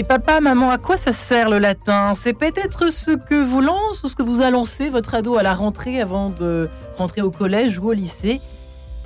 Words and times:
Mais 0.00 0.04
papa, 0.04 0.40
maman, 0.40 0.70
à 0.70 0.78
quoi 0.78 0.96
ça 0.96 1.12
sert 1.12 1.50
le 1.50 1.58
latin? 1.58 2.14
C'est 2.14 2.32
peut-être 2.32 2.90
ce 2.90 3.10
que 3.10 3.34
vous 3.34 3.60
lance 3.60 4.02
ou 4.02 4.08
ce 4.08 4.16
que 4.16 4.22
vous 4.22 4.40
a 4.40 4.48
lancé 4.48 4.88
votre 4.88 5.14
ado 5.14 5.36
à 5.36 5.42
la 5.42 5.52
rentrée 5.52 6.00
avant 6.00 6.30
de 6.30 6.70
rentrer 6.96 7.20
au 7.20 7.30
collège 7.30 7.78
ou 7.78 7.88
au 7.88 7.92
lycée? 7.92 8.40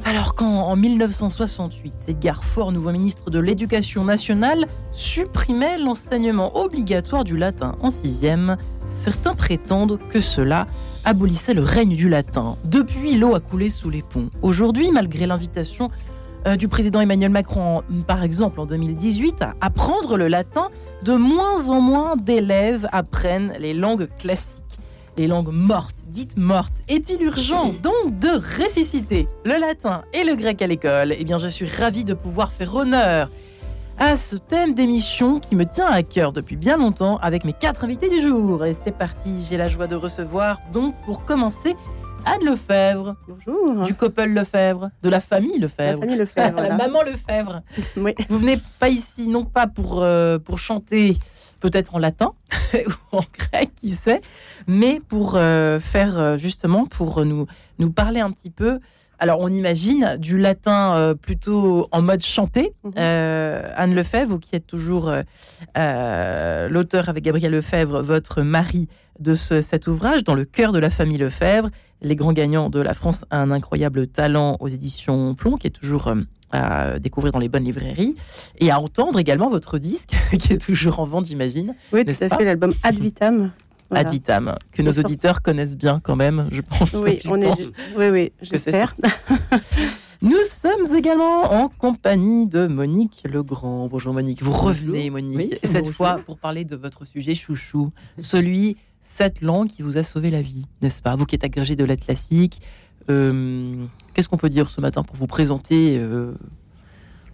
Alors 0.04 0.36
quand 0.36 0.46
en 0.46 0.76
1968, 0.76 1.94
Edgar 2.06 2.44
Faure, 2.44 2.70
nouveau 2.70 2.92
ministre 2.92 3.28
de 3.28 3.40
l'Éducation 3.40 4.04
nationale, 4.04 4.66
supprimait 4.92 5.78
l'enseignement 5.78 6.56
obligatoire 6.56 7.24
du 7.24 7.36
latin 7.36 7.74
en 7.82 7.90
sixième, 7.90 8.56
certains 8.86 9.34
prétendent 9.34 9.98
que 10.10 10.20
cela 10.20 10.68
abolissait 11.04 11.54
le 11.54 11.64
règne 11.64 11.96
du 11.96 12.08
latin. 12.08 12.56
Depuis, 12.64 13.16
l'eau 13.16 13.34
a 13.34 13.40
coulé 13.40 13.68
sous 13.68 13.90
les 13.90 14.02
ponts. 14.02 14.28
Aujourd'hui, 14.42 14.92
malgré 14.92 15.26
l'invitation 15.26 15.90
du 16.58 16.68
président 16.68 17.00
Emmanuel 17.00 17.30
Macron, 17.30 17.82
par 18.06 18.22
exemple 18.22 18.60
en 18.60 18.66
2018, 18.66 19.42
à 19.42 19.54
apprendre 19.60 20.16
le 20.16 20.28
latin, 20.28 20.68
de 21.02 21.14
moins 21.14 21.70
en 21.70 21.80
moins 21.80 22.16
d'élèves 22.16 22.86
apprennent 22.92 23.54
les 23.58 23.72
langues 23.72 24.08
classiques, 24.18 24.62
les 25.16 25.26
langues 25.26 25.52
mortes, 25.52 25.96
dites 26.06 26.36
mortes. 26.36 26.72
Est-il 26.88 27.22
urgent 27.22 27.74
donc 27.82 28.18
de 28.18 28.62
ressusciter 28.62 29.26
le 29.44 29.58
latin 29.58 30.02
et 30.12 30.24
le 30.24 30.34
grec 30.34 30.60
à 30.60 30.66
l'école? 30.66 31.14
Eh 31.18 31.24
bien, 31.24 31.38
je 31.38 31.48
suis 31.48 31.66
ravie 31.66 32.04
de 32.04 32.14
pouvoir 32.14 32.52
faire 32.52 32.74
honneur 32.74 33.30
à 33.98 34.16
ce 34.16 34.36
thème 34.36 34.74
d'émission 34.74 35.38
qui 35.38 35.54
me 35.56 35.64
tient 35.64 35.86
à 35.86 36.02
cœur 36.02 36.32
depuis 36.32 36.56
bien 36.56 36.76
longtemps 36.76 37.18
avec 37.18 37.44
mes 37.44 37.52
quatre 37.52 37.84
invités 37.84 38.08
du 38.08 38.20
jour. 38.20 38.64
Et 38.64 38.74
c'est 38.84 38.96
parti, 38.96 39.46
j'ai 39.48 39.56
la 39.56 39.68
joie 39.68 39.86
de 39.86 39.94
recevoir 39.94 40.60
donc 40.72 40.94
pour 41.04 41.24
commencer 41.24 41.76
Anne 42.26 42.44
Lefebvre. 42.44 43.16
Bonjour. 43.28 43.82
Du 43.82 43.94
couple 43.94 44.24
Lefebvre, 44.24 44.90
de 45.02 45.08
la 45.10 45.20
famille 45.20 45.58
Lefebvre. 45.58 46.00
La 46.00 46.06
famille 46.06 46.16
Lefebvre. 46.16 46.60
la 46.60 46.76
maman 46.76 47.02
Lefebvre. 47.02 47.62
oui. 47.96 48.14
Vous 48.28 48.38
venez 48.38 48.58
pas 48.78 48.88
ici, 48.88 49.28
non 49.28 49.44
pas 49.44 49.66
pour, 49.66 50.02
euh, 50.02 50.38
pour 50.38 50.58
chanter 50.58 51.18
peut-être 51.60 51.94
en 51.94 51.98
latin 51.98 52.32
ou 52.74 53.16
en 53.16 53.22
grec, 53.38 53.70
qui 53.80 53.90
sait, 53.90 54.20
mais 54.66 55.00
pour 55.00 55.34
euh, 55.36 55.80
faire 55.80 56.18
euh, 56.18 56.36
justement, 56.36 56.86
pour 56.86 57.24
nous, 57.24 57.46
nous 57.78 57.90
parler 57.90 58.20
un 58.20 58.30
petit 58.30 58.50
peu 58.50 58.80
alors, 59.24 59.40
on 59.40 59.48
imagine 59.48 60.18
du 60.18 60.36
latin 60.36 61.14
plutôt 61.22 61.88
en 61.92 62.02
mode 62.02 62.22
chanté. 62.22 62.74
Mhm. 62.84 62.92
Anne 62.96 63.94
Lefebvre, 63.94 64.32
vous 64.32 64.38
qui 64.38 64.54
êtes 64.54 64.66
toujours 64.66 65.10
l'auteur 65.74 67.08
avec 67.08 67.24
Gabriel 67.24 67.50
Lefebvre, 67.52 68.02
votre 68.02 68.42
mari 68.42 68.86
de 69.20 69.34
cet 69.34 69.86
ouvrage, 69.86 70.24
dans 70.24 70.34
le 70.34 70.44
cœur 70.44 70.72
de 70.72 70.78
la 70.78 70.90
famille 70.90 71.16
Lefebvre, 71.16 71.70
les 72.02 72.16
grands 72.16 72.32
gagnants 72.32 72.70
de 72.70 72.80
la 72.80 72.94
France, 72.94 73.24
un 73.30 73.50
incroyable 73.50 74.06
talent 74.06 74.56
aux 74.60 74.68
éditions 74.68 75.34
Plomb, 75.34 75.56
qui 75.56 75.66
est 75.66 75.70
toujours 75.70 76.08
euh, 76.08 76.16
à 76.52 76.98
découvrir 76.98 77.32
dans 77.32 77.38
les 77.38 77.48
bonnes 77.48 77.64
librairies, 77.64 78.14
et 78.58 78.70
à 78.70 78.78
entendre 78.78 79.18
également 79.18 79.48
votre 79.48 79.78
disque, 79.78 80.14
qui 80.38 80.52
est 80.52 80.58
toujours 80.58 81.00
en 81.00 81.06
vente, 81.06 81.26
j'imagine. 81.26 81.74
Oui, 81.92 82.04
tout 82.04 82.10
à 82.10 82.28
fait, 82.28 82.44
l'album 82.44 82.74
Ad 82.82 82.98
Vitam. 82.98 83.50
Ad 83.90 84.10
Vitam, 84.10 84.54
que 84.72 84.82
nos 84.82 84.92
auditeurs 84.92 85.42
connaissent 85.42 85.76
bien 85.76 86.00
quand 86.02 86.16
même, 86.16 86.48
je 86.50 86.62
pense. 86.62 86.94
Oui, 86.94 87.20
on 87.26 87.40
est... 87.40 87.52
oui, 87.96 88.08
oui 88.10 88.32
j'espère. 88.42 88.94
Nous 90.22 90.40
sommes 90.48 90.96
également 90.96 91.52
en 91.52 91.68
compagnie 91.68 92.46
de 92.46 92.66
Monique 92.66 93.22
Legrand. 93.30 93.88
Bonjour 93.88 94.14
Monique, 94.14 94.42
vous 94.42 94.52
revenez 94.52 95.10
Monique, 95.10 95.58
et 95.62 95.66
cette 95.66 95.88
fois 95.88 96.20
pour 96.24 96.38
parler 96.38 96.64
de 96.64 96.76
votre 96.76 97.04
sujet 97.04 97.34
chouchou, 97.34 97.92
celui 98.18 98.76
cette 99.02 99.42
langue 99.42 99.68
qui 99.68 99.82
vous 99.82 99.98
a 99.98 100.02
sauvé 100.02 100.30
la 100.30 100.40
vie, 100.40 100.64
n'est-ce 100.80 101.02
pas? 101.02 101.14
Vous 101.14 101.26
qui 101.26 101.34
êtes 101.34 101.44
agrégé 101.44 101.76
de 101.76 101.84
lettres 101.84 102.06
classiques, 102.06 102.60
euh, 103.10 103.84
qu'est-ce 104.14 104.28
qu'on 104.28 104.38
peut 104.38 104.48
dire 104.48 104.70
ce 104.70 104.80
matin 104.80 105.02
pour 105.02 105.16
vous 105.16 105.26
présenter 105.26 105.98
euh, 105.98 106.32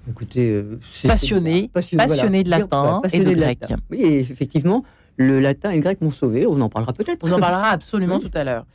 Écoutez, 0.09 0.51
euh, 0.51 0.81
passionné, 1.05 1.71
passionné, 1.73 2.43
de 2.43 2.51
latin 2.51 3.03
et 3.13 3.23
de 3.23 3.35
grec? 3.35 3.63
Oui, 3.91 4.01
effectivement, 4.03 4.85
le 5.21 5.39
latin 5.39 5.71
et 5.71 5.77
le 5.77 5.83
grec 5.83 6.01
m'ont 6.01 6.11
sauvé. 6.11 6.47
On 6.47 6.61
en 6.61 6.69
parlera 6.69 6.93
peut-être. 6.93 7.27
On 7.27 7.33
en 7.33 7.39
parlera 7.39 7.69
absolument 7.69 8.19
tout 8.21 8.31
à 8.35 8.45
l'heure. 8.45 8.67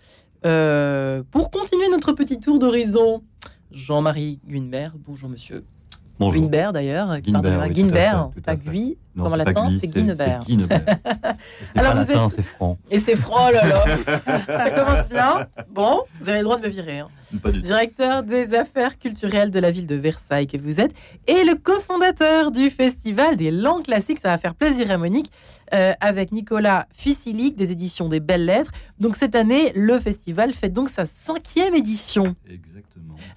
pour 1.31 1.51
continuer 1.51 1.89
notre 1.89 2.13
petit 2.13 2.39
tour 2.39 2.59
d'horizon, 2.59 3.23
Jean-Marie 3.71 4.39
Gunbert, 4.47 4.93
bonjour 4.97 5.27
monsieur. 5.27 5.65
Bonjour. 6.19 6.41
Guinbert 6.41 6.73
d'ailleurs. 6.73 7.19
Guinbert, 7.19 8.29
pas 8.45 8.55
Gui. 8.55 8.97
Comme 9.17 9.31
en 9.31 9.35
latin, 9.37 9.69
c'est 9.79 9.87
Guinebert. 9.87 10.43
Alors 11.75 11.95
vous 11.95 12.11
êtes... 12.11 12.29
c'est 12.29 12.41
franc. 12.41 12.77
Et 12.91 12.99
c'est 12.99 13.15
franc, 13.15 13.49
là, 13.49 13.65
là. 13.65 13.85
Ça 14.47 14.69
commence 14.71 15.07
bien. 15.09 15.47
Bon, 15.71 16.01
vous 16.19 16.29
avez 16.29 16.39
le 16.39 16.43
droit 16.43 16.57
de 16.57 16.63
me 16.63 16.67
virer. 16.67 16.99
Hein. 16.99 17.09
Directeur 17.63 18.23
des 18.23 18.53
affaires 18.53 18.99
culturelles 18.99 19.51
de 19.51 19.59
la 19.59 19.71
ville 19.71 19.87
de 19.87 19.95
Versailles 19.95 20.47
que 20.47 20.57
vous 20.57 20.79
êtes 20.81 20.93
et 21.27 21.43
le 21.45 21.55
cofondateur 21.55 22.51
du 22.51 22.69
festival 22.69 23.37
des 23.37 23.51
langues 23.51 23.83
classiques. 23.83 24.19
Ça 24.19 24.29
va 24.29 24.37
faire 24.37 24.55
plaisir 24.55 24.91
à 24.91 24.97
Monique 24.97 25.31
euh, 25.73 25.93
avec 26.01 26.31
Nicolas 26.31 26.87
Fissilic 26.93 27.55
des 27.55 27.71
éditions 27.71 28.09
des 28.09 28.19
Belles 28.19 28.45
Lettres. 28.45 28.71
Donc 28.99 29.15
cette 29.15 29.35
année, 29.35 29.71
le 29.75 29.97
festival 29.97 30.53
fait 30.53 30.69
donc 30.69 30.89
sa 30.89 31.05
cinquième 31.05 31.73
édition. 31.73 32.35
Exactement. 32.49 32.84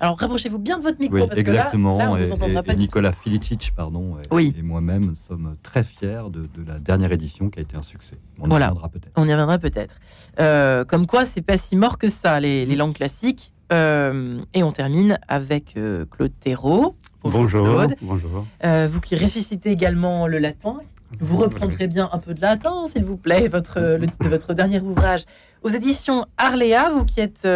Alors 0.01 0.19
rapprochez-vous 0.19 0.59
bien 0.59 0.79
de 0.79 0.83
votre 0.83 1.01
micro 1.01 1.27
parce 1.27 1.39
exactement. 1.39 1.97
que 1.97 2.03
là, 2.03 2.17
là 2.17 2.37
on 2.41 2.49
et, 2.49 2.63
pas 2.63 2.75
Nicolas 2.75 3.13
Filicic, 3.13 3.73
pardon, 3.75 4.17
et, 4.39 4.55
et 4.59 4.63
moi-même 4.63 5.15
sommes 5.15 5.57
très 5.63 5.85
fiers 5.85 6.23
de, 6.31 6.49
la 6.67 6.79
dernière 6.79 7.13
édition 7.13 7.51
qui 7.51 7.59
a 7.59 7.63
été 7.63 7.77
un 7.77 7.83
succès. 7.83 8.17
On 8.41 8.49
y 8.49 8.55
reviendra 8.55 8.89
peut-être. 8.89 9.13
On 9.17 9.27
y 9.27 9.33
reviendra 9.33 9.59
peut-être. 9.59 9.97
Euh, 10.41 10.85
comme 10.85 11.07
quoi, 11.07 11.25
c'est 11.25 11.43
pas 11.43 11.57
si 11.57 11.77
mort 11.77 11.99
que 11.99 12.09
ça, 12.09 12.41
les, 12.41 12.67
langues 12.77 12.95
classiques. 12.95 13.53
Euh, 13.71 14.39
et 14.55 14.63
on 14.63 14.71
termine 14.71 15.19
avec 15.29 15.77
euh, 15.77 16.07
Claude 16.11 16.33
Thérault. 16.41 16.95
Bonjour. 17.23 17.65
Claude. 17.65 17.95
Bonjour. 18.01 18.47
vous 18.63 19.01
qui 19.01 19.17
ressuscitez 19.17 19.71
également 19.71 20.27
le 20.27 20.39
latin. 20.39 20.79
Vous 21.21 21.39
reprendrez 21.39 21.87
bien 21.87 22.09
un 22.13 22.19
peu 22.19 22.35
de 22.35 22.41
latin, 22.41 22.87
s'il 22.87 23.05
vous 23.05 23.17
plaît, 23.17 23.49
votre, 23.49 23.81
le 23.81 24.07
titre 24.07 24.25
de 24.25 24.29
votre 24.29 24.53
dernier 24.53 24.81
ouvrage 24.81 25.23
aux 25.63 25.71
éditions 25.71 26.27
Arléa. 26.37 26.91
Vous 26.91 27.05
qui 27.05 27.21
êtes 27.21 27.49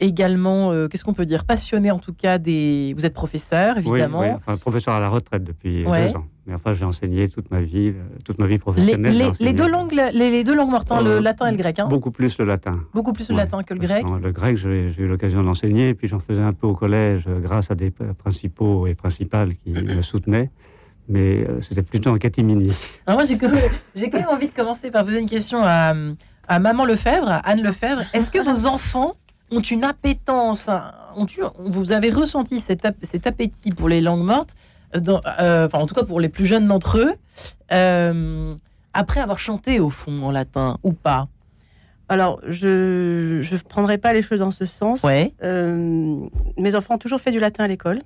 également, 0.00 0.72
euh, 0.72 0.88
qu'est-ce 0.88 1.04
qu'on 1.04 1.14
peut 1.14 1.24
dire, 1.24 1.44
passionné 1.44 1.90
en 1.90 1.98
tout 1.98 2.12
cas 2.12 2.38
des. 2.38 2.94
Vous 2.96 3.06
êtes 3.06 3.14
professeur, 3.14 3.78
évidemment. 3.78 4.20
Oui, 4.20 4.28
enfin, 4.34 4.56
professeur 4.56 4.94
à 4.94 5.00
la 5.00 5.08
retraite 5.08 5.44
depuis 5.44 5.84
deux 5.84 6.16
ans. 6.16 6.26
Mais 6.46 6.54
enfin, 6.54 6.74
j'ai 6.74 6.84
enseigné 6.84 7.28
toute 7.28 7.50
ma 7.50 7.62
vie, 7.62 7.88
euh, 7.88 8.18
toute 8.22 8.38
ma 8.38 8.46
vie 8.46 8.58
professionnelle. 8.58 9.32
Les, 9.40 9.52
deux 9.54 9.68
langues, 9.68 9.92
les, 9.92 10.44
deux 10.44 10.54
langues 10.54 10.70
mortes, 10.70 10.90
le 10.90 11.12
euh, 11.12 11.20
latin 11.20 11.46
et 11.46 11.52
le 11.52 11.56
grec. 11.56 11.78
Hein. 11.78 11.86
Beaucoup 11.88 12.10
plus 12.10 12.36
le 12.38 12.44
latin. 12.44 12.80
Beaucoup 12.92 13.14
plus 13.14 13.30
le 13.30 13.36
latin 13.36 13.62
que 13.62 13.72
le 13.72 13.80
grec. 13.80 14.04
le 14.22 14.30
grec, 14.30 14.56
j'ai 14.56 14.92
eu 14.98 15.08
l'occasion 15.08 15.42
d'enseigner, 15.42 15.88
et 15.88 15.94
puis 15.94 16.06
j'en 16.06 16.18
faisais 16.18 16.42
un 16.42 16.52
peu 16.52 16.66
au 16.66 16.74
collège 16.74 17.26
grâce 17.26 17.70
à 17.70 17.74
des 17.74 17.90
principaux 17.90 18.86
et 18.86 18.94
principales 18.94 19.54
qui 19.54 19.70
me 19.70 20.02
soutenaient 20.02 20.50
mais 21.06 21.46
c'était 21.60 21.82
plutôt 21.82 22.08
en 22.08 22.16
catimini. 22.16 22.72
Alors 23.06 23.20
moi, 23.20 23.28
j'ai 23.28 23.36
quand, 23.36 23.50
même 23.50 24.28
envie 24.30 24.46
de 24.46 24.54
commencer 24.54 24.90
par 24.90 25.04
poser 25.04 25.20
une 25.20 25.28
question 25.28 25.58
à, 25.62 25.92
à 26.48 26.58
Maman 26.58 26.86
Lefebvre, 26.86 27.42
Anne 27.44 27.62
Lefebvre. 27.62 28.04
Est-ce 28.14 28.30
que 28.30 28.38
vos 28.42 28.66
enfants 28.66 29.14
ont 29.50 29.60
une 29.60 29.84
appétence, 29.84 30.68
ont 31.16 31.26
vous 31.58 31.92
avez 31.92 32.10
ressenti 32.10 32.60
cet, 32.60 32.84
appétit 33.26 33.70
pour 33.70 33.88
les 33.88 34.00
langues 34.00 34.24
mortes, 34.24 34.54
euh, 34.96 35.20
euh, 35.40 35.66
enfin, 35.66 35.78
en 35.78 35.86
tout 35.86 35.94
cas 35.94 36.04
pour 36.04 36.20
les 36.20 36.28
plus 36.28 36.46
jeunes 36.46 36.68
d'entre 36.68 36.98
eux, 36.98 37.14
euh, 37.72 38.54
après 38.92 39.20
avoir 39.20 39.38
chanté 39.38 39.80
au 39.80 39.90
fond 39.90 40.22
en 40.22 40.30
latin 40.30 40.78
ou 40.82 40.92
pas? 40.92 41.28
Alors, 42.08 42.40
je 42.46 43.38
ne 43.38 43.58
prendrai 43.62 43.96
pas 43.96 44.12
les 44.12 44.20
choses 44.22 44.40
dans 44.40 44.50
ce 44.50 44.66
sens. 44.66 45.02
Ouais. 45.02 45.32
mes 45.42 46.74
enfants 46.74 46.94
ont 46.94 46.98
toujours 46.98 47.20
fait 47.20 47.30
du 47.30 47.38
latin 47.38 47.64
à 47.64 47.68
l'école, 47.68 48.00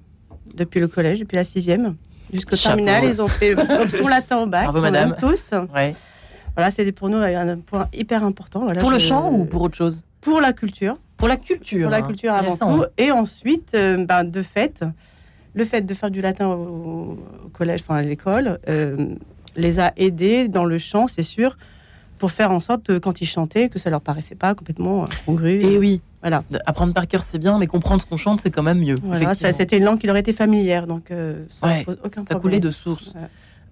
depuis 0.55 0.81
le 0.81 0.89
collège, 0.89 1.21
depuis 1.21 1.37
la 1.37 1.45
sixième. 1.45 1.97
Jusqu'au 2.33 2.57
terminal, 2.57 3.05
ils 3.05 3.23
ont 3.23 3.29
fait 3.29 3.55
option 3.81 4.07
latin 4.07 4.43
au 4.43 4.47
bac. 4.47 4.65
Bravo, 4.65 4.81
madame. 4.81 5.17
tous. 5.19 5.53
Ouais. 5.75 5.95
Voilà, 6.55 6.71
c'était 6.71 6.93
pour 6.93 7.09
nous 7.09 7.19
un 7.19 7.59
point 7.59 7.89
hyper 7.93 8.25
important. 8.25 8.61
Voilà, 8.65 8.81
pour 8.81 8.91
le 8.91 8.99
chant 8.99 9.33
ou 9.33 9.45
pour 9.45 9.63
autre 9.63 9.77
chose? 9.77 10.05
Pour 10.21 10.41
la 10.41 10.53
culture. 10.53 10.97
Pour 11.19 11.29
la 11.29 11.37
culture. 11.37 11.83
Pour 11.83 11.91
la 11.91 11.99
hein. 11.99 12.07
culture 12.07 12.33
avant 12.33 12.57
tout. 12.57 12.85
Et 12.97 13.11
ensuite, 13.11 13.73
euh, 13.75 14.07
ben, 14.07 14.25
de 14.25 14.41
fait, 14.41 14.85
le 15.55 15.65
fait 15.65 15.83
de 15.83 15.93
faire 15.93 16.11
du 16.11 16.23
latin 16.23 16.49
au, 16.49 17.19
collège, 17.53 17.81
enfin 17.83 17.97
à 17.97 18.03
l'école, 18.03 18.61
euh, 18.69 19.15
les 19.57 19.81
a 19.81 19.93
aidés 19.97 20.49
dans 20.49 20.65
le 20.65 20.79
chant, 20.79 21.09
c'est 21.09 21.25
sûr, 21.25 21.59
pour 22.19 22.31
faire 22.31 22.53
en 22.53 22.61
sorte 22.61 22.85
que 22.85 22.99
quand 22.99 23.21
ils 23.21 23.27
chantaient, 23.27 23.69
que 23.69 23.79
ça 23.79 23.91
leur 23.91 24.01
paraissait 24.01 24.37
pas 24.37 24.55
complètement 24.55 25.05
incongru. 25.05 25.61
Et 25.61 25.77
oui. 25.77 26.01
Voilà. 26.21 26.45
Apprendre 26.67 26.95
par 26.95 27.07
cœur, 27.07 27.23
c'est 27.23 27.39
bien, 27.39 27.59
mais 27.59 27.67
comprendre 27.67 28.01
ce 28.01 28.07
qu'on 28.07 28.17
chante, 28.17 28.41
c'est 28.41 28.51
quand 28.51 28.63
même 28.63 28.81
mieux. 28.81 28.99
Voilà, 29.03 29.35
c'était 29.35 29.77
une 29.77 29.85
langue 29.85 29.99
qui 29.99 30.07
leur 30.07 30.17
était 30.17 30.33
familière, 30.33 30.87
donc 30.87 31.11
euh, 31.11 31.45
ça 31.51 31.69
aucun 32.05 32.25
ça 32.25 32.37
coulait 32.37 32.61
de 32.61 32.71
source. 32.71 33.15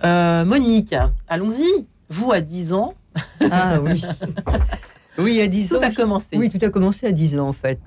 Monique, 0.02 0.94
allons-y. 1.28 1.86
Vous, 2.08 2.30
à 2.32 2.40
10 2.40 2.72
ans. 2.72 2.94
Ah 3.50 3.80
oui. 3.82 4.00
Oui, 5.18 5.40
à 5.40 5.48
10 5.48 5.74
ans. 5.74 5.78
Tout 5.78 5.84
a 5.84 5.90
commencé. 5.90 6.36
Oui, 6.36 6.48
tout 6.48 6.64
a 6.64 6.70
commencé 6.70 7.06
à 7.06 7.12
10 7.12 7.38
ans 7.38 7.48
en 7.48 7.52
fait. 7.52 7.80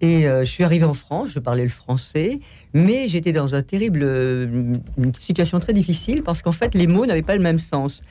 Et 0.00 0.26
euh, 0.26 0.44
je 0.44 0.50
suis 0.50 0.64
arrivé 0.64 0.84
en 0.84 0.94
France, 0.94 1.30
je 1.32 1.38
parlais 1.38 1.64
le 1.64 1.68
français, 1.68 2.38
mais 2.74 3.08
j'étais 3.08 3.32
dans 3.32 3.54
un 3.54 3.62
terrible, 3.62 4.02
une 4.02 5.14
situation 5.14 5.60
très 5.60 5.72
difficile 5.72 6.22
parce 6.22 6.42
qu'en 6.42 6.52
fait 6.52 6.74
les 6.74 6.86
mots 6.86 7.06
n'avaient 7.06 7.22
pas 7.22 7.36
le 7.36 7.42
même 7.42 7.58
sens. 7.58 8.02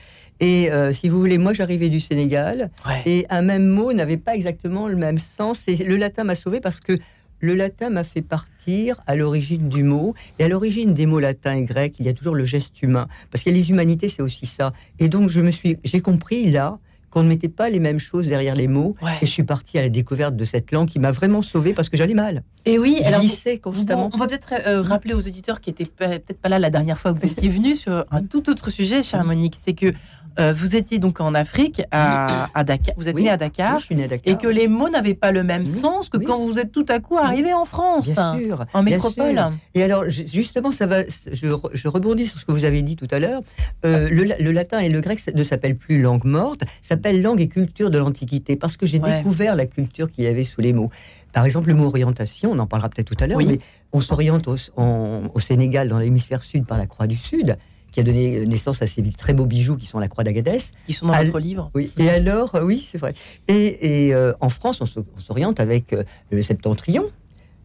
Et 0.42 0.70
euh, 0.72 0.92
si 0.92 1.08
vous 1.08 1.20
voulez, 1.20 1.38
moi 1.38 1.54
j'arrivais 1.54 1.90
du 1.90 2.00
Sénégal 2.00 2.70
et 3.06 3.26
un 3.30 3.42
même 3.42 3.68
mot 3.68 3.94
n'avait 3.94 4.18
pas 4.18 4.36
exactement 4.36 4.88
le 4.88 4.98
même 4.98 5.20
sens. 5.20 5.60
Et 5.68 5.78
le 5.78 5.96
latin 5.96 6.26
m'a 6.26 6.36
sauvé 6.36 6.60
parce 6.60 6.80
que 6.80 7.00
le 7.40 7.54
latin 7.54 7.90
m'a 7.90 8.04
fait 8.04 8.22
partir 8.22 9.02
à 9.08 9.16
l'origine 9.16 9.70
du 9.70 9.84
mot. 9.84 10.16
Et 10.40 10.44
à 10.44 10.48
l'origine 10.48 10.94
des 10.94 11.06
mots 11.06 11.20
latins 11.20 11.56
et 11.56 11.64
grecs, 11.64 11.96
il 12.00 12.06
y 12.06 12.10
a 12.10 12.14
toujours 12.14 12.36
le 12.36 12.46
geste 12.46 12.82
humain. 12.82 13.08
Parce 13.32 13.44
que 13.44 13.50
les 13.50 13.70
humanités, 13.70 14.10
c'est 14.10 14.22
aussi 14.22 14.46
ça. 14.46 14.74
Et 15.00 15.10
donc, 15.10 15.30
je 15.30 15.42
me 15.42 15.52
suis, 15.52 15.78
j'ai 15.84 16.02
compris 16.02 16.50
là 16.50 16.80
qu'on 17.16 17.24
ne 17.24 17.30
mettait 17.30 17.48
pas 17.48 17.70
les 17.70 17.80
mêmes 17.80 18.00
choses 18.00 18.28
derrière 18.28 18.56
les 18.56 18.68
mots. 18.68 18.98
Et 19.22 19.26
je 19.26 19.32
suis 19.32 19.44
partie 19.44 19.78
à 19.78 19.82
la 19.82 19.88
découverte 19.88 20.36
de 20.36 20.44
cette 20.44 20.74
langue 20.74 20.90
qui 20.90 21.00
m'a 21.00 21.12
vraiment 21.12 21.42
sauvée 21.42 21.74
parce 21.74 21.88
que 21.88 21.96
j'allais 21.96 22.14
mal. 22.14 22.44
Et 22.66 22.78
oui, 22.78 22.98
je 23.02 23.08
alors, 23.08 23.22
constamment. 23.64 24.10
on 24.14 24.18
va 24.18 24.28
peut-être 24.28 24.54
euh, 24.68 24.82
rappeler 24.82 25.14
aux 25.14 25.26
auditeurs 25.26 25.62
qui 25.62 25.70
étaient 25.70 25.86
peut-être 25.86 26.42
pas 26.42 26.50
là 26.50 26.60
la 26.60 26.70
dernière 26.70 27.00
fois 27.00 27.14
que 27.14 27.20
vous 27.20 27.28
étiez 27.28 27.48
venu 27.48 27.74
sur 27.74 28.04
un 28.12 28.22
tout 28.22 28.50
autre 28.50 28.70
sujet, 28.70 29.02
chère 29.02 29.24
Monique. 29.24 29.56
C'est 29.64 29.74
que 29.74 29.94
euh, 30.40 30.54
vous 30.54 30.76
étiez 30.76 31.00
donc 31.00 31.22
en 31.22 31.34
Afrique, 31.34 31.82
à, 31.92 32.50
Dakar. 32.64 32.96
Vous 32.98 33.08
êtes 33.08 33.16
né 33.16 33.30
à 33.30 33.38
Dakar, 33.38 33.82
Et 34.26 34.36
que 34.36 34.48
les 34.48 34.68
mots 34.68 34.90
n'avaient 34.90 35.14
pas 35.14 35.32
le 35.32 35.44
même 35.44 35.66
sens 35.66 36.10
que 36.10 36.18
quand 36.18 36.46
vous 36.46 36.60
êtes 36.60 36.72
tout 36.72 36.86
à 36.90 37.00
coup 37.00 37.18
arrivé 37.18 37.54
en 37.54 37.66
France, 37.66 38.08
bien 38.08 38.38
sûr, 38.38 38.66
en 38.74 38.84
métropole. 38.84 39.40
Et 39.74 39.84
alors, 39.84 40.08
justement, 40.08 40.72
ça 40.72 40.86
va. 40.88 41.04
Je, 41.32 41.88
rebondis 41.88 42.28
sur 42.28 42.40
ce 42.40 42.46
que 42.46 42.52
vous 42.52 42.66
avez 42.66 42.82
dit 42.82 42.96
tout 42.96 43.08
à 43.12 43.20
l'heure. 43.20 43.42
Euh, 43.86 44.10
le, 44.10 44.52
latin 44.52 44.80
et 44.80 44.90
le 44.90 45.02
grec 45.02 45.20
ne 45.34 45.44
s'appellent 45.44 45.78
plus 45.78 46.02
langue 46.02 46.26
morte, 46.26 46.62
s'appellent 46.82 47.22
langue 47.22 47.42
et 47.42 47.48
culture 47.48 47.90
de 47.90 47.98
l'Antiquité, 47.98 48.56
parce 48.56 48.78
que 48.78 48.86
j'ai 48.86 49.00
découvert 49.00 49.56
la 49.56 49.66
culture 49.66 50.12
qu'il 50.12 50.26
y 50.26 50.28
avait 50.28 50.44
sous 50.44 50.62
les 50.62 50.74
mots. 50.74 50.90
Par 51.34 51.46
exemple, 51.46 51.68
le 51.68 51.74
mot 51.74 51.86
orientation, 51.88 52.52
on 52.52 52.60
en 52.60 52.68
parlera 52.68 52.90
peut-être 52.90 53.14
tout 53.14 53.22
à 53.22 53.28
l'heure, 53.28 53.40
mais 53.40 53.60
on 53.92 54.00
s'oriente 54.00 54.48
au, 54.48 54.56
au 54.78 55.40
Sénégal, 55.40 55.88
dans 55.90 56.00
l'hémisphère 56.00 56.44
sud, 56.44 56.66
par 56.66 56.78
la 56.78 56.86
Croix 56.86 57.08
du 57.08 57.18
Sud 57.18 57.58
qui 57.96 58.02
a 58.02 58.04
donné 58.04 58.46
naissance 58.46 58.82
à 58.82 58.88
ces 58.88 59.02
très 59.18 59.34
beaux 59.34 59.46
bijoux 59.46 59.78
qui 59.78 59.86
sont 59.86 60.00
la 60.00 60.10
Croix 60.10 60.26
d'Agadès. 60.26 60.60
Qui 60.86 60.92
sont 60.92 61.08
dans 61.08 61.14
votre 61.14 61.40
livre. 61.40 61.72
Oui. 61.74 61.94
Et 61.98 62.10
alors, 62.10 62.54
euh, 62.56 62.62
oui, 62.62 62.86
c'est 62.92 62.98
vrai. 62.98 63.14
Et, 63.48 64.14
euh, 64.14 64.34
en 64.42 64.50
France, 64.50 64.82
on 64.82 65.20
s'oriente 65.20 65.62
avec 65.62 65.94
euh, 65.94 66.04
le 66.30 66.42
septentrion. 66.42 67.06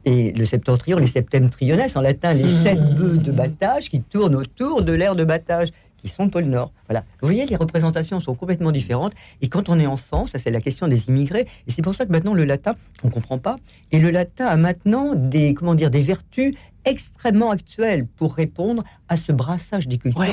Et 0.05 0.31
le 0.31 0.44
septentrion, 0.44 0.99
les 0.99 1.09
septemtriones, 1.09 1.81
en 1.97 2.00
latin, 2.00 2.32
les 2.32 2.49
sept 2.49 2.79
bœufs 2.94 3.19
de 3.19 3.32
battage 3.32 3.91
qui 3.91 4.00
tournent 4.00 4.37
autour 4.37 4.82
de 4.82 4.93
l'air 4.93 5.17
de 5.17 5.25
battage 5.25 5.71
qui 6.00 6.09
sont 6.09 6.25
le 6.25 6.31
pôle 6.31 6.44
Nord. 6.44 6.73
Voilà. 6.88 7.05
Vous 7.21 7.29
voyez, 7.29 7.44
les 7.47 7.56
représentations 7.56 8.21
sont 8.21 8.35
complètement 8.35 8.73
différentes. 8.73 9.12
Et 9.43 9.49
quand 9.49 9.69
on 9.69 9.79
est 9.79 9.87
enfant, 9.87 10.27
ça 10.27 10.38
c'est 10.38 10.50
la 10.50 10.61
question 10.61 10.88
des 10.88 11.09
immigrés. 11.09 11.47
Et 11.67 11.71
c'est 11.71 11.82
pour 11.82 11.94
ça 11.94 12.06
que 12.06 12.12
maintenant 12.12 12.35
le 12.35 12.44
latin, 12.44 12.75
on 13.03 13.09
ne 13.09 13.12
comprend 13.12 13.38
pas. 13.38 13.56
Et 13.93 13.99
le 13.99 14.11
latin 14.11 14.47
a 14.47 14.56
maintenant 14.56 15.15
des, 15.15 15.55
comment 15.55 15.75
dire, 15.75 15.91
des 15.91 16.00
vertus 16.00 16.55
extrêmement 16.85 17.50
actuelles 17.50 18.06
pour 18.06 18.35
répondre 18.35 18.85
à 19.09 19.17
ce 19.17 19.32
brassage 19.32 19.88
des 19.88 19.99
cultures 19.99 20.25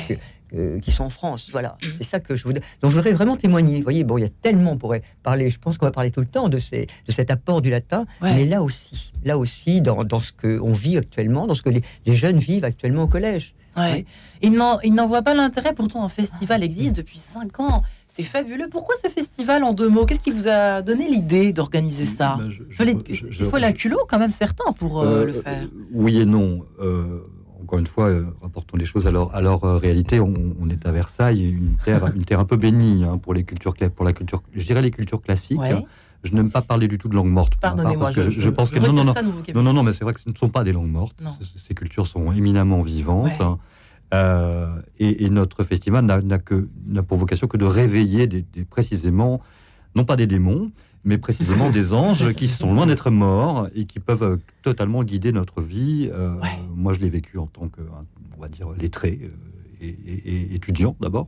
qui 0.81 0.91
sont 0.91 1.03
en 1.03 1.09
France. 1.09 1.49
Voilà, 1.51 1.77
c'est 1.97 2.05
ça 2.05 2.19
que 2.21 2.35
je 2.35 2.45
voudrais. 2.45 2.63
Donc 2.81 2.91
je 2.91 2.95
voudrais 2.95 3.11
vraiment 3.11 3.35
témoigner. 3.35 3.77
Vous 3.77 3.83
voyez, 3.83 4.03
bon, 4.05 4.17
il 4.17 4.21
y 4.21 4.25
a 4.25 4.29
tellement, 4.29 4.71
on 4.71 4.77
pourrait 4.77 5.01
parler, 5.21 5.49
je 5.49 5.59
pense 5.59 5.77
qu'on 5.77 5.85
va 5.85 5.91
parler 5.91 6.11
tout 6.11 6.21
le 6.21 6.27
temps 6.27 6.47
de, 6.47 6.57
ces, 6.57 6.87
de 7.05 7.11
cet 7.11 7.31
apport 7.31 7.61
du 7.61 7.69
latin, 7.69 8.05
mais 8.21 8.45
là 8.45 8.63
aussi, 8.63 9.11
là 9.25 9.37
aussi, 9.37 9.81
dans, 9.81 10.05
dans 10.05 10.19
ce 10.19 10.31
qu'on 10.31 10.71
vit 10.71 10.97
actuellement, 10.97 11.47
dans 11.47 11.53
ce 11.53 11.61
que 11.61 11.69
les, 11.69 11.81
les 12.05 12.13
jeunes 12.13 12.39
vivent 12.39 12.63
actuellement 12.63 13.03
au 13.03 13.07
collège. 13.07 13.55
Ouais. 13.77 14.05
Il 14.41 14.53
n'en 14.53 15.07
voit 15.07 15.21
pas 15.21 15.33
l'intérêt, 15.33 15.73
pourtant 15.73 16.03
un 16.03 16.09
festival 16.09 16.63
existe 16.63 16.97
depuis 16.97 17.19
5 17.19 17.59
ans. 17.59 17.83
C'est 18.07 18.23
fabuleux. 18.23 18.67
Pourquoi 18.69 18.95
ce 19.03 19.09
festival 19.09 19.63
en 19.63 19.73
deux 19.73 19.89
mots? 19.89 20.05
Qu'est-ce 20.05 20.21
qui 20.21 20.31
vous 20.31 20.47
a 20.47 20.81
donné 20.81 21.07
l'idée 21.09 21.51
d'organiser 21.53 22.05
ça? 22.05 22.37
Ben, 22.39 23.01
Il 23.09 23.43
faut 23.45 23.57
la 23.57 23.73
culot 23.73 24.05
quand 24.07 24.19
même 24.19 24.31
certains 24.31 24.71
pour 24.73 25.01
euh, 25.01 25.05
euh, 25.05 25.25
le 25.25 25.33
faire. 25.33 25.63
Euh, 25.63 25.67
oui 25.91 26.19
et 26.19 26.25
non. 26.25 26.65
encore 27.61 27.79
une 27.79 27.87
fois, 27.87 28.09
rapportons 28.41 28.77
les 28.77 28.85
choses 28.85 29.07
à 29.07 29.11
leur, 29.11 29.35
à 29.35 29.41
leur 29.41 29.61
réalité. 29.79 30.19
On, 30.19 30.69
est 30.69 30.85
à 30.85 30.91
Versailles, 30.91 31.49
une 31.49 31.75
terre, 31.83 32.05
une 32.15 32.23
terre 32.23 32.39
un 32.39 32.45
peu 32.45 32.57
bénie 32.57 33.03
hein, 33.03 33.17
pour 33.17 33.33
les 33.33 33.43
cultures, 33.43 33.73
pour 33.95 34.05
la 34.05 34.13
culture, 34.13 34.41
je 34.53 34.65
dirais 34.65 34.81
les 34.81 34.91
cultures 34.91 35.21
classiques. 35.21 35.59
Je 36.23 36.33
n'aime 36.33 36.49
pas 36.49 36.61
parler 36.61 36.87
du 36.87 36.97
tout 36.97 37.09
de 37.09 37.15
langue 37.15 37.29
morte. 37.29 37.55
Pardonnez-moi, 37.57 38.11
je, 38.11 38.29
je, 38.29 38.49
pense 38.49 38.71
que 38.71 38.79
non, 38.79 38.91
non, 38.91 39.03
non, 39.03 39.13
non, 39.53 39.63
non, 39.63 39.73
non, 39.73 39.83
mais 39.83 39.93
c'est 39.93 40.03
vrai 40.03 40.13
que 40.13 40.19
ce 40.19 40.29
ne 40.29 40.35
sont 40.35 40.49
pas 40.49 40.63
des 40.63 40.73
langues 40.73 40.89
mortes. 40.89 41.21
Ces 41.55 41.73
cultures 41.73 42.07
sont 42.07 42.31
éminemment 42.31 42.81
vivantes. 42.81 43.39
Hein. 43.39 43.59
Euh, 44.13 44.69
et, 44.99 45.29
notre 45.29 45.63
festival 45.63 46.05
n'a 46.05 47.03
pour 47.03 47.17
vocation 47.17 47.47
que 47.47 47.57
de 47.57 47.65
réveiller 47.65 48.27
des, 48.27 48.43
précisément, 48.69 49.41
non 49.95 50.05
pas 50.05 50.15
des 50.15 50.27
démons, 50.27 50.71
mais 51.03 51.17
précisément 51.17 51.69
des 51.71 51.93
anges 51.93 52.33
qui 52.33 52.47
sont 52.47 52.73
loin 52.73 52.85
d'être 52.85 53.09
morts 53.09 53.67
et 53.75 53.85
qui 53.85 53.99
peuvent 53.99 54.23
euh, 54.23 54.37
totalement 54.63 55.03
guider 55.03 55.31
notre 55.31 55.61
vie. 55.61 56.09
Euh, 56.11 56.31
moi, 56.73 56.93
je 56.93 56.99
l'ai 56.99 57.09
vécu 57.09 57.37
en 57.37 57.47
tant 57.47 57.67
que, 57.67 57.81
on 58.37 58.41
va 58.41 58.47
dire, 58.47 58.69
lettré 58.79 59.19
et, 59.81 60.55
étudiant 60.55 60.95
d'abord. 60.99 61.27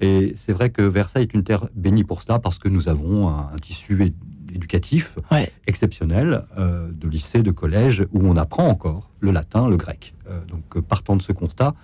Et 0.00 0.34
c'est 0.36 0.52
vrai 0.52 0.70
que 0.70 0.82
Versailles 0.82 1.22
est 1.22 1.34
une 1.34 1.44
terre 1.44 1.68
bénie 1.74 2.04
pour 2.04 2.22
cela 2.22 2.38
parce 2.38 2.58
que 2.58 2.68
nous 2.68 2.88
avons 2.88 3.28
un, 3.28 3.50
tissu 3.60 4.14
éducatif 4.54 5.18
exceptionnel 5.66 6.44
de 6.58 7.08
lycée, 7.08 7.42
de 7.42 7.52
collège, 7.52 8.06
où 8.12 8.26
on 8.28 8.36
apprend 8.36 8.66
encore 8.66 9.10
le 9.20 9.30
latin, 9.30 9.68
le 9.68 9.76
grec. 9.76 10.14
donc, 10.48 10.80
partant 10.84 11.16
de 11.16 11.22
ce 11.22 11.32
constat, 11.32 11.74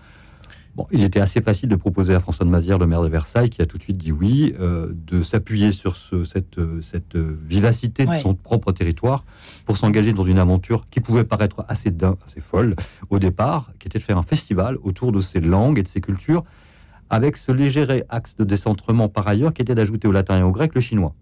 il 0.93 1.03
était 1.05 1.21
assez 1.21 1.41
facile 1.41 1.69
de 1.69 1.77
proposer 1.77 2.15
à 2.15 2.21
François 2.21 2.45
de 2.47 2.51
Mazière, 2.51 2.79
le 2.79 2.87
maire 2.87 3.03
de 3.03 3.09
Versailles, 3.09 3.51
qui 3.51 3.63
a 3.63 3.67
tout 3.67 3.79
de 3.79 3.83
suite 3.83 3.97
dit 3.97 4.13
oui, 4.13 4.55
euh, 4.61 4.93
de 4.93 5.23
s'appuyer 5.23 5.73
sur 5.73 5.97
cette, 5.97 6.61
cette 6.83 7.17
vivacité 7.17 8.07
de 8.07 8.15
son 8.17 8.35
propre 8.35 8.73
territoire 8.73 9.25
pour 9.65 9.77
s'engager 9.77 10.13
dans 10.13 10.25
une 10.25 10.39
aventure 10.39 10.87
qui 10.91 11.01
pouvait 11.01 11.25
paraître 11.25 11.65
assez, 11.69 11.93
assez 12.27 12.41
folle 12.41 12.75
au 13.11 13.19
départ, 13.19 13.73
qui 13.79 13.89
était 13.89 13.99
de 13.99 14.05
faire 14.05 14.19
un 14.19 14.23
festival 14.23 14.79
autour 14.83 15.13
de 15.13 15.21
ces 15.21 15.41
langues 15.41 15.79
et 15.79 15.83
de 15.83 15.89
ces 15.89 16.01
cultures, 16.01 16.45
avec 17.11 17.37
ce 17.37 17.53
léger 17.53 18.05
axe 18.09 18.37
de 18.37 18.45
décentrement 18.45 19.09
par 19.09 19.27
ailleurs, 19.29 19.53
qui 19.53 19.63
était 19.63 19.75
d'ajouter 19.75 20.09
au 20.09 20.13
latin 20.13 20.39
et 20.39 20.43
au 20.43 20.51
grec 20.51 20.75
le 20.75 20.81
chinois. 20.81 21.15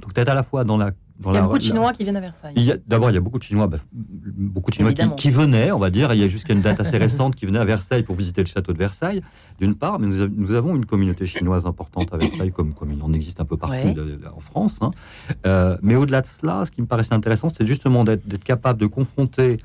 Donc 0.00 0.14
peut-être 0.14 0.28
à 0.28 0.34
la 0.34 0.42
fois 0.42 0.64
dans 0.64 0.76
la 0.76 0.92
il 1.28 1.34
y 1.34 1.36
a 1.36 1.42
beaucoup 1.42 1.58
de 1.58 1.62
Chinois 1.62 1.92
qui 1.92 2.02
viennent 2.02 2.16
à 2.16 2.20
Versailles. 2.20 2.80
D'abord, 2.86 3.10
il 3.10 3.14
y 3.14 3.16
a 3.16 3.20
beaucoup 3.20 3.38
de 3.38 3.42
Chinois, 3.42 3.66
bah, 3.66 3.78
beaucoup 3.92 4.70
de 4.70 4.76
Chinois 4.76 4.92
qui, 4.92 5.30
venaient, 5.30 5.70
on 5.70 5.78
va 5.78 5.90
dire. 5.90 6.12
Il 6.14 6.20
y 6.20 6.24
a 6.24 6.28
jusqu'à 6.28 6.54
une 6.54 6.62
date 6.62 6.80
assez 6.80 6.96
récente 6.96 7.36
qui 7.36 7.46
venaient 7.46 7.58
à 7.58 7.64
Versailles 7.64 8.02
pour 8.02 8.16
visiter 8.16 8.40
le 8.40 8.46
château 8.46 8.72
de 8.72 8.78
Versailles, 8.78 9.22
d'une 9.58 9.74
part. 9.74 9.98
Mais 9.98 10.06
nous, 10.06 10.52
avons 10.52 10.74
une 10.74 10.86
communauté 10.86 11.26
chinoise 11.26 11.66
importante 11.66 12.12
à 12.14 12.16
Versailles, 12.16 12.52
comme, 12.52 12.72
comme 12.72 12.92
il 12.92 13.02
en 13.02 13.12
existe 13.12 13.40
un 13.40 13.44
peu 13.44 13.56
partout 13.56 13.94
en 14.34 14.40
France. 14.40 14.78
Hein. 14.80 14.92
Euh, 15.46 15.76
mais 15.82 15.94
au-delà 15.94 16.22
de 16.22 16.26
cela, 16.26 16.64
ce 16.64 16.70
qui 16.70 16.80
me 16.80 16.86
paraissait 16.86 17.14
intéressant, 17.14 17.48
c'est 17.50 17.66
justement 17.66 18.04
d'être 18.04 18.42
capable 18.44 18.80
de 18.80 18.86
confronter 18.86 19.58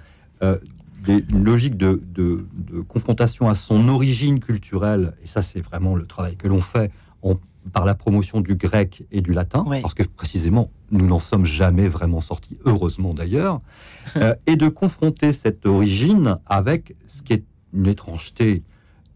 euh, 0.44 0.58
une 1.07 1.43
logique 1.43 1.77
de, 1.77 2.01
de, 2.05 2.45
confrontation 2.88 3.47
à 3.47 3.55
son 3.55 3.88
origine 3.89 4.39
culturelle. 4.39 5.13
Et 5.24 5.27
ça, 5.27 5.41
c'est 5.41 5.62
vraiment 5.62 5.95
le 5.95 6.05
travail 6.05 6.35
que 6.35 6.47
l'on 6.47 6.62
fait 6.62 6.91
en 7.21 7.35
par 7.74 7.85
la 7.85 7.95
promotion 7.95 8.41
du 8.41 8.55
grec 8.55 9.03
et 9.12 9.21
du 9.21 9.33
latin, 9.33 9.65
parce 9.81 9.93
que 9.93 10.03
précisément, 10.03 10.69
nous 10.91 11.07
n'en 11.07 11.19
sommes 11.19 11.45
jamais 11.45 11.88
vraiment 11.88 12.21
sortis, 12.21 12.57
heureusement 12.65 13.13
d'ailleurs, 13.13 13.62
euh, 14.17 14.35
et 14.45 14.55
de 14.55 14.67
confronter 14.67 15.33
cette 15.33 15.65
origine 15.65 16.38
avec 16.45 16.95
ce 17.07 17.24
qui 17.24 17.33
est 17.33 17.43
une 17.74 17.88
étrangeté 17.88 18.63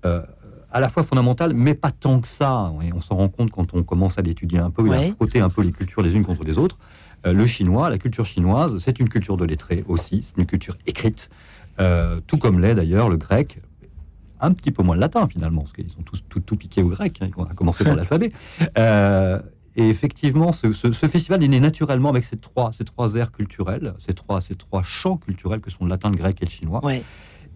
euh, 0.05 0.23
à 0.71 0.79
la 0.79 0.89
fois 0.89 1.03
fondamentale, 1.03 1.53
mais 1.53 1.73
pas 1.73 1.91
tant 1.91 2.19
que 2.19 2.27
ça. 2.27 2.71
Et 2.83 2.93
on 2.93 3.01
s'en 3.01 3.15
rend 3.15 3.29
compte 3.29 3.51
quand 3.51 3.73
on 3.73 3.83
commence 3.83 4.17
à 4.17 4.21
l'étudier 4.21 4.59
un 4.59 4.69
peu 4.69 4.87
et 4.87 4.93
à 4.93 5.13
frotter 5.13 5.41
un 5.41 5.49
peu 5.49 5.63
les 5.63 5.71
cultures 5.71 6.01
les 6.01 6.15
unes 6.15 6.25
contre 6.25 6.43
les 6.43 6.57
autres. 6.57 6.77
Euh, 7.25 7.33
le 7.33 7.45
chinois, 7.45 7.89
la 7.89 7.97
culture 7.97 8.25
chinoise, 8.25 8.77
c'est 8.79 8.99
une 8.99 9.09
culture 9.09 9.35
de 9.35 9.45
lettrés 9.45 9.83
aussi, 9.87 10.23
c'est 10.23 10.39
une 10.39 10.45
culture 10.45 10.77
écrite, 10.87 11.29
tout 12.27 12.37
comme 12.37 12.59
l'est 12.59 12.75
d'ailleurs 12.75 13.09
le 13.09 13.17
grec, 13.17 13.59
un 14.39 14.53
petit 14.53 14.71
peu 14.71 14.83
moins 14.83 14.95
le 14.95 15.01
latin 15.01 15.27
finalement, 15.27 15.61
parce 15.61 15.73
qu'ils 15.73 15.89
sont 15.89 16.01
tous 16.01 16.23
tout, 16.27 16.39
tout 16.39 16.55
piqués 16.55 16.83
au 16.83 16.89
grec, 16.89 17.19
hein, 17.21 17.29
on 17.37 17.43
a 17.43 17.53
commencé 17.53 17.83
par 17.83 17.95
l'alphabet. 17.95 18.31
Euh, 18.77 19.39
et 19.75 19.89
effectivement, 19.89 20.51
ce, 20.51 20.71
festival 20.71 21.43
est 21.43 21.47
né 21.47 21.59
naturellement 21.59 22.09
avec 22.09 22.25
ces 22.25 22.37
trois, 22.37 22.71
ces 22.71 22.83
trois 22.83 23.15
aires 23.15 23.31
culturelles, 23.31 23.93
ces 23.99 24.13
trois, 24.13 24.41
ces 24.41 24.55
trois 24.55 24.83
champs 24.83 25.17
culturels 25.17 25.61
que 25.61 25.69
sont 25.69 25.85
le 25.85 25.89
latin, 25.89 26.09
le 26.09 26.17
grec 26.17 26.37
et 26.41 26.45
le 26.45 26.51
chinois. 26.51 26.81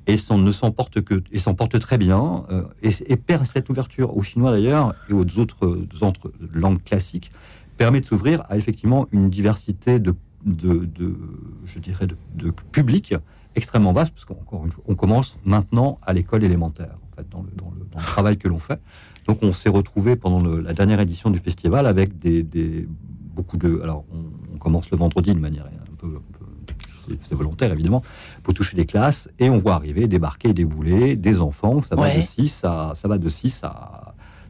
Et 0.08 0.18
son, 0.18 0.38
ne 0.38 0.51
s'en 0.51 0.72
porte 0.72 1.01
que, 1.01 1.24
et 1.32 1.39
s'en 1.39 1.53
porte 1.53 1.80
très 1.80 1.98
bien, 1.98 2.46
euh, 2.50 2.63
et, 2.82 3.15
perd 3.18 3.46
cette 3.46 3.70
ouverture 3.70 4.15
aux 4.15 4.22
chinois 4.22 4.51
d'ailleurs 4.51 4.94
et 5.10 5.13
aux 5.13 5.39
autres, 5.39 5.86
autres 6.01 6.32
langues 6.53 6.84
classiques 6.84 7.32
permet 7.77 8.01
de 8.01 8.06
s'ouvrir 8.06 8.44
à 8.50 8.58
effectivement 8.58 9.08
une 9.12 9.30
diversité 9.30 10.00
de, 10.00 10.15
de, 10.46 10.86
de 10.86 11.15
je 11.65 11.80
dirais, 11.80 12.08
de, 12.08 12.15
de 12.36 12.51
publics 12.51 13.15
extrêmement 13.55 13.91
vaste, 13.91 14.13
parce 14.13 14.25
qu'encore 14.25 14.65
une 14.65 14.72
fois, 14.72 14.83
on 14.88 14.95
commence 14.95 15.38
maintenant 15.45 16.00
à 16.01 16.13
l'école 16.13 16.43
élémentaire, 16.43 16.95
en 17.12 17.15
fait, 17.15 17.27
dans 17.29 17.41
le, 17.41 17.51
dans 17.55 17.72
le, 17.72 18.01
travail 18.01 18.38
que 18.38 18.48
l'on 18.48 18.60
fait. 18.60 18.79
Donc 19.27 19.39
on 19.43 19.51
s'est 19.51 19.69
retrouvé 19.69 20.15
pendant 20.15 20.43
la 20.43 20.74
dernière 20.74 21.00
édition 21.00 21.29
du 21.29 21.39
festival 21.39 21.86
avec 21.86 22.17
des, 22.19 22.41
des 22.43 22.88
beaucoup 23.36 23.57
de... 23.57 23.79
Alors 23.81 24.03
on, 24.12 24.57
commence 24.57 24.89
le 24.91 24.98
vendredi 24.98 25.33
de 25.33 25.39
manière 25.39 25.65
un 25.65 25.95
peu... 25.98 26.19
c'est 27.07 27.36
volontaire 27.36 27.72
évidemment, 27.74 28.01
pour 28.43 28.53
toucher 28.53 28.77
des 28.77 28.86
classes, 28.86 29.29
et 29.38 29.50
on 29.50 29.57
voit 29.57 29.74
arriver, 29.74 30.07
débarquer, 30.07 30.53
débouler 30.53 31.17
des 31.17 31.41
enfants, 31.41 31.81
ça 31.81 31.98
va 31.98 32.15
de 32.15 32.22
6 32.22 32.62
à, 32.63 32.93
ça 32.95 33.07
va 33.10 33.17
de 33.17 33.27
6 33.27 33.60
à 33.63 34.02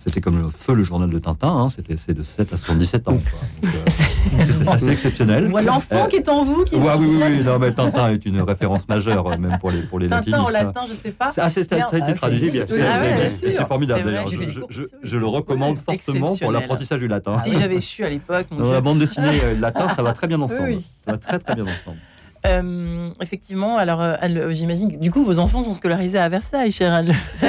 C'était 0.03 0.19
comme 0.19 0.41
le 0.41 0.50
feu, 0.50 0.74
le 0.74 0.83
journal 0.83 1.10
de 1.10 1.17
Tintin. 1.17 1.48
Hein. 1.48 1.69
C'était 1.69 1.95
c'est 1.95 2.13
de 2.13 2.24
7 2.24 2.51
à 2.51 2.57
77 2.57 3.07
ans. 3.07 3.17
Euh, 3.63 3.67
c'est 3.88 4.67
assez 4.67 4.89
exceptionnel. 4.89 5.48
L'enfant 5.48 6.07
qui 6.07 6.17
est 6.17 6.27
en 6.27 6.43
vous 6.43 6.65
qui 6.65 6.75
ouais, 6.75 6.93
Oui, 7.00 7.07
oui, 7.10 7.24
oui. 7.24 7.43
Non, 7.43 7.57
mais 7.57 7.72
Tintin 7.72 8.10
est 8.10 8.25
une 8.25 8.41
référence 8.41 8.88
majeure, 8.89 9.25
même 9.39 9.57
pour 9.60 9.72
les, 9.72 9.81
pour 9.81 10.00
les 10.00 10.10
Tintin 10.10 10.41
en 10.41 10.50
latin, 10.50 10.81
je 10.88 10.93
ne 10.93 10.98
sais 10.98 11.12
pas. 11.12 11.29
Ah, 11.38 11.50
c'est, 11.50 11.63
ça 11.63 11.75
a 11.75 11.98
été 11.98 12.13
traduit, 12.15 12.51
bien 12.51 12.67
sûr. 12.67 12.86
c'est 13.27 13.67
formidable, 13.67 14.03
d'ailleurs. 14.05 14.27
Je, 14.69 15.17
le 15.17 15.27
recommande 15.27 15.77
fortement 15.77 16.36
pour 16.36 16.51
l'apprentissage 16.51 17.00
du 17.00 17.07
latin. 17.07 17.39
Si 17.39 17.53
j'avais 17.53 17.79
su 17.79 18.03
à 18.03 18.10
l'époque. 18.10 18.48
la 18.51 18.81
bande 18.81 19.00
dessinée 19.00 19.55
latin, 19.60 19.88
ça 19.89 20.03
va 20.03 20.13
très 20.13 20.27
bien 20.27 20.41
ensemble. 20.41 20.81
Ça 21.05 21.13
va 21.13 21.17
très, 21.17 21.39
très 21.39 21.55
bien 21.55 21.63
ensemble. 21.63 21.98
Euh, 22.45 23.09
effectivement, 23.21 23.77
alors 23.77 24.01
euh, 24.01 24.15
j'imagine 24.50 24.89
du 25.00 25.12
coup 25.12 25.23
vos 25.23 25.39
enfants 25.39 25.63
sont 25.63 25.71
scolarisés 25.71 26.19
à 26.19 26.27
Versailles, 26.27 26.71
chère 26.71 26.91
Anne. 26.91 27.13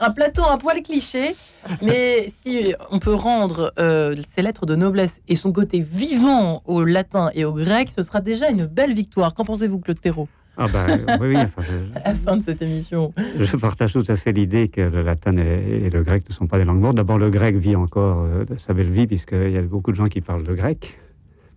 un, 0.00 0.10
plateau, 0.10 0.42
un 0.44 0.58
poil 0.58 0.82
cliché, 0.82 1.34
mais 1.80 2.26
si 2.28 2.74
on 2.90 2.98
peut 2.98 3.14
rendre 3.14 3.72
euh, 3.78 4.14
ces 4.28 4.42
lettres 4.42 4.66
de 4.66 4.76
noblesse 4.76 5.22
et 5.28 5.34
son 5.34 5.52
côté 5.52 5.80
vivant 5.80 6.62
au 6.66 6.84
latin 6.84 7.30
et 7.34 7.46
au 7.46 7.54
grec, 7.54 7.88
ce 7.94 8.02
sera 8.02 8.20
déjà 8.20 8.50
une 8.50 8.66
belle 8.66 8.92
victoire. 8.92 9.32
Qu'en 9.32 9.44
pensez-vous, 9.44 9.78
Claude 9.78 10.00
Thérault? 10.00 10.28
Ah 10.58 10.66
bah, 10.70 10.86
oui, 11.22 11.38
enfin, 11.38 11.62
à 12.04 12.10
la 12.10 12.14
fin 12.14 12.36
de 12.36 12.42
cette 12.42 12.60
émission. 12.60 13.14
Je 13.38 13.56
partage 13.56 13.94
tout 13.94 14.04
à 14.08 14.16
fait 14.16 14.32
l'idée 14.32 14.68
que 14.68 14.82
le 14.82 15.00
latin 15.00 15.34
et, 15.38 15.88
le 15.88 16.02
grec 16.02 16.28
ne 16.28 16.34
sont 16.34 16.46
pas 16.46 16.58
des 16.58 16.64
langues 16.64 16.80
mortes. 16.80 16.96
D'abord, 16.96 17.18
le 17.18 17.30
grec 17.30 17.56
vit 17.56 17.76
encore 17.76 18.26
sa 18.58 18.74
belle 18.74 18.90
vie, 18.90 19.06
puisqu'il 19.06 19.52
y 19.52 19.56
a 19.56 19.62
beaucoup 19.62 19.90
de 19.90 19.96
gens 19.96 20.08
qui 20.08 20.20
parlent 20.20 20.44
le 20.44 20.54
grec. 20.54 20.98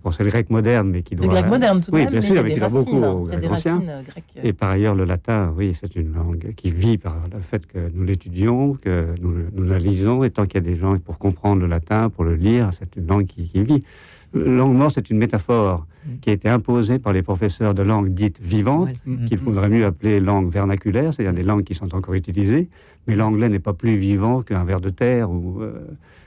Bon, 0.03 0.11
c'est 0.11 0.23
le 0.23 0.29
grec 0.29 0.49
moderne, 0.49 0.89
mais 0.89 1.01
qui 1.01 1.15
doit. 1.15 1.27
Le 1.27 1.31
grec 1.31 1.47
moderne, 1.47 1.79
tout 1.79 1.91
de 1.91 1.95
oui, 1.95 2.03
même. 2.03 2.11
bien 2.11 2.21
sûr, 2.21 2.43
mais, 2.43 2.53
qui 2.53 2.59
doit 2.59 2.67
beaucoup 2.67 3.01
au 3.01 3.23
grec 3.23 3.49
ancien. 3.49 3.81
Euh, 3.87 4.01
et 4.43 4.51
par 4.51 4.71
ailleurs, 4.71 4.95
le 4.95 5.05
latin, 5.05 5.53
oui, 5.55 5.77
c'est 5.79 5.95
une 5.95 6.13
langue 6.13 6.53
qui 6.57 6.71
vit 6.71 6.97
par 6.97 7.15
le 7.33 7.39
fait 7.39 7.65
que 7.65 7.89
nous 7.93 8.03
l'étudions, 8.03 8.73
que 8.73 9.15
nous, 9.21 9.33
nous, 9.53 9.63
la 9.63 9.79
lisons, 9.79 10.25
et 10.25 10.29
tant 10.29 10.45
qu'il 10.45 10.55
y 10.55 10.57
a 10.57 10.69
des 10.69 10.75
gens 10.75 10.97
pour 10.97 11.17
comprendre 11.17 11.61
le 11.61 11.67
latin, 11.67 12.09
pour 12.09 12.25
le 12.25 12.35
lire, 12.35 12.69
c'est 12.77 12.97
une 12.97 13.07
langue 13.07 13.25
qui, 13.25 13.47
qui 13.47 13.63
vit. 13.63 13.83
Langue 14.33 14.73
morte, 14.73 14.93
c'est 14.95 15.09
une 15.09 15.17
métaphore 15.17 15.85
mm. 16.05 16.09
qui 16.21 16.29
a 16.29 16.33
été 16.33 16.49
imposée 16.49 16.99
par 16.99 17.13
les 17.13 17.21
professeurs 17.21 17.73
de 17.73 17.83
langues 17.83 18.09
dites 18.09 18.41
vivantes, 18.41 18.93
mm. 19.05 19.27
qu'il 19.27 19.37
faudrait 19.37 19.69
mieux 19.69 19.85
appeler 19.85 20.19
langue 20.19 20.51
vernaculaire, 20.51 21.13
c'est-à-dire 21.13 21.33
des 21.33 21.43
langues 21.43 21.63
qui 21.63 21.75
sont 21.75 21.93
encore 21.93 22.15
utilisées, 22.15 22.69
mais 23.07 23.15
l'anglais 23.15 23.49
n'est 23.49 23.59
pas 23.59 23.73
plus 23.73 23.95
vivant 23.95 24.41
qu'un 24.41 24.63
ver 24.63 24.81
de 24.81 24.89
terre. 24.89 25.29
Ou, 25.29 25.61
euh, 25.61 25.73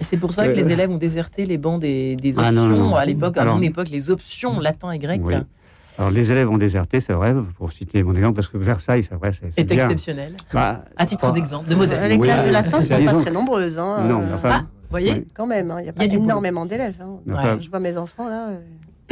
c'est 0.01 0.19
pour 0.19 0.33
ça 0.33 0.47
que 0.47 0.53
les 0.53 0.69
euh, 0.69 0.75
élèves 0.75 0.91
ont 0.91 0.99
déserté 0.99 1.47
les 1.47 1.59
bancs 1.59 1.81
des, 1.81 2.17
ah, 2.39 2.51
options 2.51 2.95
à 2.95 3.05
l'époque, 3.05 3.37
à 3.39 3.45
mon 3.45 3.63
époque, 3.63 3.89
les 3.89 4.11
options 4.11 4.61
latin 4.61 4.93
et 4.93 4.99
grec. 4.99 5.21
Alors 5.99 6.11
les 6.11 6.31
élèves 6.31 6.51
ont 6.51 6.59
déserté, 6.59 7.01
c'est 7.01 7.15
vrai, 7.15 7.35
pour 7.57 7.73
citer 7.73 8.03
mon 8.03 8.15
exemple, 8.15 8.35
parce 8.35 8.49
que 8.49 8.59
Versailles, 8.59 9.03
c'est 9.03 9.15
vrai, 9.15 9.31
c'est 9.33 9.59
est, 9.59 9.73
exceptionnel. 9.73 10.37
Bah, 10.53 10.85
à 10.97 11.07
titre 11.07 11.33
d'exemple, 11.33 11.71
de 11.71 11.75
modèle. 11.75 12.11
Les 12.11 12.19
classes 12.19 12.47
de 12.47 12.53
latin 12.53 12.77
ne 12.79 12.83
sont 12.83 13.05
pas 13.05 13.23
très 13.23 13.31
nombreuses. 13.31 13.79
Hein, 13.79 14.05
non, 14.07 14.21
mais 14.21 14.35
enfin, 14.35 14.51
ah, 14.53 14.65
vous 14.87 14.91
voyez 14.91 15.27
Quand 15.35 15.47
même, 15.47 15.71
hein, 15.71 15.79
il 15.81 15.87
y 15.87 15.89
a 15.89 15.93
pas 15.93 16.05
énormément 16.05 16.65
d'élèves. 16.65 17.01
Hein. 17.01 17.59
Je 17.61 17.69
vois 17.69 17.81
mes 17.81 17.97
enfants 17.97 18.29
là. 18.29 18.51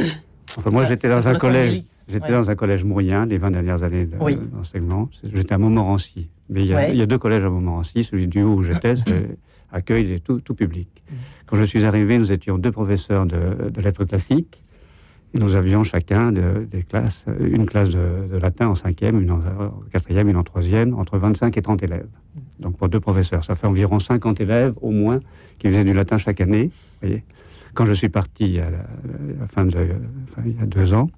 Euh. 0.01 0.07
Enfin, 0.57 0.69
moi, 0.69 0.85
j'étais 0.85 1.09
dans 1.09 1.27
un 1.27 1.35
collège. 1.35 1.83
J'étais 2.07 2.31
dans 2.31 2.49
un 2.49 2.55
collège 2.55 2.85
moyen 2.85 3.25
les 3.25 3.37
20 3.37 3.51
dernières 3.51 3.83
années 3.83 4.05
d'enseignement. 4.05 5.09
J'étais 5.33 5.53
à 5.53 5.57
Montmorency. 5.57 6.29
Mais 6.49 6.61
il 6.61 6.67
y, 6.67 7.01
a, 7.01 7.05
deux 7.05 7.17
collèges 7.17 7.43
à 7.43 7.49
Montmorency. 7.49 8.05
Celui 8.05 8.27
du 8.27 8.41
haut 8.43 8.53
où 8.53 8.63
j'étais 8.63 8.93
accueille 9.73 10.21
tout, 10.21 10.39
tout 10.39 10.53
public. 10.53 10.87
Mm. 11.09 11.15
Quand 11.47 11.57
je 11.57 11.63
suis 11.65 11.83
arrivé, 11.83 12.17
nous 12.17 12.31
étions 12.31 12.57
deux 12.57 12.71
professeurs 12.71 13.25
de, 13.25 13.81
lettres 13.81 14.05
classiques. 14.05 14.63
Nous 15.35 15.55
avions 15.55 15.83
chacun 15.83 16.31
des 16.31 16.83
classes, 16.83 17.25
une 17.39 17.65
classe 17.65 17.89
de, 17.89 18.37
latin 18.37 18.69
en 18.69 18.75
cinquième, 18.75 19.21
une 19.21 19.31
en 19.31 19.41
quatrième, 19.91 20.29
une 20.29 20.37
en 20.37 20.43
troisième, 20.43 20.93
entre 20.93 21.17
25 21.17 21.57
et 21.57 21.61
30 21.61 21.83
élèves. 21.83 22.07
Donc 22.59 22.77
pour 22.77 22.87
deux 22.87 23.01
professeurs, 23.01 23.43
ça 23.43 23.55
fait 23.55 23.67
environ 23.67 23.99
50 23.99 24.39
élèves 24.39 24.73
au 24.81 24.91
moins 24.91 25.19
qui 25.59 25.67
faisaient 25.67 25.83
du 25.83 25.91
latin 25.91 26.17
chaque 26.17 26.39
année. 26.39 26.71
Voyez. 27.01 27.23
Quand 27.73 27.85
je 27.85 27.93
suis 27.93 28.07
parti 28.07 28.59
à 28.59 28.69
la, 28.69 29.47
fin 29.47 29.65
de, 29.65 29.77
il 30.45 30.57
y 30.57 30.61
a 30.61 30.65
deux 30.65 30.93
ans, 30.93 31.09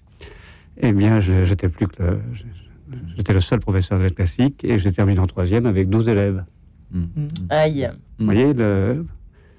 eh 0.81 0.91
bien, 0.93 1.19
j'étais 1.19 1.69
plus 1.69 1.88
que 1.88 2.17
j'étais 3.15 3.33
le 3.33 3.39
seul 3.39 3.59
professeur 3.59 4.00
de 4.00 4.03
lettres 4.03 4.15
classiques 4.15 4.63
et 4.63 4.79
j'ai 4.79 4.91
terminé 4.91 5.19
en 5.19 5.27
troisième 5.27 5.67
avec 5.67 5.89
12 5.89 6.09
élèves. 6.09 6.43
Mmh. 6.91 7.05
Aïe. 7.50 7.89
Vous 8.17 8.25
voyez 8.25 8.53
le... 8.53 9.05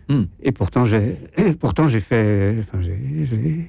Mmh. 0.08 0.22
Et 0.42 0.52
pourtant 0.52 0.86
j'ai, 0.86 1.16
pourtant 1.60 1.86
j'ai 1.86 2.00
fait, 2.00 2.56
enfin, 2.60 2.78
j'ai, 2.80 3.68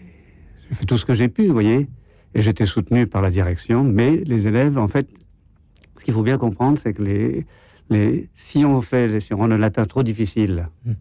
fait 0.75 0.85
tout 0.85 0.97
ce 0.97 1.05
que 1.05 1.13
j'ai 1.13 1.27
pu, 1.27 1.47
vous 1.47 1.53
voyez. 1.53 1.87
Et 2.35 2.41
j'étais 2.41 2.65
soutenu 2.65 3.07
par 3.07 3.21
la 3.21 3.29
direction, 3.29 3.83
mais 3.83 4.17
les 4.17 4.47
élèves, 4.47 4.77
en 4.77 4.87
fait, 4.87 5.07
ce 5.97 6.05
qu'il 6.05 6.13
faut 6.13 6.23
bien 6.23 6.37
comprendre, 6.37 6.77
c'est 6.81 6.93
que 6.93 7.01
les, 7.01 7.45
les, 7.89 8.29
si 8.35 8.63
on 8.65 8.81
fait, 8.81 9.19
si 9.19 9.33
on 9.33 9.37
rend 9.37 9.47
le 9.47 9.57
latin 9.57 9.85
trop 9.85 10.03
difficile, 10.03 10.69
mmh. 10.85 10.91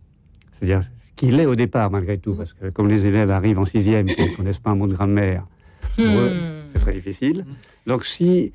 c'est-à-dire 0.53 0.83
ce 0.83 0.89
qu'il 1.17 1.39
est 1.39 1.47
au 1.47 1.55
départ 1.55 1.91
malgré 1.91 2.19
tout, 2.19 2.35
parce 2.35 2.53
que 2.55 2.71
comme 2.71 2.89
les 2.89 3.05
élèves 3.07 3.31
arrivent 3.31 3.59
en 3.59 3.65
sixième 3.65 4.09
et 4.09 4.31
ne 4.31 4.37
connaissent 4.37 4.59
pas 4.59 4.71
un 4.71 4.75
mot 4.75 4.87
de 4.87 4.95
grammaire, 4.95 5.47
c'est 5.97 6.79
très 6.81 6.93
difficile. 6.93 7.45
Donc 7.87 8.07
si, 8.07 8.53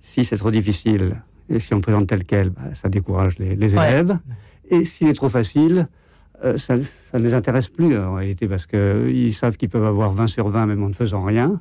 si 0.00 0.24
c'est 0.24 0.36
trop 0.36 0.50
difficile, 0.50 1.22
et 1.48 1.58
si 1.58 1.72
on 1.74 1.76
le 1.76 1.82
présente 1.82 2.06
tel 2.06 2.24
quel, 2.24 2.50
bah, 2.50 2.74
ça 2.74 2.88
décourage 2.88 3.38
les, 3.38 3.74
élèves. 3.74 4.18
Et 4.70 4.84
s'il 4.84 5.08
est 5.08 5.14
trop 5.14 5.28
facile, 5.28 5.88
euh, 6.44 6.58
ça, 6.58 6.76
ne 6.76 7.18
les 7.18 7.34
intéresse 7.34 7.68
plus 7.68 7.96
en 7.98 8.14
réalité, 8.14 8.48
parce 8.48 8.66
qu'ils 8.66 9.34
savent 9.34 9.56
qu'ils 9.56 9.68
peuvent 9.68 9.84
avoir 9.84 10.12
20 10.12 10.26
sur 10.26 10.48
20 10.48 10.66
même 10.66 10.82
en 10.82 10.88
ne 10.88 10.94
faisant 10.94 11.22
rien. 11.22 11.60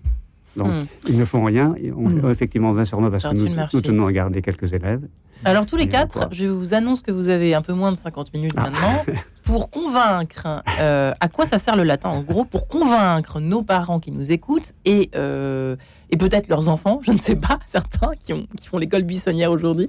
Donc, 0.57 0.67
hmm. 0.67 0.85
ils 1.07 1.17
ne 1.17 1.25
font 1.25 1.43
rien. 1.43 1.75
On 1.95 2.09
hmm. 2.09 2.29
effectivement 2.29 2.73
20 2.73 2.85
sur 2.85 2.99
20 2.99 3.09
parce 3.09 3.23
que 3.23 3.35
nous, 3.35 3.47
nous, 3.47 3.81
tenons 3.81 4.07
à 4.07 4.11
garder 4.11 4.41
quelques 4.41 4.73
élèves. 4.73 5.01
Alors, 5.43 5.65
tous 5.65 5.75
les 5.75 5.87
quatre, 5.87 6.27
je 6.31 6.45
vous 6.45 6.73
annonce 6.75 7.01
que 7.01 7.11
vous 7.11 7.29
avez 7.29 7.55
un 7.55 7.63
peu 7.63 7.73
moins 7.73 7.91
de 7.91 7.97
50 7.97 8.33
minutes 8.33 8.53
ah. 8.57 8.69
maintenant 8.69 9.03
pour 9.43 9.71
convaincre 9.71 10.61
euh, 10.79 11.13
à 11.19 11.29
quoi 11.29 11.45
ça 11.45 11.57
sert 11.57 11.75
le 11.75 11.83
latin. 11.83 12.09
En 12.09 12.21
gros, 12.21 12.45
pour 12.45 12.67
convaincre 12.67 13.39
nos 13.39 13.63
parents 13.63 13.99
qui 13.99 14.11
nous 14.11 14.31
écoutent 14.31 14.73
et, 14.85 15.09
euh, 15.15 15.75
et 16.11 16.17
peut-être 16.17 16.47
leurs 16.47 16.69
enfants, 16.69 16.99
je 17.01 17.11
ne 17.11 17.17
sais 17.17 17.35
pas, 17.35 17.59
certains 17.67 18.11
qui, 18.19 18.33
ont, 18.33 18.45
qui 18.55 18.67
font 18.67 18.77
l'école 18.77 19.03
buissonnière 19.03 19.51
aujourd'hui. 19.51 19.87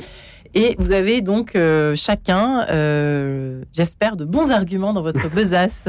Et 0.54 0.76
vous 0.78 0.92
avez 0.92 1.21
donc 1.23 1.56
euh, 1.56 1.94
chacun, 1.97 2.66
j'espère, 3.73 4.16
de 4.16 4.25
bons 4.25 4.50
arguments 4.50 4.92
dans 4.92 5.02
votre 5.02 5.30
besace 5.30 5.87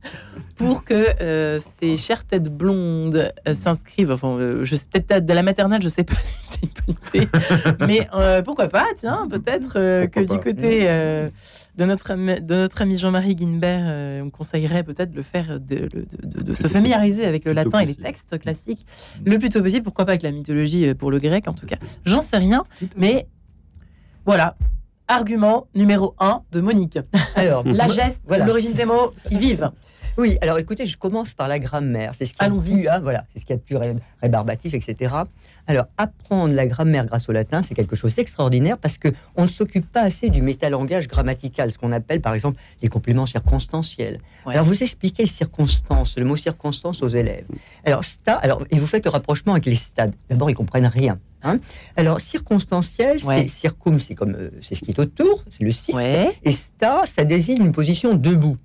pour 0.56 0.84
que 0.84 1.58
ces 1.58 1.96
chères 1.96 2.24
têtes 2.24 2.54
blondes 2.54 3.32
s'inscrivent. 3.52 4.10
Enfin, 4.10 4.36
je 4.62 4.76
peut-être 4.92 5.26
de 5.26 5.32
la 5.32 5.42
maternelle, 5.42 5.80
je 5.80 5.86
ne 5.86 5.90
sais 5.90 6.04
pas 6.04 6.14
si 6.24 6.58
c'est 6.60 6.62
une 6.62 6.94
bonne 6.94 6.96
idée, 7.14 7.28
mais 7.86 8.08
pourquoi 8.44 8.68
pas 8.68 8.86
Tiens, 8.98 9.28
peut-être 9.30 9.74
que 10.06 10.20
du 10.20 10.38
côté 10.40 10.88
de 11.80 11.84
notre, 11.84 12.14
de 12.14 12.54
notre 12.54 12.82
ami 12.82 12.98
Jean-Marie 12.98 13.34
Guinbert, 13.34 13.84
euh, 13.86 14.22
on 14.22 14.30
conseillerait 14.30 14.82
peut-être 14.82 15.10
de 15.10 15.16
le 15.16 15.22
faire, 15.22 15.58
de, 15.60 15.88
de, 16.22 16.54
se 16.54 16.66
familiariser 16.66 17.24
avec 17.24 17.44
le 17.44 17.52
latin 17.52 17.80
et 17.80 17.86
les 17.86 17.94
textes 17.94 18.38
classiques 18.38 18.86
le 19.24 19.38
plus 19.38 19.50
tôt 19.50 19.62
possible. 19.62 19.82
Pourquoi 19.82 20.04
pas 20.04 20.12
avec 20.12 20.22
la 20.22 20.30
mythologie 20.30 20.86
euh, 20.86 20.94
pour 20.94 21.10
le 21.10 21.18
grec, 21.18 21.48
en 21.48 21.54
tout 21.54 21.66
cas. 21.66 21.76
J'en 22.04 22.22
sais 22.22 22.36
rien, 22.36 22.64
mais 22.96 23.26
voilà. 24.30 24.54
Argument 25.08 25.66
numéro 25.74 26.14
un 26.20 26.42
de 26.52 26.60
Monique. 26.60 27.00
Alors, 27.34 27.64
la 27.66 27.88
geste, 27.88 28.22
l'origine 28.28 28.74
des 28.74 28.84
mots 28.84 29.12
qui 29.24 29.36
vivent. 29.36 29.72
Oui, 30.18 30.38
alors 30.40 30.58
écoutez, 30.58 30.86
je 30.86 30.96
commence 30.96 31.34
par 31.34 31.48
la 31.48 31.58
grammaire. 31.58 32.12
C'est 32.14 32.26
ce 32.26 32.34
qui 32.34 32.44
est 32.44 32.88
hein, 32.88 33.00
voilà, 33.00 33.24
c'est 33.32 33.40
ce 33.40 33.44
qui 33.44 33.52
est 33.52 33.56
plus 33.56 33.76
rébarbatif, 34.22 34.72
etc. 34.72 35.12
Alors, 35.66 35.86
apprendre 35.98 36.54
la 36.54 36.68
grammaire 36.68 37.06
grâce 37.06 37.28
au 37.28 37.32
latin, 37.32 37.64
c'est 37.66 37.74
quelque 37.74 37.96
chose 37.96 38.14
d'extraordinaire 38.14 38.78
parce 38.78 38.98
que 38.98 39.08
on 39.34 39.42
ne 39.42 39.48
s'occupe 39.48 39.90
pas 39.90 40.02
assez 40.02 40.28
du 40.28 40.42
métalangage 40.42 41.08
grammatical, 41.08 41.72
ce 41.72 41.78
qu'on 41.78 41.90
appelle 41.90 42.20
par 42.20 42.34
exemple 42.34 42.60
les 42.80 42.88
compléments 42.88 43.26
circonstanciels. 43.26 44.20
Alors, 44.46 44.64
vous 44.64 44.80
expliquez 44.80 45.26
circonstance, 45.26 46.16
le 46.18 46.24
mot 46.24 46.36
circonstance 46.36 47.02
aux 47.02 47.08
élèves. 47.08 47.46
Alors, 47.84 48.04
sta, 48.04 48.34
alors, 48.34 48.62
et 48.70 48.78
vous 48.78 48.86
faites 48.86 49.04
le 49.04 49.10
rapprochement 49.10 49.54
avec 49.54 49.66
les 49.66 49.74
stades. 49.74 50.14
D'abord, 50.28 50.50
ils 50.50 50.54
comprennent 50.54 50.86
rien. 50.86 51.18
Hein. 51.42 51.58
alors, 51.96 52.20
circonstanciel, 52.20 53.20
c'est 53.20 53.48
circum, 53.48 53.98
c'est 53.98 54.14
comme 54.14 54.34
euh, 54.34 54.50
c'est 54.60 54.74
ce 54.74 54.80
qui 54.80 54.90
est 54.90 54.98
autour, 54.98 55.44
c'est 55.50 55.64
le 55.64 55.72
cirque. 55.72 55.98
Et 56.42 56.52
sta, 56.52 57.04
ça 57.06 57.24
désigne 57.24 57.62
une 57.62 57.72
position 57.72 58.14
debout. 58.14 58.56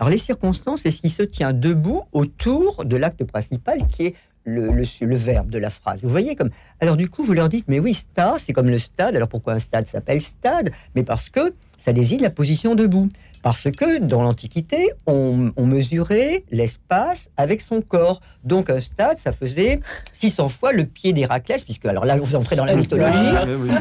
Alors 0.00 0.08
les 0.08 0.18
circonstances, 0.18 0.80
c'est 0.82 0.90
ce 0.90 1.02
qui 1.02 1.10
se 1.10 1.22
tient 1.22 1.52
debout 1.52 2.02
autour 2.12 2.86
de 2.86 2.96
l'acte 2.96 3.22
principal 3.24 3.86
qui 3.86 4.06
est 4.06 4.14
le, 4.44 4.70
le, 4.72 5.16
verbe 5.16 5.50
de 5.50 5.58
la 5.58 5.68
phrase. 5.68 6.00
Vous 6.02 6.08
voyez 6.08 6.34
comme. 6.36 6.48
Alors 6.80 6.96
du 6.96 7.08
coup, 7.08 7.22
vous 7.22 7.34
leur 7.34 7.50
dites, 7.50 7.66
mais 7.68 7.78
oui, 7.78 7.92
sta, 7.92 8.36
c'est 8.38 8.54
comme 8.54 8.70
le 8.70 8.78
stade. 8.78 9.14
Alors 9.14 9.28
pourquoi 9.28 9.52
un 9.52 9.58
stade 9.58 9.86
s'appelle 9.86 10.22
stade? 10.22 10.70
Mais 10.94 11.02
parce 11.02 11.28
que 11.28 11.52
ça 11.76 11.92
désigne 11.92 12.22
la 12.22 12.30
position 12.30 12.74
debout. 12.74 13.08
Parce 13.42 13.70
que 13.70 13.98
dans 13.98 14.22
l'Antiquité, 14.22 14.90
on, 15.06 15.52
mesurait 15.58 16.44
l'espace 16.50 17.30
avec 17.36 17.60
son 17.60 17.80
corps. 17.80 18.20
Donc 18.44 18.70
un 18.70 18.80
stade, 18.80 19.16
ça 19.16 19.32
faisait 19.32 19.80
600 20.12 20.48
fois 20.48 20.72
le 20.72 20.84
pied 20.84 21.12
d'Héraclès, 21.12 21.62
puisque 21.62 21.86
alors 21.86 22.04
là, 22.04 22.16
vous 22.16 22.34
entrez 22.34 22.56
dans 22.56 22.64
la 22.64 22.74
mythologie, 22.74 23.34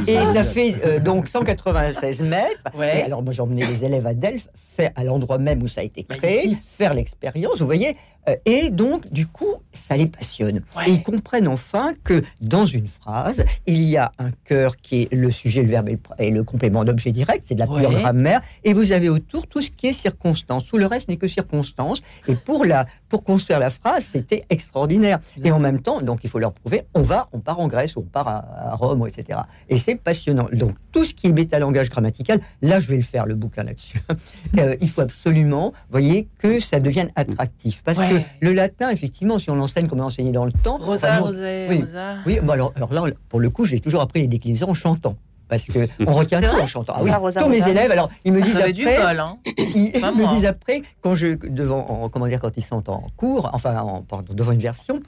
et 0.07 0.17
ça 0.17 0.43
fait 0.43 0.75
euh, 0.85 0.99
donc 0.99 1.27
196 1.27 2.21
mètres. 2.21 2.63
Et 2.75 3.01
alors 3.01 3.23
moi, 3.23 3.33
j'ai 3.33 3.41
emmené 3.41 3.65
les 3.65 3.83
élèves 3.83 4.05
à 4.05 4.13
Delphes, 4.13 4.49
faire 4.75 4.91
à 4.95 5.03
l'endroit 5.03 5.39
même 5.39 5.63
où 5.63 5.67
ça 5.67 5.81
a 5.81 5.83
été 5.83 6.03
créé, 6.03 6.55
faire 6.77 6.93
l'expérience. 6.93 7.59
Vous 7.59 7.65
voyez, 7.65 7.97
et 8.45 8.69
donc, 8.69 9.11
du 9.11 9.27
coup, 9.27 9.55
ça 9.73 9.95
les 9.97 10.07
passionne. 10.07 10.61
Et 10.85 10.91
ils 10.91 11.03
comprennent 11.03 11.47
enfin 11.47 11.93
que 12.03 12.21
dans 12.41 12.65
une 12.65 12.87
phrase, 12.87 13.43
il 13.65 13.83
y 13.83 13.97
a 13.97 14.11
un 14.19 14.31
cœur 14.31 14.77
qui 14.77 15.03
est 15.03 15.13
le 15.13 15.31
sujet, 15.31 15.63
le 15.63 15.69
verbe 15.69 15.89
et 16.17 16.31
le 16.31 16.43
complément 16.43 16.83
d'objet 16.83 17.11
direct, 17.11 17.45
c'est 17.47 17.55
de 17.55 17.59
la 17.59 17.67
pure 17.67 17.91
grammaire, 17.91 18.41
et 18.63 18.73
vous 18.73 18.91
avez 18.91 19.09
autour 19.09 19.47
tout 19.47 19.61
ce 19.61 19.71
qui 19.71 19.87
est 19.87 19.93
circonstance. 19.93 20.65
Tout 20.65 20.77
le 20.77 20.85
reste 20.85 21.09
n'est 21.09 21.17
que 21.17 21.27
circonstance. 21.27 22.01
Et 22.27 22.35
pour, 22.35 22.65
la, 22.65 22.85
pour 23.07 23.23
construire 23.23 23.59
la 23.59 23.69
phrase, 23.69 24.05
c'était 24.11 24.43
extraordinaire. 24.49 25.19
Et 25.43 25.51
en 25.51 25.59
même 25.59 25.81
temps, 25.81 26.01
donc 26.01 26.23
il 26.23 26.29
faut 26.29 26.39
leur 26.39 26.53
prouver, 26.53 26.83
on 26.93 27.01
va, 27.01 27.27
on 27.33 27.39
part 27.39 27.59
en 27.59 27.67
Grèce, 27.67 27.95
ou 27.95 27.99
on 27.99 28.03
part 28.03 28.27
à, 28.27 28.75
Rome, 28.75 29.07
etc. 29.07 29.39
Et 29.69 29.77
c'est 29.77 29.95
passionnant. 29.95 30.47
Donc 30.53 30.75
tout 30.91 31.05
ce 31.05 31.13
qui 31.13 31.27
est 31.27 31.33
métalangage 31.33 31.89
grammatical, 31.89 32.39
là 32.61 32.79
je 32.79 32.87
vais 32.87 32.97
le 32.97 33.03
faire, 33.03 33.25
le 33.25 33.35
bouquin 33.35 33.63
là-dessus. 33.63 34.01
Euh, 34.57 34.75
il 34.81 34.89
faut 34.89 35.01
absolument, 35.01 35.73
voyez, 35.89 36.27
que 36.39 36.59
ça 36.59 36.79
devienne 36.79 37.11
attractif. 37.15 37.81
Parce 37.83 37.99
que 38.09 38.21
le 38.41 38.53
latin, 38.53 38.89
effectivement, 38.89 39.39
si 39.39 39.49
on 39.49 39.55
l'enseigne 39.55 39.87
comme 39.87 39.99
on 39.99 40.03
l'enseignait 40.03 40.31
dans 40.31 40.45
le 40.45 40.51
temps. 40.51 40.77
Rosa, 40.77 41.19
Rosa, 41.19 41.43
oui, 41.69 41.83
Oui, 42.25 42.39
alors, 42.49 42.73
alors 42.75 42.93
là, 42.93 43.03
pour 43.29 43.39
le 43.39 43.49
coup, 43.49 43.65
j'ai 43.65 43.79
toujours 43.79 44.01
appris 44.01 44.21
les 44.21 44.27
déclinaisons 44.27 44.69
en 44.69 44.73
chantant 44.73 45.15
parce 45.49 45.65
que 45.65 45.87
on 46.07 46.13
retient 46.13 46.41
tout 46.41 46.55
en 46.55 46.65
chantant. 46.65 46.93
Ah 46.95 47.01
oui, 47.01 47.11
tous 47.35 47.49
mes 47.49 47.67
élèves, 47.67 47.91
alors 47.91 48.09
ils 48.23 48.31
me 48.31 48.41
disent 48.41 48.57
après, 48.57 48.97
hein. 49.17 49.37
ils, 49.45 49.91
me 49.99 50.33
disent 50.33 50.45
après 50.45 50.83
quand 51.01 51.15
je 51.15 51.35
devant, 51.47 52.07
comment 52.09 52.27
dire, 52.27 52.39
quand 52.39 52.55
ils 52.55 52.63
sont 52.63 52.89
en 52.89 53.07
cours, 53.17 53.49
enfin, 53.51 53.77
en, 53.79 54.01
pardon, 54.03 54.33
devant 54.33 54.53
une 54.53 54.59
version, 54.59 55.01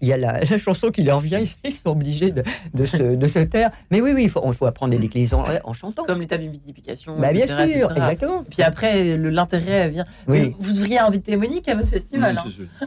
il 0.00 0.08
y 0.08 0.12
a 0.12 0.16
la, 0.16 0.58
chanson 0.58 0.90
qui 0.90 1.02
leur 1.02 1.20
vient, 1.20 1.40
ils 1.64 1.72
sont 1.72 1.90
obligés 1.90 2.32
de, 2.32 2.42
de, 2.74 2.86
se, 2.86 3.14
de 3.16 3.28
se, 3.28 3.38
taire. 3.40 3.70
Mais 3.90 4.00
oui, 4.00 4.12
oui, 4.14 4.24
il 4.24 4.30
faut, 4.30 4.40
faut 4.52 4.66
apprendre 4.66 4.92
les 4.92 4.98
déclisations 4.98 5.44
en 5.64 5.72
chantant. 5.72 6.04
Comme 6.04 6.20
l'état 6.20 6.38
de 6.38 6.44
multiplication. 6.44 7.18
Bah, 7.18 7.32
bien 7.32 7.46
sûr, 7.46 7.90
exactement. 7.90 8.44
Puis 8.48 8.62
après, 8.62 9.16
l'intérêt 9.16 9.90
vient. 9.90 10.04
Oui. 10.26 10.54
Vous 10.58 10.72
devriez 10.72 10.98
inviter 10.98 11.36
Monique 11.36 11.68
à 11.68 11.74
votre 11.74 11.88
festival. 11.88 12.38
hein. 12.38 12.44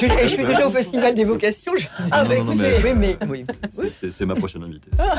je, 0.00 0.06
je, 0.22 0.26
suis 0.28 0.44
déjà 0.44 0.66
au 0.66 0.70
festival 0.70 1.14
des 1.14 1.24
vocations. 1.24 1.72
Ah, 2.10 2.24
bah 2.24 2.36
écoutez. 2.36 2.94
Mais, 2.94 3.16
oui, 3.28 3.44
C'est 4.12 4.26
ma 4.26 4.34
prochaine 4.34 4.62
invitée. 4.62 4.90
Ah, 4.98 5.14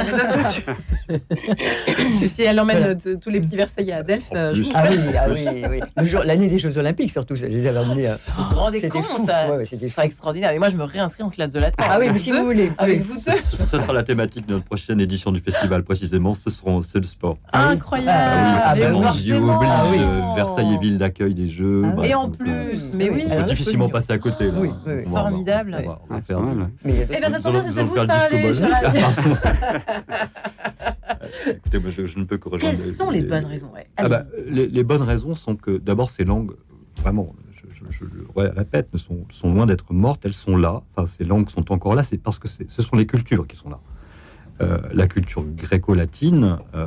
si 2.26 2.44
elle 2.44 2.60
emmène 2.60 2.98
euh, 3.06 3.16
tous 3.18 3.30
les 3.30 3.42
petits 3.42 3.56
Versailles 3.56 3.92
à 3.92 4.04
Delphes. 4.04 4.30
Euh, 4.34 4.54
ah 4.74 4.84
oui, 4.90 5.00
ah 5.18 5.28
oui, 5.30 5.46
oui. 5.70 6.10
L'année 6.26 6.48
des 6.48 6.60
Jeux 6.60 6.78
Olympiques, 6.78 7.12
surtout, 7.12 7.36
je 7.36 7.46
les 7.46 7.68
avais 7.68 7.80
emmenés. 7.80 8.14
Vous 8.28 8.44
vous 8.44 8.56
rendez 8.56 8.88
compte 8.90 9.30
C'était 9.66 9.92
extraordinaire. 10.04 10.52
Mais 10.54 10.60
moi, 10.60 10.70
je 10.70 10.78
me 10.78 10.84
réinscris 10.84 11.24
en 11.24 11.30
classe 11.36 11.52
de 11.52 11.60
latin. 11.60 11.84
Ah 11.88 11.98
oui, 12.00 12.08
mais 12.12 12.18
si 12.18 12.32
vous 12.32 12.44
voulez. 12.44 12.72
Avec 12.78 13.02
vous 13.02 13.16
deux. 13.16 13.38
Ce 13.44 13.80
sera 13.80 13.94
la 13.94 14.04
thématique 14.04 14.48
de 14.48 14.54
notre 14.54 14.66
prochaine 14.66 15.00
édition 15.00 15.32
du 15.32 15.40
festival, 15.40 15.84
précisément. 15.84 16.34
Ce 16.34 16.50
seront, 16.50 16.82
c'est 16.82 17.00
le 17.00 17.06
sport. 17.06 17.38
Incroyable. 17.54 18.10
Ah 18.12 18.74
oui, 18.76 20.00
ah 20.02 20.34
Versailles 20.36 20.74
est 20.74 20.78
ville 20.80 20.98
d'accueil 20.98 21.34
des 21.34 21.48
Jeux. 21.48 21.84
Ah 21.86 22.06
et 22.06 22.16
en 22.16 22.30
plus, 22.30 22.94
mais 22.94 23.10
oui. 23.10 23.26
On 23.30 23.38
peut 23.38 23.50
difficilement 23.50 23.90
passer 23.90 24.14
à 24.14 24.18
côté. 24.18 24.46
Là. 24.46 24.54
Oui, 24.58 24.70
Formidable. 25.10 25.78
On 26.10 26.16
va 26.16 26.22
faire. 26.22 26.40
Eh 26.86 27.06
bien, 27.06 27.30
ça 27.30 27.40
tombe 27.40 27.54
bien, 27.54 27.64
c'est 27.64 27.80
à 27.80 27.84
vous 27.84 28.00
de 28.00 28.06
parler. 28.06 28.52
Écoutez, 31.48 31.80
moi, 31.80 31.92
je, 31.92 32.20
ne 32.20 32.24
peux 32.26 32.38
que 32.38 32.50
rejoindre. 32.50 32.76
Quelles 32.76 32.94
sont 32.94 33.10
les 33.10 33.22
bonnes 33.22 33.46
raisons 33.46 33.72
ah 33.98 34.08
bah, 34.08 34.24
les, 34.48 34.84
bonnes 34.84 35.02
raisons 35.02 35.36
sont 35.36 35.56
que, 35.56 35.78
d'abord, 35.78 36.10
ces 36.10 36.24
langues, 36.24 36.54
vraiment, 37.02 37.34
je, 37.90 38.04
le 38.04 38.28
répète, 38.50 38.96
sont, 38.98 39.26
sont 39.30 39.54
loin 39.54 39.66
d'être 39.66 39.94
mortes, 39.94 40.26
elles 40.26 40.34
sont 40.34 40.58
là. 40.58 40.82
Enfin, 40.96 41.08
ces 41.08 41.24
langues 41.24 41.50
sont 41.50 41.72
encore 41.72 41.96
là, 41.96 42.04
c'est 42.04 42.18
parce 42.18 42.40
que 42.40 42.48
ce 42.48 42.82
sont 42.82 42.96
les 42.96 43.06
cultures 43.06 43.48
qui 43.48 43.56
sont 43.56 43.70
là. 43.70 43.80
Euh, 44.62 44.78
la 44.94 45.08
culture 45.08 45.44
gréco-latine, 45.44 46.60
euh, 46.76 46.86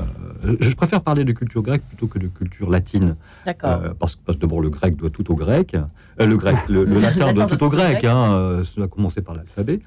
je 0.59 0.75
préfère 0.75 1.03
parler 1.03 1.25
de 1.25 1.33
culture 1.33 1.61
grecque 1.61 1.83
plutôt 1.87 2.07
que 2.07 2.19
de 2.19 2.27
culture 2.27 2.71
latine. 2.71 3.15
D'accord. 3.45 3.83
Euh, 3.83 3.93
parce, 3.99 4.17
que 4.17 4.33
d'abord, 4.33 4.63
le 4.63 4.71
grec 4.71 4.97
doit 4.97 5.11
tout 5.11 5.31
au 5.31 5.35
grec. 5.35 5.77
le 6.19 6.37
grec, 6.39 6.57
le, 6.71 6.85
latin 7.01 7.35
doit 7.35 7.45
tout 7.45 7.63
au 7.63 7.69
grec. 7.69 8.05
Hein, 8.05 8.63
cela 8.65 8.87
a 8.87 8.89
commencé 8.89 9.21
par 9.21 9.35
l'alphabet. 9.35 9.81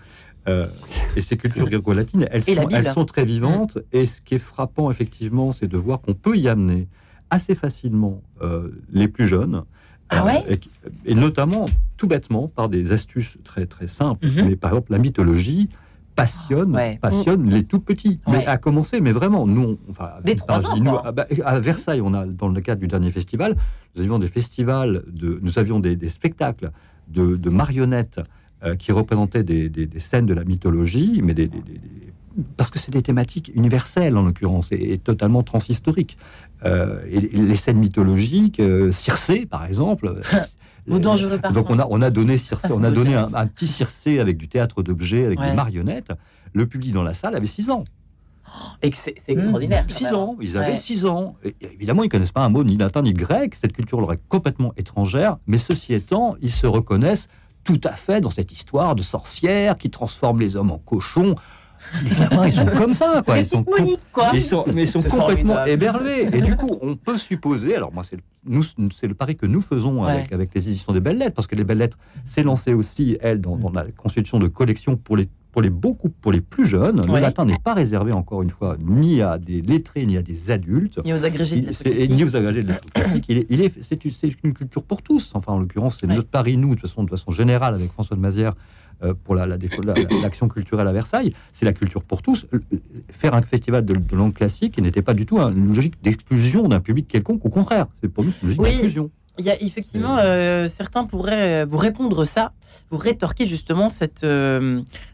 et 0.48 1.22
ces 1.22 1.38
cultures 1.38 1.66
gréco-latines, 1.70 2.28
elles, 2.30 2.44
sont, 2.44 2.70
elles 2.70 2.88
sont 2.88 3.06
très 3.06 3.26
vivantes. 3.26 3.78
Mm. 3.78 3.82
Et 3.94 4.06
ce 4.06 4.22
qui 4.22 4.36
est 4.36 4.40
frappant, 4.40 4.92
effectivement, 4.92 5.52
c'est 5.52 5.68
de 5.68 5.78
voir 5.78 6.02
qu'on 6.02 6.14
peut 6.14 6.38
y 6.38 6.48
amener 6.48 6.88
assez 7.32 7.56
facilement 7.56 8.22
les 8.92 9.08
plus 9.08 9.26
jeunes 9.26 9.64
ah 10.12 10.26
et, 11.06 11.16
notamment, 11.16 11.66
tout 11.98 12.08
bêtement, 12.08 12.48
par 12.48 12.70
des 12.70 12.92
astuces 12.92 13.38
très 13.44 13.66
très 13.66 13.88
simples. 13.88 14.28
Mhm. 14.28 14.50
Mais 14.50 14.56
par 14.56 14.72
exemple, 14.72 14.92
la 14.92 14.98
mythologie 14.98 15.70
passionne, 16.16 16.78
passionne 17.02 17.50
les 17.50 17.64
tout 17.64 17.80
petits. 17.80 18.20
Mais 18.28 18.46
à 18.46 18.58
commencer, 18.58 19.00
mais 19.00 19.12
vraiment, 19.12 19.48
nous, 19.48 19.80
enfin, 19.90 20.12
des 20.24 20.36
ans, 20.50 20.78
nous, 20.78 20.92
bah, 21.14 21.28
à, 21.46 21.60
Versailles, 21.60 22.02
on 22.02 22.14
a 22.14 22.26
dans 22.26 22.50
le 22.50 22.62
cadre 22.62 22.82
du 22.82 22.88
dernier 22.88 23.12
festival, 23.12 23.56
nous 23.96 24.02
avions 24.02 24.20
des 24.20 24.28
festivals 24.28 25.04
de, 25.08 25.40
nous 25.42 25.58
avions 25.60 25.80
des, 25.80 26.10
spectacles 26.10 26.72
de, 27.08 27.50
marionnettes 27.50 28.20
euh, 28.64 28.76
qui 28.76 28.92
représentaient 28.92 29.44
des, 29.44 29.70
des, 29.70 30.00
scènes 30.00 30.26
de 30.26 30.34
la 30.34 30.44
mythologie, 30.44 31.22
mais 31.24 31.34
des, 31.34 31.50
parce 32.58 32.70
que 32.70 32.80
c'est 32.80 32.92
des 32.92 33.02
thématiques 33.02 33.52
universelles 33.56 34.18
en 34.18 34.24
l'occurrence 34.24 34.70
et, 34.72 34.98
totalement 34.98 35.44
transhistoriques. 35.44 36.18
Euh, 36.64 37.02
et 37.10 37.22
les 37.22 37.56
scènes 37.56 37.78
mythologiques, 37.78 38.60
euh, 38.60 38.92
Circé 38.92 39.46
par 39.46 39.66
exemple. 39.66 40.22
Ou 40.88 40.98
dangereux 41.00 41.40
Donc 41.54 41.70
on 41.70 41.80
a, 41.80 41.88
on 41.90 42.02
a 42.02 42.10
donné, 42.10 42.38
Circé, 42.38 42.72
on 42.72 42.84
a 42.84 42.92
donné 42.92 43.16
un, 43.16 43.48
petit 43.48 43.68
Circé 43.68 44.20
avec 44.20 44.38
du 44.38 44.48
théâtre 44.48 44.82
d'objets, 44.82 45.26
avec 45.26 45.40
des 45.40 45.54
marionnettes. 45.54 46.12
Le 46.54 46.66
public 46.66 46.92
dans 46.92 47.04
la 47.04 47.14
salle 47.14 47.36
avait 47.36 47.48
6 47.48 47.70
ans. 47.70 47.84
Et 48.82 48.92
c'est 48.92 49.16
extraordinaire. 49.28 49.86
6 49.88 50.14
ans, 50.14 50.36
ils 50.42 50.58
avaient 50.58 50.76
6 50.76 51.06
ans. 51.06 51.36
Et 51.44 51.56
évidemment, 51.62 52.04
ils 52.04 52.10
connaissent 52.10 52.32
pas 52.32 52.42
un 52.42 52.50
mot 52.50 52.64
ni 52.64 52.78
latin 52.78 53.04
ni 53.04 53.14
grec. 53.14 53.56
Cette 53.56 53.74
culture 53.74 54.02
leur 54.02 54.12
est 54.12 54.20
complètement 54.28 54.74
étrangère. 54.76 55.38
Mais 55.48 55.58
ceci 55.58 55.94
étant, 55.94 56.36
ils 56.42 56.52
se 56.52 56.68
reconnaissent 56.68 57.30
tout 57.64 57.82
à 57.84 57.94
fait 57.94 58.22
dans 58.22 58.30
cette 58.30 58.52
histoire 58.52 58.96
de 58.96 59.04
sorcières 59.04 59.78
qui 59.78 59.90
transforment 59.90 60.40
les 60.40 60.56
hommes 60.56 60.72
en 60.72 60.80
cochons. 60.80 61.36
Les 62.04 62.16
gamins, 62.16 62.48
ils 62.48 62.54
sont 62.54 62.66
comme 62.78 62.94
ça, 62.94 63.22
quoi. 63.26 63.38
Ils 63.38 63.46
sont, 63.46 63.64
quoi. 64.12 64.32
Ils 64.34 64.44
sont, 64.44 64.66
mais 64.74 64.84
ils 64.84 64.88
sont 64.88 65.02
complètement 65.02 65.66
éberlés. 65.66 66.28
Et 66.34 66.42
du 66.42 66.56
coup, 66.56 66.78
on 66.82 66.96
peut 66.96 67.18
supposer, 67.18 67.76
alors 67.76 67.94
moi, 67.94 68.04
c'est 68.04 68.18
nous, 68.46 68.64
c'est 68.64 69.08
le 69.08 69.14
pari 69.14 69.36
que 69.36 69.46
nous 69.46 69.62
faisons 69.62 70.04
avec, 70.04 70.32
avec 70.32 70.54
les 70.56 70.68
éditions 70.70 70.94
des 70.94 71.00
Belles 71.00 71.18
Lettres, 71.18 71.36
parce 71.36 71.48
que 71.48 71.56
les 71.56 71.64
Belles 71.64 71.78
Lettres 71.78 71.98
s'est 72.26 72.44
lancé 72.44 72.74
aussi, 72.74 73.18
elle, 73.22 73.40
dans, 73.40 73.58
la 73.74 73.86
constitution 73.92 74.40
de 74.40 74.48
collections 74.48 74.98
pour 74.98 75.18
les 75.18 75.30
pour 75.52 75.62
les 75.62 75.70
beaucoup 75.70 76.10
pour 76.10 76.32
les 76.32 76.42
plus 76.42 76.66
jeunes, 76.66 77.06
le 77.06 77.20
latin 77.20 77.46
n'est 77.46 77.60
pas 77.64 77.74
réservé 77.74 78.12
encore 78.12 78.42
une 78.42 78.50
fois 78.50 78.78
ni 78.84 79.22
à 79.22 79.38
des 79.38 79.62
lettrés 79.62 80.06
ni 80.06 80.18
à 80.18 80.22
des 80.22 80.52
adultes, 80.52 81.00
ni 81.04 81.14
aux 81.14 81.26
agrégés 81.26 81.62
de 81.62 82.14
ni 82.14 82.24
aux 82.24 82.36
agrégés 82.36 82.64
de 82.64 82.74
classique. 82.94 83.26
Il 83.28 83.38
est, 83.40 83.46
il 83.50 83.62
est 83.62 83.74
c'est 83.84 84.04
une 84.44 84.54
culture 84.54 84.84
pour 84.84 85.02
tous. 85.02 85.32
Enfin, 85.34 85.54
en 85.54 85.60
l'occurrence, 85.60 85.98
c'est 86.00 86.08
notre 86.08 86.30
pari 86.30 86.58
nous 86.58 86.76
de 86.76 86.80
façon 86.80 87.04
de 87.04 87.10
façon 87.10 87.32
générale 87.32 87.76
avec 87.76 87.92
François 87.92 88.16
de 88.16 88.22
Mazière 88.22 88.54
euh, 89.04 89.14
pour 89.24 89.34
la, 89.34 89.48
l'action 89.48 90.48
culturelle 90.48 90.88
à 90.88 90.92
Versailles, 90.92 91.34
c'est 91.54 91.66
la 91.66 91.74
culture 91.74 92.04
pour 92.04 92.22
tous. 92.22 92.46
Euh, 92.54 92.60
faire 93.10 93.34
un 93.34 93.42
festival 93.42 93.84
de, 93.84 93.96
langue 94.16 94.34
classique 94.34 94.80
n'était 94.80 95.02
pas 95.02 95.16
du 95.16 95.26
tout 95.26 95.40
une 95.40 95.68
logique 95.68 95.96
d'exclusion 96.04 96.68
d'un 96.68 96.80
public 96.80 97.08
quelconque, 97.08 97.44
au 97.44 97.50
contraire, 97.50 97.88
c'est 98.02 98.10
pour 98.10 98.24
nous 98.24 98.32
une 98.44 98.50
logique 98.50 98.62
d'inclusion. 98.62 99.10
Il 99.40 99.46
y 99.46 99.50
a 99.50 99.62
effectivement, 99.62 100.18
euh, 100.18 100.68
certains 100.68 101.06
pourraient 101.06 101.66
vous 101.66 101.78
répondre 101.78 102.26
ça, 102.26 102.52
vous 102.92 102.98
rétorquer 102.98 103.46
justement 103.46 103.90
cette, 103.90 104.26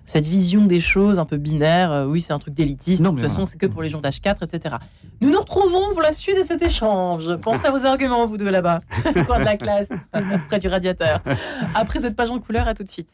cette 0.05 0.27
vision 0.27 0.65
des 0.65 0.79
choses 0.79 1.19
un 1.19 1.25
peu 1.25 1.37
binaire. 1.37 2.05
oui, 2.09 2.19
c'est 2.19 2.33
un 2.33 2.39
truc 2.39 2.53
d'élitiste, 2.53 3.03
de 3.03 3.09
toute 3.09 3.21
façon, 3.21 3.45
c'est 3.45 3.57
que 3.57 3.67
pour 3.67 3.81
les 3.81 3.89
gens 3.89 4.01
d'âge 4.01 4.19
4, 4.19 4.43
etc. 4.43 4.75
Nous 5.21 5.29
nous 5.29 5.39
retrouvons 5.39 5.93
pour 5.93 6.01
la 6.01 6.11
suite 6.11 6.37
de 6.37 6.43
cet 6.43 6.61
échange. 6.61 7.35
Pensez 7.37 7.65
à 7.67 7.71
vos 7.71 7.85
arguments, 7.85 8.25
vous 8.25 8.37
deux 8.37 8.49
là-bas, 8.49 8.79
au 9.15 9.23
coin 9.23 9.39
de 9.39 9.45
la 9.45 9.55
classe, 9.55 9.89
près 10.47 10.59
du 10.59 10.67
radiateur. 10.67 11.21
Après 11.75 12.01
cette 12.01 12.15
page 12.15 12.31
en 12.31 12.39
couleur, 12.39 12.67
à 12.67 12.73
tout 12.73 12.83
de 12.83 12.89
suite. 12.89 13.09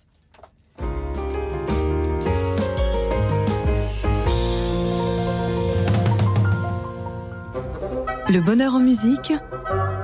Le 8.34 8.40
bonheur 8.40 8.74
en 8.74 8.80
musique, 8.80 9.34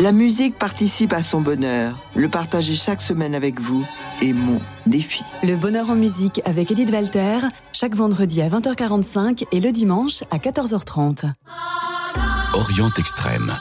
La 0.00 0.12
musique 0.12 0.56
participe 0.56 1.12
à 1.12 1.20
son 1.20 1.42
bonheur. 1.42 1.94
Le 2.14 2.30
partager 2.30 2.74
chaque 2.74 3.02
semaine 3.02 3.34
avec 3.34 3.60
vous 3.60 3.86
est 4.22 4.32
mon 4.32 4.58
défi. 4.86 5.22
Le 5.42 5.56
bonheur 5.56 5.90
en 5.90 5.94
musique 5.94 6.40
avec 6.46 6.70
Edith 6.70 6.90
Walter, 6.90 7.40
chaque 7.74 7.94
vendredi 7.94 8.40
à 8.40 8.48
20h45 8.48 9.44
et 9.52 9.60
le 9.60 9.72
dimanche 9.72 10.22
à 10.30 10.38
14h30. 10.38 11.30
Orient 12.54 12.90
Extrême. 12.96 13.54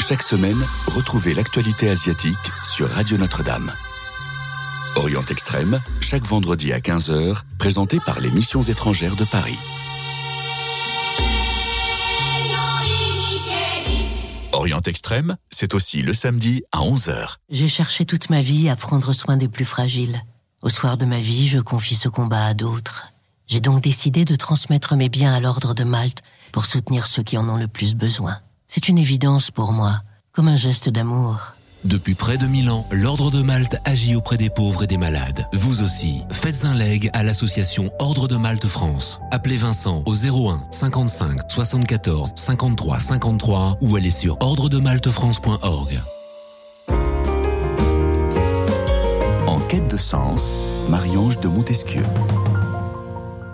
Chaque 0.00 0.24
semaine, 0.24 0.60
retrouvez 0.88 1.34
l'actualité 1.34 1.88
asiatique 1.88 2.36
sur 2.64 2.90
Radio 2.90 3.16
Notre-Dame. 3.16 3.70
Orient 4.96 5.24
Extrême, 5.30 5.80
chaque 6.00 6.26
vendredi 6.26 6.72
à 6.72 6.80
15h, 6.80 7.42
présenté 7.60 8.00
par 8.04 8.18
les 8.18 8.32
missions 8.32 8.62
étrangères 8.62 9.14
de 9.14 9.24
Paris. 9.24 9.58
Orient 14.52 14.80
Extrême, 14.80 15.36
c'est 15.50 15.74
aussi 15.74 16.02
le 16.02 16.12
samedi 16.12 16.62
à 16.72 16.78
11h. 16.78 17.36
J'ai 17.50 17.68
cherché 17.68 18.04
toute 18.04 18.30
ma 18.30 18.42
vie 18.42 18.68
à 18.68 18.76
prendre 18.76 19.12
soin 19.12 19.36
des 19.36 19.48
plus 19.48 19.64
fragiles. 19.64 20.20
Au 20.62 20.68
soir 20.68 20.96
de 20.96 21.04
ma 21.04 21.18
vie, 21.18 21.48
je 21.48 21.58
confie 21.58 21.94
ce 21.94 22.08
combat 22.08 22.46
à 22.46 22.54
d'autres. 22.54 23.08
J'ai 23.46 23.60
donc 23.60 23.82
décidé 23.82 24.24
de 24.24 24.36
transmettre 24.36 24.96
mes 24.96 25.08
biens 25.08 25.32
à 25.32 25.40
l'ordre 25.40 25.74
de 25.74 25.84
Malte 25.84 26.22
pour 26.52 26.66
soutenir 26.66 27.06
ceux 27.06 27.22
qui 27.22 27.38
en 27.38 27.48
ont 27.48 27.56
le 27.56 27.68
plus 27.68 27.94
besoin. 27.94 28.38
C'est 28.66 28.88
une 28.88 28.98
évidence 28.98 29.50
pour 29.50 29.72
moi, 29.72 30.02
comme 30.32 30.48
un 30.48 30.56
geste 30.56 30.88
d'amour. 30.88 31.54
Depuis 31.84 32.14
près 32.14 32.36
de 32.36 32.46
1000 32.46 32.70
ans, 32.70 32.86
l'Ordre 32.90 33.30
de 33.30 33.40
Malte 33.40 33.78
agit 33.86 34.14
auprès 34.14 34.36
des 34.36 34.50
pauvres 34.50 34.84
et 34.84 34.86
des 34.86 34.98
malades. 34.98 35.46
Vous 35.52 35.82
aussi, 35.82 36.22
faites 36.30 36.64
un 36.64 36.74
leg 36.74 37.08
à 37.14 37.22
l'association 37.22 37.90
Ordre 37.98 38.28
de 38.28 38.36
Malte 38.36 38.66
France. 38.66 39.18
Appelez 39.30 39.56
Vincent 39.56 40.02
au 40.04 40.14
01 40.14 40.60
55 40.70 41.50
74 41.50 42.32
53 42.36 43.00
53 43.00 43.78
ou 43.80 43.96
allez 43.96 44.10
sur 44.10 44.36
ordredemaltefrance.org. 44.40 46.00
En 49.46 49.58
quête 49.60 49.88
de 49.88 49.96
sens, 49.96 50.56
Marie-Ange 50.90 51.40
de 51.40 51.48
Montesquieu 51.48 52.02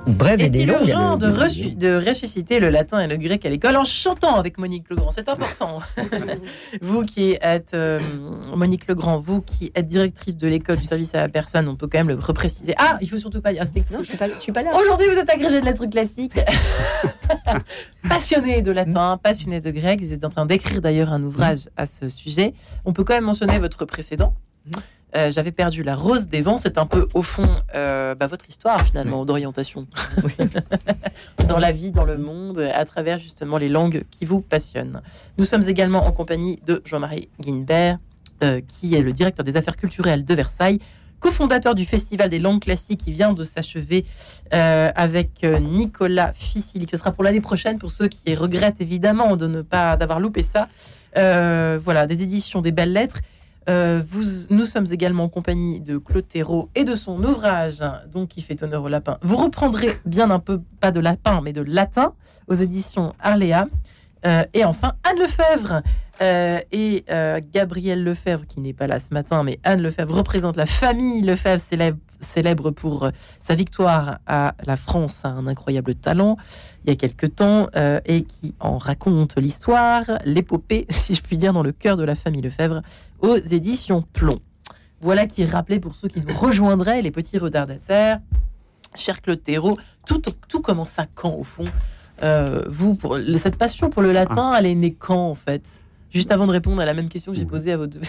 bref 0.07 0.41
et 0.41 0.49
des 0.49 0.63
urgent 0.65 1.17
de, 1.17 1.27
de, 1.75 2.09
ressusciter 2.09 2.61
le 2.61 2.69
latin 2.69 3.01
et 3.01 3.07
le 3.07 3.17
grec 3.17 3.45
à 3.45 3.49
l'école 3.49 3.77
en 3.77 3.85
chantant 3.85 4.37
avec 4.37 4.59
Monique 4.59 4.89
Legrand? 4.91 5.11
C'est 5.11 5.29
important. 5.29 5.81
vous 6.81 7.03
qui 7.03 7.37
êtes 7.41 7.75
euh, 7.75 8.01
Monique 8.55 8.87
Legrand, 8.87 9.19
vous 9.19 9.43
qui 9.43 9.73
êtes 9.75 9.87
directrice 9.87 10.37
de 10.37 10.49
l'école 10.49 10.77
du 10.77 10.85
service 10.85 11.15
à 11.15 11.21
la 11.21 11.29
personne, 11.29 11.69
on 11.69 11.77
peut 11.77 11.87
quand 11.87 11.99
même 11.99 12.09
le 12.09 12.15
repréciser. 12.15 12.75
Ah, 12.79 12.99
il 13.01 13.09
faut 13.09 13.19
surtout 13.19 13.41
pas 13.41 13.53
dire 13.53 13.63
Non, 13.93 13.99
je 14.01 14.09
suis 14.09 14.17
pas, 14.17 14.29
suis 14.41 14.53
pas 14.53 14.63
là. 14.63 14.71
Aujourd'hui, 14.79 15.07
vous 15.09 15.19
êtes 15.19 15.31
agrégé 15.31 15.61
de 15.61 15.65
lettres 15.65 15.87
classiques, 15.87 16.41
passionné 18.09 18.63
de 18.63 18.73
latin, 18.73 19.19
passionné 19.23 19.61
de 19.61 19.71
grec. 19.71 20.01
Vous 20.01 20.13
êtes 20.13 20.25
en 20.25 20.31
train 20.31 20.47
d'écrire 20.47 20.81
d'ailleurs 20.81 21.13
un 21.13 21.23
ouvrage 21.23 21.69
à 21.77 21.87
ce 21.87 22.09
sujet. 22.09 22.55
On 22.85 22.93
peut 22.93 23.05
quand 23.05 23.15
même 23.15 23.25
mentionner 23.25 23.59
votre 23.59 23.85
précédent. 23.85 24.35
Euh, 25.17 25.31
j'avais 25.31 25.53
perdu 25.53 25.83
la 25.83 25.97
rose 25.97 26.29
des 26.29 26.43
vents. 26.43 26.57
C'est 26.57 26.79
un 26.79 26.87
peu, 26.87 27.09
au 27.15 27.23
fond, 27.23 27.47
euh, 27.75 28.15
bah, 28.15 28.27
votre 28.27 28.49
histoire, 28.49 28.83
finalement, 28.83 29.25
d'orientation. 29.25 29.87
dans 31.49 31.59
la 31.59 31.73
vie, 31.73 31.91
dans 31.91 32.05
le 32.05 32.19
monde, 32.19 32.59
à 32.59 32.85
travers 32.85 33.19
justement 33.19 33.57
les 33.57 33.69
langues 33.69 34.05
qui 34.11 34.25
vous 34.25 34.41
passionnent. 34.41 35.01
Nous 35.39 35.45
sommes 35.45 35.67
également 35.69 36.07
en 36.07 36.13
compagnie 36.13 36.61
de 36.67 36.83
Jean-Marie 36.85 37.29
Guinbert, 37.41 37.99
euh, 38.43 38.61
qui 38.67 38.95
est 38.95 39.01
le 39.01 39.13
directeur 39.13 39.45
des 39.45 39.57
affaires 39.57 39.77
culturelles 39.77 40.25
de 40.25 40.35
Versailles, 40.35 40.81
cofondateur 41.19 41.75
du 41.75 41.87
Festival 41.87 42.29
des 42.29 42.39
langues 42.39 42.61
classiques 42.61 43.01
qui 43.01 43.13
vient 43.13 43.33
de 43.33 43.43
s'achever 43.43 44.05
avec 44.51 45.45
Nicolas 45.45 46.35
Fissili. 46.35 46.87
Ce 46.91 46.99
sera 46.99 47.11
pour 47.11 47.25
l'année 47.25 47.41
prochaine 47.41 47.79
pour 47.79 47.91
ceux 47.91 48.07
qui 48.07 48.35
regrettent 48.35 48.83
évidemment 48.83 49.37
de 49.37 49.47
ne 49.47 49.63
pas 49.63 49.97
d'avoir 49.97 50.21
loupé 50.21 50.43
ça. 50.43 50.69
voilà, 51.15 52.07
des 52.07 52.23
éditions 52.23 52.61
des 52.61 52.71
belles 52.71 52.93
lettres 52.93 53.21
euh, 53.69 54.03
vous, 54.09 54.25
nous 54.51 54.65
sommes 54.65 54.87
également 54.91 55.25
en 55.25 55.29
compagnie 55.29 55.81
de 55.81 55.99
Claude 55.99 56.27
Thérault 56.27 56.69
et 56.75 56.85
de 56.85 56.95
son 56.95 57.23
ouvrage, 57.25 57.83
donc 58.13 58.29
qui 58.29 58.43
fait 58.43 58.63
honneur 58.63 58.85
au 58.85 58.89
lapin. 58.89 59.19
Vous 59.23 59.37
reprendrez 59.37 59.97
bien 60.05 60.31
un 60.31 60.39
peu, 60.39 60.61
pas 60.81 60.93
de 60.93 61.01
lapin, 61.01 61.41
mais 61.43 61.53
de 61.53 61.63
latin, 61.63 62.13
aux 62.49 62.55
éditions 62.55 63.15
Arléa. 63.21 63.67
Euh, 64.25 64.45
et 64.55 64.65
enfin, 64.65 64.95
Anne 65.05 65.19
Lefebvre, 65.19 65.81
euh, 66.23 66.61
et 66.73 67.05
Gabrielle 67.53 68.03
Lefebvre, 68.03 68.47
qui 68.47 68.61
n'est 68.61 68.73
pas 68.73 68.87
là 68.87 68.99
ce 68.99 69.13
matin, 69.13 69.43
mais 69.43 69.59
Anne 69.65 69.83
Lefebvre 69.83 70.15
représente 70.15 70.57
la 70.57 70.67
famille 70.67 71.23
Lefebvre, 71.23 71.63
célèbre, 71.63 71.99
célèbre 72.21 72.71
pour 72.71 73.05
euh, 73.05 73.11
sa 73.41 73.55
victoire 73.55 74.19
à 74.27 74.55
la 74.65 74.77
France, 74.77 75.25
à 75.25 75.29
un 75.29 75.47
incroyable 75.47 75.95
talent, 75.95 76.37
il 76.85 76.91
y 76.91 76.93
a 76.93 76.97
quelque 76.97 77.27
temps, 77.27 77.69
et 78.05 78.23
qui 78.23 78.55
en 78.61 78.79
raconte 78.79 79.37
l'histoire, 79.37 80.05
l'épopée, 80.25 80.87
si 80.91 81.15
je 81.15 81.23
puis 81.23 81.37
dire, 81.37 81.53
dans 81.53 81.63
le 81.63 81.73
cœur 81.73 81.97
de 81.97 82.05
la 82.05 82.15
famille 82.15 82.43
Lefebvre, 82.43 82.83
aux 83.21 83.37
éditions 83.37 84.03
Plomb. 84.13 84.39
Voilà 85.01 85.27
qui 85.27 85.43
est 85.43 85.51
rappelé 85.51 85.81
pour 85.81 85.95
ceux 85.95 86.09
qui 86.09 86.21
nous 86.21 86.35
rejoindraient, 86.35 87.03
les 87.03 87.11
petits 87.11 87.39
retardataires. 87.39 88.21
Cher 88.95 89.21
Claude 89.21 89.43
Thérault, 89.43 89.77
tout, 90.07 90.23
tout 90.49 90.63
commence 90.63 90.99
à 90.99 91.07
quand, 91.15 91.35
au 91.35 91.45
fond? 91.45 91.67
Vous, 92.69 92.95
pour, 92.95 93.19
cette 93.37 93.57
passion 93.57 93.91
pour 93.91 94.03
le 94.03 94.13
latin, 94.13 94.53
ah. 94.55 94.57
elle 94.59 94.67
est 94.67 94.75
née 94.75 94.95
quand 94.95 95.31
en 95.31 95.35
fait? 95.35 95.63
Juste 96.17 96.33
avant 96.33 96.47
de 96.47 96.53
répondre 96.53 96.81
à 96.81 96.87
la 96.87 96.95
même 96.95 97.11
question 97.11 97.33
que 97.33 97.39
j'ai 97.39 97.45
posée 97.45 97.73
à 97.73 97.77
vos 97.77 97.87
deux 97.87 98.01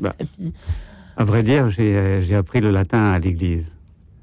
bah, 0.00 0.14
amis. 0.20 0.52
À 1.16 1.24
vrai 1.24 1.42
dire, 1.42 1.68
euh, 1.78 2.20
j'ai 2.20 2.34
appris 2.34 2.60
le 2.60 2.70
latin 2.70 3.12
à 3.12 3.18
l'église. 3.18 3.70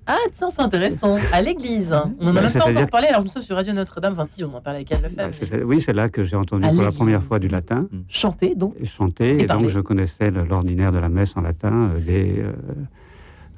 Ah, 0.07 0.17
tiens, 0.35 0.49
c'est 0.49 0.61
intéressant. 0.61 1.17
À 1.31 1.41
l'église. 1.41 1.95
On 2.19 2.25
n'en 2.25 2.35
a 2.35 2.41
même 2.41 2.51
pas 2.51 2.69
encore 2.69 2.89
parlé. 2.89 3.07
Alors, 3.07 3.21
nous 3.21 3.29
sommes 3.29 3.43
sur 3.43 3.55
Radio 3.55 3.71
Notre-Dame. 3.71 4.13
Enfin, 4.13 4.25
si, 4.27 4.43
on 4.43 4.53
en 4.53 4.59
parlait 4.59 4.79
avec 4.79 4.91
Anne 4.91 5.03
Lefebvre. 5.03 5.65
oui, 5.65 5.79
c'est 5.79 5.93
là 5.93 6.09
que 6.09 6.23
j'ai 6.23 6.35
entendu 6.35 6.67
pour 6.67 6.83
la 6.83 6.91
première 6.91 7.23
fois 7.23 7.39
du 7.39 7.47
latin. 7.47 7.87
Mm. 7.91 7.97
Chanter, 8.09 8.55
donc. 8.55 8.75
chanter. 8.83 9.43
Et, 9.43 9.45
donc, 9.45 9.69
je 9.69 9.79
connaissais 9.79 10.31
l'ordinaire 10.31 10.91
de 10.91 10.97
la 10.97 11.07
messe 11.07 11.37
en 11.37 11.41
latin 11.41 11.91
euh, 11.95 11.99
dès, 11.99 12.39
euh, 12.39 12.51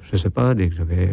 je 0.02 0.12
ne 0.12 0.18
sais 0.18 0.30
pas, 0.30 0.54
dès 0.54 0.68
que 0.68 0.76
j'avais 0.76 1.10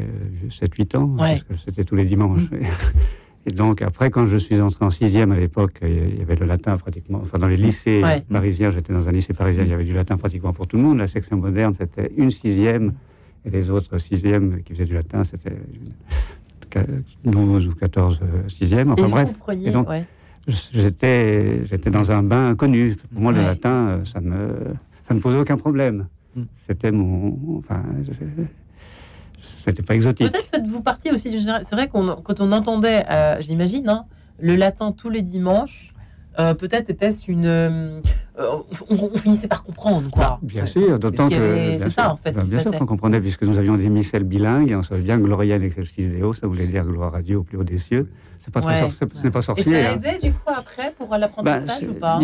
7-8 0.49 0.97
ans. 0.97 1.15
Parce 1.17 1.43
que 1.43 1.55
c'était 1.65 1.85
tous 1.85 1.95
les 1.95 2.05
dimanches. 2.05 2.49
Mm. 2.51 2.59
Et 3.47 3.51
donc, 3.51 3.81
après, 3.81 4.11
quand 4.11 4.27
je 4.27 4.37
suis 4.37 4.61
entré 4.61 4.85
en 4.85 4.91
sixième 4.91 5.31
à 5.31 5.39
l'époque, 5.39 5.79
il 5.81 6.19
y 6.19 6.21
avait 6.21 6.35
le 6.35 6.45
latin 6.45 6.77
pratiquement. 6.77 7.19
Enfin, 7.23 7.39
dans 7.39 7.47
les 7.47 7.57
lycées 7.57 8.01
parisiens, 8.31 8.69
j'étais 8.69 8.93
dans 8.93 9.09
un 9.09 9.11
lycée 9.11 9.33
parisien, 9.33 9.63
il 9.63 9.69
y 9.69 9.73
avait 9.73 9.83
du 9.83 9.93
latin 9.93 10.17
pratiquement 10.17 10.53
pour 10.53 10.67
tout 10.67 10.77
le 10.77 10.83
monde. 10.83 10.97
La 10.97 11.07
section 11.07 11.37
moderne, 11.37 11.73
c'était 11.73 12.11
une 12.17 12.29
sixième, 12.29 12.93
et 13.45 13.49
les 13.49 13.71
autres 13.71 13.97
sixièmes 13.97 14.61
qui 14.63 14.73
faisaient 14.73 14.85
du 14.85 14.93
latin, 14.93 15.23
c'était 15.23 15.55
12 17.25 17.67
ou 17.67 17.75
14 17.75 18.19
euh, 18.21 18.49
sixièmes. 18.49 18.91
Enfin, 18.91 19.07
bref. 19.07 19.33
et 19.65 19.71
donc, 19.71 19.87
j'étais, 20.47 21.65
j'étais 21.65 21.89
dans 21.89 22.11
un 22.11 22.23
bain 22.23 22.51
inconnu. 22.51 22.95
Pour 23.11 23.21
moi, 23.21 23.31
le 23.31 23.41
latin, 23.41 23.87
euh, 23.87 24.05
ça 24.05 24.21
ne, 24.21 24.49
ça 25.03 25.13
ne 25.13 25.19
posait 25.19 25.39
aucun 25.39 25.57
problème. 25.57 26.07
Hmm. 26.35 26.43
C'était 26.55 26.91
mon. 26.91 27.57
Enfin, 27.57 27.83
c'était 29.43 29.83
pas 29.83 29.95
exotique. 29.95 30.31
Peut-être 30.31 30.47
faites-vous 30.47 30.81
partie 30.81 31.11
aussi 31.11 31.29
du 31.29 31.39
C'est 31.39 31.73
vrai 31.73 31.87
qu'on 31.87 32.15
quand 32.15 32.41
on 32.41 32.51
entendait, 32.51 33.05
euh, 33.09 33.37
j'imagine, 33.39 33.89
hein, 33.89 34.05
le 34.39 34.55
latin 34.55 34.91
tous 34.91 35.09
les 35.09 35.21
dimanches, 35.21 35.93
euh, 36.39 36.53
peut-être 36.53 36.89
était-ce 36.89 37.29
une. 37.29 37.45
Euh, 37.45 37.99
on, 38.89 39.17
finissait 39.17 39.49
par 39.49 39.63
comprendre, 39.63 40.09
quoi. 40.09 40.39
Bien 40.41 40.65
sûr, 40.65 40.97
d'autant 40.97 41.27
que. 41.29 41.77
C'est 41.79 41.89
ça, 41.89 42.13
en 42.13 42.17
fait. 42.17 42.31
bien 42.31 42.59
sûr 42.59 42.71
qu'on 42.71 42.85
comprenait, 42.85 43.19
puisque 43.19 43.43
nous 43.43 43.57
avions 43.57 43.75
des 43.75 43.89
missels 43.89 44.23
bilingues, 44.23 44.71
et 44.71 44.75
on 44.75 44.83
savait 44.83 45.01
bien 45.01 45.19
Gloria 45.19 45.55
in 45.55 45.61
excelsis 45.61 46.07
Deo, 46.07 46.33
ça 46.33 46.47
voulait 46.47 46.67
dire 46.67 46.83
gloire 46.83 47.13
à 47.15 47.21
Dieu 47.21 47.37
au 47.37 47.43
plus 47.43 47.57
haut 47.57 47.63
des 47.63 47.77
cieux. 47.77 48.09
C'est 48.39 48.51
pas, 48.51 48.61
ouais. 48.61 48.89
ce 49.13 49.23
n'est 49.23 49.31
pas 49.31 49.41
sorcier. 49.41 49.71
Et 49.71 49.81
ça 49.83 49.89
hein. 49.91 49.95
aidait, 49.95 50.19
du 50.19 50.31
coup, 50.31 50.39
après, 50.47 50.93
pour 50.97 51.15
l'apprentissage 51.15 51.81
bah, 51.81 51.87
ou 51.89 51.93
pas? 51.93 52.19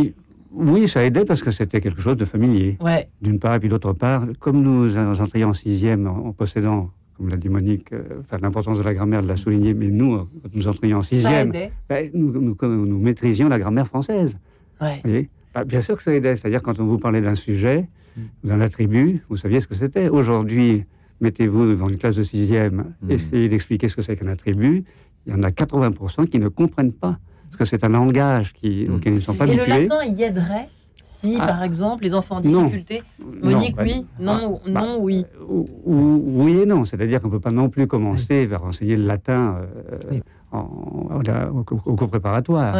oui, 0.53 0.87
ça 0.87 1.03
aidait 1.03 1.25
parce 1.25 1.43
que 1.43 1.51
c'était 1.51 1.81
quelque 1.81 2.01
chose 2.01 2.17
de 2.17 2.25
familier. 2.25 2.77
Ouais. 2.81 3.09
D'une 3.21 3.39
part, 3.39 3.55
et 3.55 3.59
puis 3.59 3.69
d'autre 3.69 3.93
part, 3.93 4.23
comme 4.39 4.61
nous 4.61 4.97
entrions 4.97 5.49
en 5.49 5.53
sixième 5.53 6.07
en 6.07 6.31
possédant 6.31 6.89
comme 7.17 7.29
l'a 7.29 7.37
dit 7.37 7.49
Monique, 7.49 7.91
euh, 7.93 8.21
l'importance 8.41 8.77
de 8.77 8.83
la 8.83 8.93
grammaire 8.93 9.23
de 9.23 9.27
la 9.27 9.35
souligner, 9.35 9.73
mais 9.73 9.87
nous, 9.87 10.15
euh, 10.15 10.27
quand 10.43 10.49
nous 10.53 10.67
entrions 10.67 10.99
en 10.99 11.01
sixième, 11.01 11.51
ben, 11.89 12.09
nous, 12.13 12.55
nous, 12.55 12.99
maîtrisions 12.99 13.49
la 13.49 13.59
grammaire 13.59 13.87
française. 13.87 14.37
Bah, 14.79 15.63
bien 15.65 15.81
sûr 15.81 15.97
que 15.97 16.03
ça 16.03 16.13
aidait, 16.13 16.35
c'est-à-dire 16.35 16.61
quand 16.61 16.79
on 16.79 16.85
vous 16.85 16.99
parlait 16.99 17.21
d'un 17.21 17.35
sujet, 17.35 17.87
mm. 18.15 18.21
d'un 18.43 18.61
attribut, 18.61 19.23
vous 19.29 19.37
saviez 19.37 19.59
ce 19.59 19.67
que 19.67 19.73
c'était. 19.73 20.09
Aujourd'hui, 20.09 20.85
mettez-vous 21.19 21.65
devant 21.65 21.89
une 21.89 21.97
classe 21.97 22.15
de 22.15 22.23
sixième, 22.23 22.93
mm. 23.01 23.11
essayez 23.11 23.47
d'expliquer 23.47 23.87
ce 23.87 23.95
que 23.95 24.03
c'est 24.03 24.15
qu'un 24.15 24.27
attribut, 24.27 24.83
il 25.25 25.33
y 25.33 25.35
en 25.35 25.41
a 25.41 25.49
80% 25.49 26.27
qui 26.27 26.37
ne 26.37 26.47
comprennent 26.49 26.93
pas, 26.93 27.17
parce 27.45 27.57
que 27.57 27.65
c'est 27.65 27.83
un 27.83 27.89
langage 27.89 28.53
qui, 28.53 28.85
mm. 28.87 28.95
auquel 28.95 29.13
ils 29.13 29.17
ne 29.17 29.21
sont 29.21 29.33
pas 29.33 29.45
habitués. 29.45 29.63
Et 29.63 29.83
le 29.83 29.87
latin 29.87 30.05
y 30.05 30.23
aiderait? 30.23 30.69
Si, 31.19 31.37
ah. 31.39 31.47
par 31.47 31.63
exemple, 31.63 32.03
les 32.03 32.13
enfants 32.13 32.37
en 32.37 32.41
difficulté, 32.41 33.03
Monique, 33.41 33.75
oui, 33.79 34.05
non, 34.19 34.61
bah, 34.67 34.81
non, 34.81 34.97
oui. 34.99 35.25
Euh, 35.41 35.63
oui 35.85 36.59
et 36.59 36.65
non, 36.65 36.85
c'est-à-dire 36.85 37.21
qu'on 37.21 37.27
ne 37.27 37.33
peut 37.33 37.39
pas 37.39 37.51
non 37.51 37.69
plus 37.69 37.87
commencer 37.87 38.45
vers 38.45 38.63
enseigner 38.63 38.95
le 38.95 39.05
latin 39.05 39.57
euh, 40.53 40.59
au, 41.85 41.95
cours 41.95 42.09
préparatoire. 42.09 42.75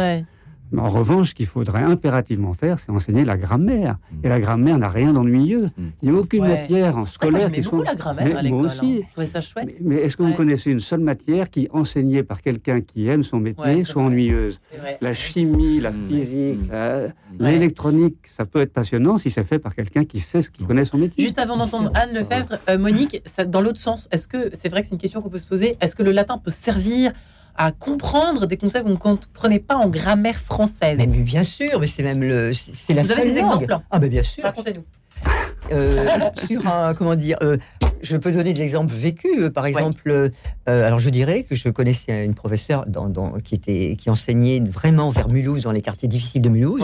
En 0.76 0.88
revanche, 0.88 1.30
ce 1.30 1.34
qu'il 1.34 1.46
faudrait 1.46 1.82
impérativement 1.82 2.52
faire, 2.54 2.78
c'est 2.78 2.90
enseigner 2.90 3.24
la 3.24 3.36
grammaire. 3.36 3.96
Mm. 4.10 4.26
Et 4.26 4.28
la 4.28 4.40
grammaire 4.40 4.78
n'a 4.78 4.88
rien 4.88 5.12
d'ennuyeux. 5.12 5.66
Mm. 5.76 5.86
Il 6.02 6.10
n'y 6.10 6.14
a 6.14 6.18
aucune 6.18 6.46
matière 6.46 6.96
en 6.96 7.06
scolaire 7.06 7.50
qui 7.50 7.62
soit. 7.62 7.84
la 7.84 7.94
grammaire 7.94 8.38
à 8.38 8.42
l'école. 8.42 8.58
Moi 8.58 8.66
aussi. 8.68 9.04
Hein. 9.16 9.26
ça 9.26 9.40
chouette. 9.40 9.76
Mais, 9.80 9.96
est-ce 9.96 10.16
que 10.16 10.22
vous 10.22 10.34
connaissez 10.34 10.70
une 10.70 10.80
seule 10.80 11.00
matière 11.00 11.50
qui, 11.50 11.68
enseignée 11.72 12.22
par 12.22 12.42
quelqu'un 12.42 12.80
qui 12.80 13.08
aime 13.08 13.22
son 13.22 13.40
métier, 13.40 13.84
soit 13.84 14.02
ennuyeuse? 14.02 14.58
La 15.00 15.12
chimie, 15.12 15.80
la 15.80 15.92
mm. 15.92 16.08
physique, 16.08 16.60
l'électronique, 17.38 18.16
ça 18.26 18.44
peut 18.44 18.60
être 18.60 18.72
passionnant 18.72 19.18
si 19.18 19.30
c'est 19.30 19.44
fait 19.44 19.58
par 19.58 19.74
quelqu'un 19.74 20.04
qui 20.04 20.20
sait 20.20 20.42
ce 20.42 20.50
qui 20.50 20.64
connaît 20.64 20.84
son 20.84 20.98
métier. 20.98 21.22
Juste 21.22 21.38
avant 21.38 21.56
d'entendre 21.56 21.90
Anne 21.94 22.12
Lefebvre, 22.12 22.58
euh, 22.68 22.78
Monique, 22.78 23.22
dans 23.48 23.60
l'autre 23.60 23.78
sens, 23.78 24.08
est-ce 24.10 24.28
que 24.28 24.50
c'est 24.52 24.68
vrai 24.68 24.82
que 24.82 24.86
c'est 24.86 24.94
une 24.94 25.00
question 25.00 25.22
qu'on 25.22 25.30
peut 25.30 25.38
se 25.38 25.46
poser 25.46 25.74
Est-ce 25.80 25.94
que 25.94 26.02
le 26.02 26.12
latin 26.12 26.38
peut 26.38 26.50
servir 26.50 27.12
à 27.58 27.72
comprendre 27.72 28.46
des 28.46 28.56
concepts 28.56 28.84
que 28.84 28.88
vous 28.88 28.94
ne 28.94 28.98
comprenez 28.98 29.58
pas 29.58 29.76
en 29.76 29.90
grammaire 29.90 30.38
française. 30.38 30.96
Mais, 30.96 31.06
bien 31.06 31.42
sûr, 31.42 31.80
mais 31.80 31.86
c'est 31.86 32.02
même 32.02 32.22
le, 32.22 32.52
c'est 32.54 32.94
la 32.94 33.02
Vous 33.02 33.12
avez 33.12 33.32
des 33.32 33.38
exemples 33.38 33.66
Ah, 33.90 33.98
mais 33.98 34.08
bien 34.08 34.22
sûr. 34.22 34.44
Racontez-nous. 34.44 34.84
sur 36.46 36.66
un, 36.66 36.94
comment 36.94 37.16
dire, 37.16 37.36
je 38.00 38.16
peux 38.16 38.32
donner 38.32 38.54
des 38.54 38.62
exemples 38.62 38.94
vécus. 38.94 39.50
Par 39.52 39.66
exemple, 39.66 40.30
alors 40.66 41.00
je 41.00 41.10
dirais 41.10 41.42
que 41.42 41.56
je 41.56 41.68
connaissais 41.68 42.24
une 42.24 42.34
professeure 42.34 42.86
dans, 42.86 43.32
qui, 43.44 43.56
était, 43.56 43.96
qui 43.98 44.08
enseignait 44.08 44.60
vraiment 44.60 45.10
vers 45.10 45.28
Mulhouse, 45.28 45.64
dans 45.64 45.72
les 45.72 45.82
quartiers 45.82 46.08
difficiles 46.08 46.42
de 46.42 46.48
Mulhouse. 46.48 46.82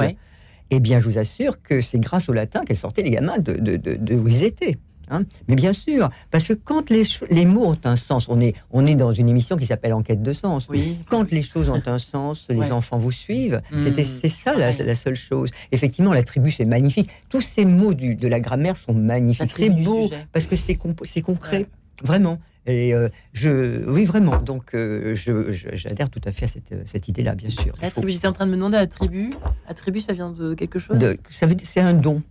Eh 0.71 0.81
bien, 0.81 0.99
je 0.99 1.09
vous 1.09 1.19
assure 1.19 1.63
que 1.63 1.81
c'est 1.81 2.01
grâce 2.01 2.29
au 2.29 2.33
latin 2.33 2.65
qu'elle 2.65 2.77
sortait 2.77 3.03
les 3.03 3.11
gamins 3.11 3.39
de, 3.39 3.53
de, 3.55 3.77
de 3.77 4.15
où 4.15 4.27
ils 4.27 4.43
étaient. 4.43 4.79
Hein. 5.11 5.25
Mais 5.49 5.55
bien 5.55 5.73
sûr, 5.73 6.11
parce 6.31 6.47
que 6.47 6.53
quand 6.53 6.90
les, 6.90 7.05
les, 7.31 7.45
mots 7.45 7.67
ont 7.67 7.79
un 7.85 7.97
sens, 7.97 8.29
on 8.29 8.40
est, 8.40 8.55
on 8.71 8.87
est 8.87 8.95
dans 8.95 9.12
une 9.12 9.29
émission 9.29 9.57
qui 9.57 9.67
s'appelle 9.67 9.93
Enquête 9.93 10.23
de 10.23 10.33
sens. 10.33 10.69
Quand 11.09 11.31
les 11.31 11.43
choses 11.43 11.69
ont 11.69 11.83
un 11.87 11.99
sens, 11.99 12.47
les 12.49 12.73
enfants 12.73 12.99
vous 12.99 13.12
suivent. 13.12 13.61
Hmm. 13.71 13.87
C'est 14.21 14.29
ça 14.29 14.55
la, 14.55 14.73
la, 14.73 14.97
seule 14.97 15.17
chose. 15.17 15.51
Effectivement, 15.73 16.12
la 16.12 16.23
tribu, 16.23 16.51
c'est 16.51 16.64
magnifique. 16.64 17.11
Tous 17.29 17.40
ces 17.40 17.64
mots 17.64 17.95
du, 17.95 18.14
de 18.14 18.29
la 18.29 18.40
grammaire 18.40 18.77
sont 18.77 18.95
magnifiques. 18.95 19.53
C'est 19.55 19.71
beau, 19.71 20.11
parce 20.33 20.47
que 20.47 20.57
c'est 20.57 20.77
concret. 20.77 21.67
Vraiment. 22.03 22.38
Et 22.66 22.94
euh, 22.94 23.09
je, 23.33 23.85
oui, 23.88 24.05
vraiment. 24.05 24.37
Donc, 24.37 24.74
euh, 24.74 25.14
j'adhère 25.14 26.09
tout 26.09 26.20
à 26.24 26.33
fait 26.33 26.46
à 26.46 26.48
cette, 26.48 26.88
cette 26.90 27.09
idée-là, 27.09 27.35
bien 27.35 27.50
sûr. 27.50 27.74
Tribu, 27.90 28.11
j'étais 28.11 28.27
en 28.27 28.33
train 28.33 28.46
de 28.46 28.50
me 28.50 28.57
demander, 28.57 28.77
la 28.77 28.87
tribu, 28.87 29.31
la 29.68 29.74
tribu, 29.74 30.00
ça 30.00 30.12
vient 30.12 30.31
de 30.31 30.55
quelque 30.55 30.79
chose 30.79 30.98
C'est 31.31 31.81
un 31.81 31.94
don. 31.94 32.22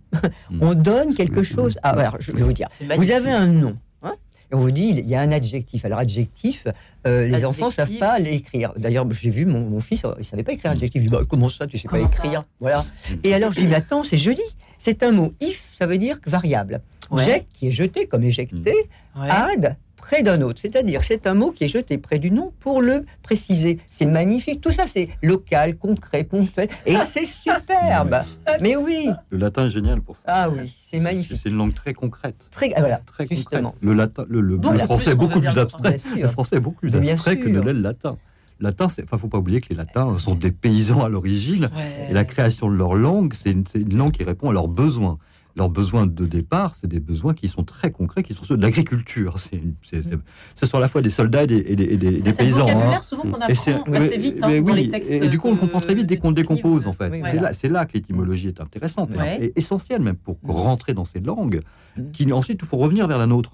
Hmm. 0.50 0.58
on 0.60 0.74
donne 0.74 1.14
quelque 1.14 1.42
chose. 1.42 1.78
Ah, 1.82 1.90
alors, 1.90 2.16
je 2.20 2.32
vais 2.32 2.42
vous 2.42 2.52
dire. 2.52 2.68
Vous 2.96 3.10
avez 3.10 3.30
un 3.30 3.46
nom. 3.46 3.76
Hein, 4.02 4.14
et 4.50 4.54
on 4.54 4.58
vous 4.58 4.70
dit, 4.70 4.90
il 4.90 5.08
y 5.08 5.14
a 5.14 5.20
un 5.20 5.32
adjectif. 5.32 5.84
Alors, 5.84 5.98
adjectif, 5.98 6.66
euh, 7.06 7.26
les 7.26 7.44
enfants 7.44 7.66
ne 7.66 7.72
savent 7.72 7.98
pas 7.98 8.18
l'écrire. 8.18 8.72
D'ailleurs, 8.76 9.10
j'ai 9.12 9.30
vu 9.30 9.44
mon, 9.44 9.80
fils, 9.80 10.02
il 10.04 10.18
ne 10.18 10.24
savait 10.24 10.42
pas 10.42 10.52
écrire 10.52 10.72
adjectif. 10.72 11.02
Je 11.02 11.08
dis, 11.08 11.12
bah, 11.12 11.22
comment 11.28 11.48
ça, 11.48 11.66
tu 11.66 11.76
ne 11.76 11.80
sais 11.80 11.88
pas 11.88 12.00
écrire? 12.00 12.42
Voilà. 12.60 12.84
Et 13.22 13.34
alors, 13.34 13.52
je 13.52 13.60
dis, 13.60 13.68
mais 13.68 13.76
attends, 13.76 14.02
c'est 14.02 14.18
joli. 14.18 14.42
C'est 14.78 15.02
un 15.02 15.12
mot. 15.12 15.32
If, 15.40 15.72
ça 15.78 15.86
veut 15.86 15.98
dire 15.98 16.18
variable. 16.26 16.80
Ouais. 17.10 17.46
qui 17.54 17.68
est 17.68 17.70
jeté 17.70 18.06
comme 18.06 18.24
éjecté. 18.24 18.74
Ouais. 19.16 19.28
Ad, 19.28 19.76
près 20.04 20.22
d'un 20.22 20.42
autre. 20.42 20.60
C'est-à-dire, 20.60 21.02
c'est 21.02 21.26
un 21.26 21.32
mot 21.32 21.50
qui 21.50 21.64
est 21.64 21.68
jeté 21.68 21.96
près 21.96 22.18
du 22.18 22.30
nom 22.30 22.52
pour 22.60 22.82
le 22.82 23.06
préciser. 23.22 23.78
C'est 23.90 24.04
magnifique. 24.04 24.60
Tout 24.60 24.70
ça, 24.70 24.84
c'est 24.86 25.08
local, 25.22 25.76
concret, 25.76 26.24
ponctuel. 26.24 26.68
Et 26.84 26.96
c'est 27.12 27.24
superbe. 27.24 28.20
Mais 28.60 28.76
oui. 28.76 29.08
Le 29.30 29.38
latin 29.38 29.64
est 29.64 29.70
génial 29.70 30.02
pour 30.02 30.16
ça. 30.16 30.22
Ah 30.26 30.50
oui, 30.50 30.70
c'est 30.90 31.00
magnifique. 31.00 31.38
C'est 31.42 31.48
une 31.48 31.56
langue 31.56 31.74
très 31.74 31.94
concrète. 31.94 32.36
Très, 32.50 32.70
ah, 32.76 32.80
voilà, 32.80 33.00
très 33.06 33.26
concrète. 33.26 33.64
Le, 33.80 33.94
latin, 33.94 34.26
le, 34.28 34.60
français 34.78 35.12
est 35.12 35.14
beaucoup 35.14 35.40
plus 35.40 35.58
abstrait. 35.58 35.96
Le 36.20 36.28
français 36.28 36.56
est 36.56 36.60
beaucoup 36.60 36.80
plus 36.80 36.94
abstrait 36.94 37.38
que 37.38 37.48
ne 37.48 37.60
l'est 37.60 37.72
le 37.72 37.80
latin 37.80 38.18
latin, 38.60 38.86
il 38.96 39.04
ne 39.12 39.18
faut 39.18 39.28
pas 39.28 39.38
oublier 39.38 39.60
que 39.60 39.68
les 39.70 39.74
latins 39.74 40.16
sont 40.16 40.36
des 40.36 40.52
paysans 40.52 41.02
à 41.02 41.08
l'origine, 41.08 41.68
et 42.08 42.14
la 42.14 42.24
création 42.24 42.70
de 42.70 42.76
leur 42.76 42.94
langue, 42.94 43.34
c'est 43.34 43.50
une, 43.50 43.64
une, 43.74 43.98
langue 43.98 44.12
qui 44.12 44.22
répond 44.22 44.48
à 44.48 44.52
leurs 44.52 44.68
besoins 44.68 45.18
leurs 45.56 45.68
besoins 45.68 46.06
de 46.06 46.26
départ, 46.26 46.74
c'est 46.74 46.88
des 46.88 47.00
besoins 47.00 47.34
qui 47.34 47.48
sont 47.48 47.62
très 47.62 47.90
concrets, 47.92 48.22
qui 48.22 48.34
sont 48.34 48.44
ceux 48.44 48.56
de 48.56 48.62
l'agriculture. 48.62 49.36
Ce 49.38 50.66
sont 50.66 50.76
à 50.76 50.80
la 50.80 50.88
fois 50.88 51.00
des 51.00 51.10
soldats 51.10 51.44
et 51.44 51.46
des, 51.46 51.58
et 51.58 51.76
des, 51.76 51.96
des 51.96 52.32
paysans. 52.32 52.66
C'est 52.66 52.72
hein. 52.72 53.02
souvent 53.02 53.22
qu'on 53.22 53.34
apprend 53.34 53.46
assez 53.46 54.18
vite 54.18 54.38
hein, 54.42 54.60
dans 54.60 54.74
les 54.74 54.88
textes. 54.88 55.10
Et, 55.10 55.28
du 55.28 55.38
coup, 55.38 55.48
on 55.48 55.56
comprend 55.56 55.80
très 55.80 55.94
vite 55.94 56.06
dès 56.06 56.16
qu'on 56.16 56.32
décompose, 56.32 56.86
en 56.86 56.92
fait. 56.92 57.12
c'est 57.52 57.68
là, 57.68 57.84
que 57.84 57.92
l'étymologie 57.94 58.48
est 58.48 58.60
intéressante 58.60 59.10
et 59.40 59.52
essentielle 59.56 60.02
même 60.02 60.16
pour 60.16 60.38
rentrer 60.44 60.92
dans 60.92 61.04
ces 61.04 61.20
langues, 61.20 61.60
mm. 61.96 62.10
qui 62.12 62.32
ensuite 62.32 62.60
il 62.62 62.68
faut 62.68 62.76
revenir 62.76 63.06
vers 63.06 63.18
la 63.18 63.26
nôtre. 63.26 63.52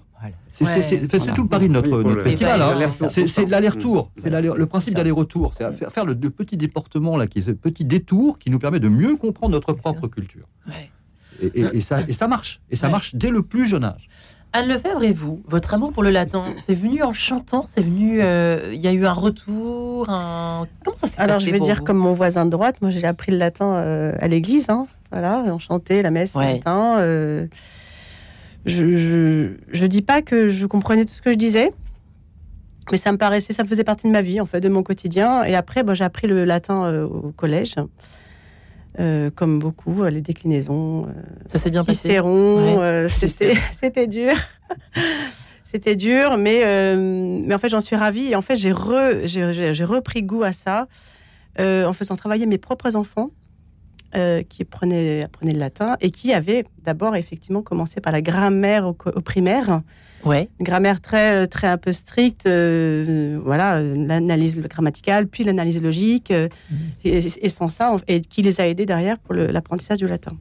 C'est 0.49 1.33
tout 1.33 1.43
le 1.43 1.47
pari 1.47 1.67
de 1.67 1.73
notre, 1.73 2.21
festival. 2.21 2.61
Hein. 2.61 2.89
C'est 3.09 3.49
l'aller-retour. 3.49 4.11
C'est 4.21 4.29
le 4.29 4.65
principe 4.65 4.95
d'aller-retour. 4.95 5.53
C'est 5.53 5.89
faire 5.89 6.05
le, 6.05 6.15
petit 6.15 6.57
déportement, 6.57 7.17
là, 7.17 7.27
qui 7.27 7.39
est 7.39 7.43
ce 7.43 7.51
petit 7.51 7.85
détour 7.85 8.39
qui 8.39 8.49
nous 8.49 8.59
permet 8.59 8.79
de 8.79 8.89
mieux 8.89 9.15
comprendre 9.17 9.53
notre 9.53 9.73
propre 9.73 10.07
culture. 10.07 10.47
Et, 11.41 11.81
ça, 11.81 11.99
et 12.07 12.13
ça 12.13 12.27
marche. 12.27 12.61
Et 12.69 12.75
ça 12.75 12.89
marche 12.89 13.15
dès 13.15 13.29
le 13.29 13.41
plus 13.41 13.67
jeune 13.67 13.83
âge. 13.83 14.07
Anne 14.53 14.67
Lefebvre 14.67 15.03
et 15.03 15.13
vous, 15.13 15.41
votre 15.47 15.73
amour 15.73 15.93
pour 15.93 16.03
le 16.03 16.09
latin, 16.09 16.43
c'est 16.65 16.75
venu 16.75 17.03
en 17.03 17.13
chantant, 17.13 17.65
c'est 17.71 17.81
venu, 17.81 18.21
euh, 18.21 18.71
il 18.73 18.81
y 18.81 18.87
a 18.87 18.91
eu 18.91 19.05
un 19.05 19.13
retour, 19.13 20.09
un... 20.09 20.67
comment 20.83 20.97
ça 20.97 21.07
s'est 21.07 21.15
passé 21.15 21.21
Alors 21.21 21.39
je 21.39 21.49
vais 21.49 21.59
dire 21.59 21.83
comme 21.83 21.97
mon 21.97 22.11
voisin 22.11 22.45
de 22.45 22.49
droite, 22.49 22.75
moi 22.81 22.91
j'ai 22.91 23.05
appris 23.05 23.31
le 23.31 23.37
latin 23.37 23.75
euh, 23.75 24.13
à 24.19 24.27
l'église, 24.27 24.69
hein, 24.69 24.87
voilà, 25.13 25.43
on 25.45 25.59
chantait 25.59 26.01
la 26.01 26.11
messe 26.11 26.35
le 26.35 26.41
latin. 26.41 26.97
Euh, 26.99 27.47
je, 28.65 29.53
je, 29.71 29.85
dis 29.85 30.01
pas 30.01 30.21
que 30.21 30.49
je 30.49 30.65
comprenais 30.65 31.05
tout 31.05 31.13
ce 31.13 31.21
que 31.21 31.31
je 31.31 31.37
disais, 31.37 31.71
mais 32.91 32.97
ça 32.97 33.13
me 33.13 33.17
paraissait, 33.17 33.53
ça 33.53 33.63
me 33.63 33.69
faisait 33.69 33.85
partie 33.85 34.07
de 34.07 34.11
ma 34.11 34.21
vie 34.21 34.41
en 34.41 34.45
fait, 34.45 34.59
de 34.59 34.69
mon 34.69 34.83
quotidien. 34.83 35.43
Et 35.43 35.55
après, 35.55 35.83
bon, 35.83 35.95
j'ai 35.95 36.03
appris 36.03 36.27
le 36.27 36.43
latin 36.45 37.03
au 37.05 37.31
collège. 37.35 37.75
Euh, 38.99 39.29
comme 39.33 39.59
beaucoup, 39.59 40.03
euh, 40.03 40.09
les 40.09 40.21
déclinaisons. 40.21 41.05
Euh, 41.05 41.11
ça 41.47 41.57
s'est 41.57 41.71
bien 41.71 41.83
passé. 41.83 42.09
c'était 43.79 44.07
dur. 44.07 44.33
c'était 45.63 45.95
dur, 45.95 46.37
mais, 46.37 46.95
mais 46.97 47.53
en 47.53 47.57
fait, 47.57 47.69
j'en 47.69 47.81
suis 47.81 47.95
ravie. 47.95 48.27
Et 48.27 48.35
en 48.35 48.41
fait, 48.41 48.55
j'ai 48.55 48.73
repris 48.73 50.23
goût 50.23 50.43
à 50.43 50.51
ça 50.51 50.87
en 51.59 51.93
faisant 51.93 52.15
travailler 52.15 52.45
mes 52.45 52.57
propres 52.57 52.95
enfants. 52.95 53.31
qui 54.49 54.61
apprenaient, 54.63 55.23
apprenaient, 55.23 55.53
le 55.53 55.59
latin 55.59 55.95
et 56.01 56.11
qui 56.11 56.33
avaient 56.33 56.65
d'abord 56.83 57.15
effectivement 57.15 57.61
commencé 57.61 58.01
par 58.01 58.11
la 58.11 58.21
grammaire 58.21 58.85
au, 58.85 58.97
au 59.15 59.21
primaire 59.21 59.81
Ouais. 60.25 60.49
Une 60.59 60.65
grammaire 60.65 61.01
très, 61.01 61.47
très 61.47 61.67
un 61.67 61.77
peu 61.77 61.91
stricte, 61.91 62.45
euh, 62.45 63.39
voilà, 63.43 63.81
l'analyse 63.81 64.59
grammaticale, 64.59 65.27
puis 65.27 65.43
l'analyse 65.43 65.81
logique, 65.81 66.31
euh, 66.31 66.47
mhm. 66.71 66.77
et, 67.05 67.49
sans 67.49 67.69
ça, 67.69 67.95
et 68.07 68.21
qui 68.21 68.41
les 68.41 68.61
a 68.61 68.67
aidés 68.67 68.85
derrière 68.85 69.17
pour 69.19 69.33
l'apprentissage 69.33 69.97
du 69.97 70.07
latin. 70.07 70.33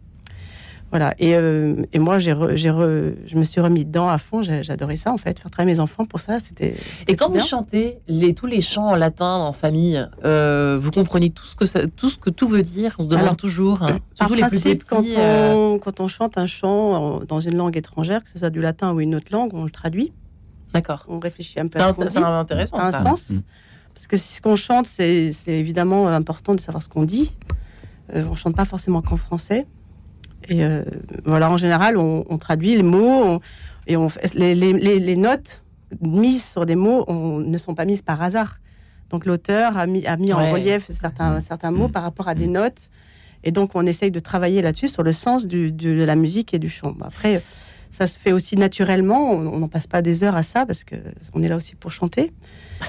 Voilà. 0.90 1.14
Et, 1.18 1.36
euh, 1.36 1.76
et 1.92 1.98
moi, 1.98 2.18
j'ai 2.18 2.32
je 2.32 3.36
me 3.36 3.44
suis 3.44 3.60
remis 3.60 3.84
dedans 3.84 4.08
à 4.08 4.18
fond. 4.18 4.42
J'adorais 4.42 4.96
ça, 4.96 5.12
en 5.12 5.18
fait. 5.18 5.38
Faire 5.38 5.50
travailler 5.50 5.74
mes 5.74 5.80
enfants 5.80 6.04
pour 6.04 6.20
ça, 6.20 6.40
c'était. 6.40 6.74
Et 7.06 7.14
quand 7.16 7.28
vous 7.28 7.38
chantez 7.38 7.98
les, 8.08 8.34
tous 8.34 8.46
les 8.46 8.60
chants 8.60 8.88
en 8.88 8.96
latin 8.96 9.36
en 9.36 9.52
famille, 9.52 10.04
euh, 10.24 10.78
vous 10.82 10.90
comprenez 10.90 11.30
tout 11.30 11.46
ce, 11.46 11.54
que 11.54 11.64
ça, 11.64 11.86
tout 11.86 12.10
ce 12.10 12.18
que 12.18 12.30
tout 12.30 12.48
veut 12.48 12.62
dire? 12.62 12.96
On 12.98 13.04
se 13.04 13.08
demande 13.08 13.36
toujours. 13.36 13.82
Hein, 13.82 13.98
les 14.30 14.40
principe, 14.40 14.82
quand, 14.84 15.04
euh, 15.04 15.52
on, 15.54 15.78
quand 15.78 16.00
on 16.00 16.08
chante 16.08 16.38
un 16.38 16.46
chant 16.46 17.20
dans 17.20 17.40
une 17.40 17.56
langue 17.56 17.76
étrangère, 17.76 18.24
que 18.24 18.30
ce 18.30 18.38
soit 18.38 18.50
du 18.50 18.60
latin 18.60 18.92
ou 18.92 19.00
une 19.00 19.14
autre 19.14 19.28
langue, 19.30 19.54
on 19.54 19.64
le 19.64 19.70
traduit. 19.70 20.12
D'accord. 20.74 21.04
On 21.08 21.18
réfléchit 21.18 21.60
un 21.60 21.68
peu 21.68 21.80
à 21.80 21.94
C'est 22.08 22.18
intéressant. 22.18 22.78
un 22.78 22.92
sens. 22.92 23.30
Mm. 23.30 23.40
Parce 23.94 24.06
que 24.06 24.16
ce 24.16 24.40
qu'on 24.40 24.56
chante, 24.56 24.86
c'est 24.86 25.30
évidemment 25.46 26.08
important 26.08 26.54
de 26.54 26.60
savoir 26.60 26.82
ce 26.82 26.88
qu'on 26.88 27.04
dit. 27.04 27.36
on 28.12 28.34
chante 28.34 28.56
pas 28.56 28.64
forcément 28.64 29.02
qu'en 29.02 29.16
français. 29.16 29.66
Et 30.48 30.64
euh, 30.64 30.82
voilà, 31.24 31.50
en 31.50 31.56
général, 31.56 31.96
on, 31.96 32.38
traduit 32.38 32.76
les 32.76 32.82
mots 32.82 33.40
et 33.86 33.96
on, 33.96 34.08
les, 34.34 34.54
les, 34.54 35.16
notes 35.16 35.62
mises 36.00 36.44
sur 36.44 36.66
des 36.66 36.76
mots 36.76 37.04
on, 37.08 37.38
ne 37.38 37.58
sont 37.58 37.74
pas 37.74 37.84
mises 37.84 38.02
par 38.02 38.22
hasard. 38.22 38.58
Donc 39.10 39.26
l'auteur 39.26 39.76
a 39.76 39.86
mis, 39.86 40.06
a 40.06 40.16
mis 40.16 40.32
en 40.32 40.52
relief 40.52 40.86
certains, 40.88 41.36
mmh. 41.36 41.40
certains 41.40 41.70
mots 41.70 41.88
mmh. 41.88 41.92
par 41.92 42.02
rapport 42.02 42.28
à 42.28 42.34
des 42.34 42.46
notes. 42.46 42.88
Et 43.44 43.52
donc 43.52 43.72
on 43.74 43.86
essaye 43.86 44.10
de 44.10 44.20
travailler 44.20 44.62
là-dessus 44.62 44.88
sur 44.88 45.02
le 45.02 45.12
sens 45.12 45.46
du, 45.46 45.72
de 45.72 46.02
la 46.04 46.16
musique 46.16 46.54
et 46.54 46.58
du 46.58 46.68
chant. 46.68 46.94
Après, 47.02 47.42
ça 47.90 48.06
se 48.06 48.18
fait 48.18 48.32
aussi 48.32 48.56
naturellement. 48.56 49.32
On 49.32 49.58
n'en 49.58 49.68
passe 49.68 49.86
pas 49.86 50.02
des 50.02 50.24
heures 50.24 50.36
à 50.36 50.42
ça 50.42 50.64
parce 50.64 50.84
qu'on 50.84 51.42
est 51.42 51.48
là 51.48 51.56
aussi 51.56 51.74
pour 51.74 51.90
chanter. 51.90 52.32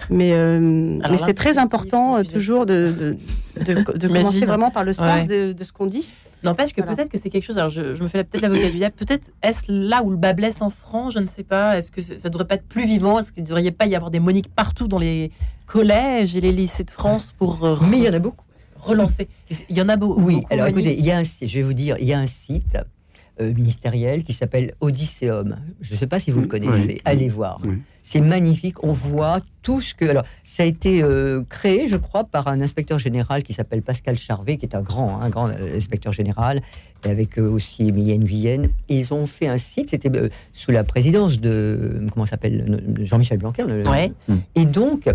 Mais, 0.09 0.31
euh, 0.33 0.59
mais 1.09 1.17
c'est 1.17 1.33
très 1.33 1.57
important 1.57 2.17
euh, 2.17 2.23
toujours 2.23 2.65
de, 2.65 3.17
de, 3.57 3.73
de, 3.73 4.07
commencer 4.07 4.45
vraiment 4.45 4.71
par 4.71 4.83
le 4.83 4.93
sens 4.93 5.27
de, 5.27 5.55
ce 5.61 5.71
qu'on 5.71 5.87
dit. 5.87 6.09
N'empêche 6.43 6.73
que 6.73 6.82
peut-être 6.82 7.10
que 7.10 7.17
c'est 7.17 7.30
quelque 7.30 7.43
chose. 7.43 7.58
Alors, 7.58 7.69
je, 7.69 8.01
me 8.01 8.08
fais 8.08 8.23
peut-être 8.23 8.41
l'avocat 8.41 8.69
du 8.69 8.77
diable. 8.77 8.95
Peut-être 8.95 9.32
est-ce 9.43 9.71
là 9.71 10.04
où 10.04 10.10
le 10.10 10.17
bas 10.17 10.34
blesse 10.34 10.62
en 10.62 10.69
France 10.69 11.13
Je 11.13 11.19
ne 11.19 11.27
sais 11.27 11.43
pas. 11.43 11.77
Est-ce 11.77 11.91
que 11.91 12.01
ça 12.01 12.15
ne 12.15 12.30
devrait 12.30 12.47
pas 12.47 12.56
être 12.56 12.67
plus 12.67 12.86
vivant 12.86 13.19
Est-ce 13.19 13.32
qu'il 13.32 13.43
ne 13.43 13.47
devrait 13.47 13.71
pas 13.71 13.86
y 13.86 13.95
avoir 13.95 14.12
des 14.12 14.19
Moniques 14.19 14.54
partout 14.54 14.88
dans 14.88 14.99
les 14.99 15.32
collèges 15.65 16.36
et 16.36 16.41
les 16.41 16.51
lycées 16.51 16.84
de 16.84 16.91
France 16.91 17.34
pour. 17.38 17.63
Euh, 17.65 17.77
Mais 17.89 17.97
il 17.97 18.04
y 18.04 18.10
en 18.10 18.13
a 18.13 18.19
beaucoup. 18.19 18.45
Relancer? 18.75 19.27
Il 19.69 19.77
y 19.77 19.82
en 19.82 19.89
a 19.89 19.95
beaucoup. 19.95 20.21
Oui, 20.21 20.43
alors 20.49 20.65
écoutez, 20.67 20.97
il 20.97 21.06
y 21.06 21.12
a 21.12 21.19
un, 21.19 21.23
je 21.23 21.45
vais 21.45 21.62
vous 21.62 21.73
dire, 21.73 21.97
il 21.99 22.08
y 22.08 22.13
a 22.13 22.19
un 22.19 22.27
site 22.27 22.77
euh, 23.41 23.54
ministériel 23.54 24.23
qui 24.23 24.34
s'appelle 24.34 24.73
Odysseum. 24.80 25.58
Je 25.82 25.93
ne 25.93 25.99
sais 25.99 26.08
pas 26.08 26.19
si 26.19 26.32
vous 26.32 26.41
le 26.41 26.47
connaissez. 26.47 27.01
Allez 27.06 27.30
voir. 27.30 27.60
C'est 28.04 28.21
magnifique. 28.21 28.84
On 28.84 28.93
voit 28.93 29.41
tout 29.62 29.82
ce 29.82 29.93
que. 29.93 30.06
Alors, 30.06 30.23
ça 30.43 30.63
a 30.63 30.65
été 30.65 31.04
euh, 31.04 31.41
créé, 31.49 31.88
je 31.88 31.97
crois, 31.97 32.23
par 32.23 32.47
un 32.47 32.62
inspecteur 32.62 32.99
général 32.99 33.43
qui 33.43 33.54
s'appelle 33.54 33.82
Pascal 33.82 34.17
Charvet, 34.17 34.58
qui 34.58 34.65
est 34.65 34.75
un 34.75 34.82
grand, 34.82 35.21
un 35.21 35.30
grand 35.30 35.49
euh, 35.49 35.77
inspecteur 35.77 36.13
général, 36.13 36.62
et 37.06 37.10
avec 37.10 37.38
aussi 37.38 37.88
Emilienne 37.89 38.23
Guyenne. 38.23 38.69
Et 38.89 38.99
ils 38.99 39.13
ont 39.13 39.27
fait 39.27 39.47
un 39.47 39.58
site. 39.58 39.89
C'était 39.89 40.12
sous 40.54 40.71
la 40.71 40.84
présidence 40.84 41.38
de 41.38 41.99
comment 42.12 42.25
s'appelle 42.25 42.84
Jean-Michel 43.01 43.39
Blanquer. 43.39 43.65
Et 44.56 44.65
donc, 44.65 45.10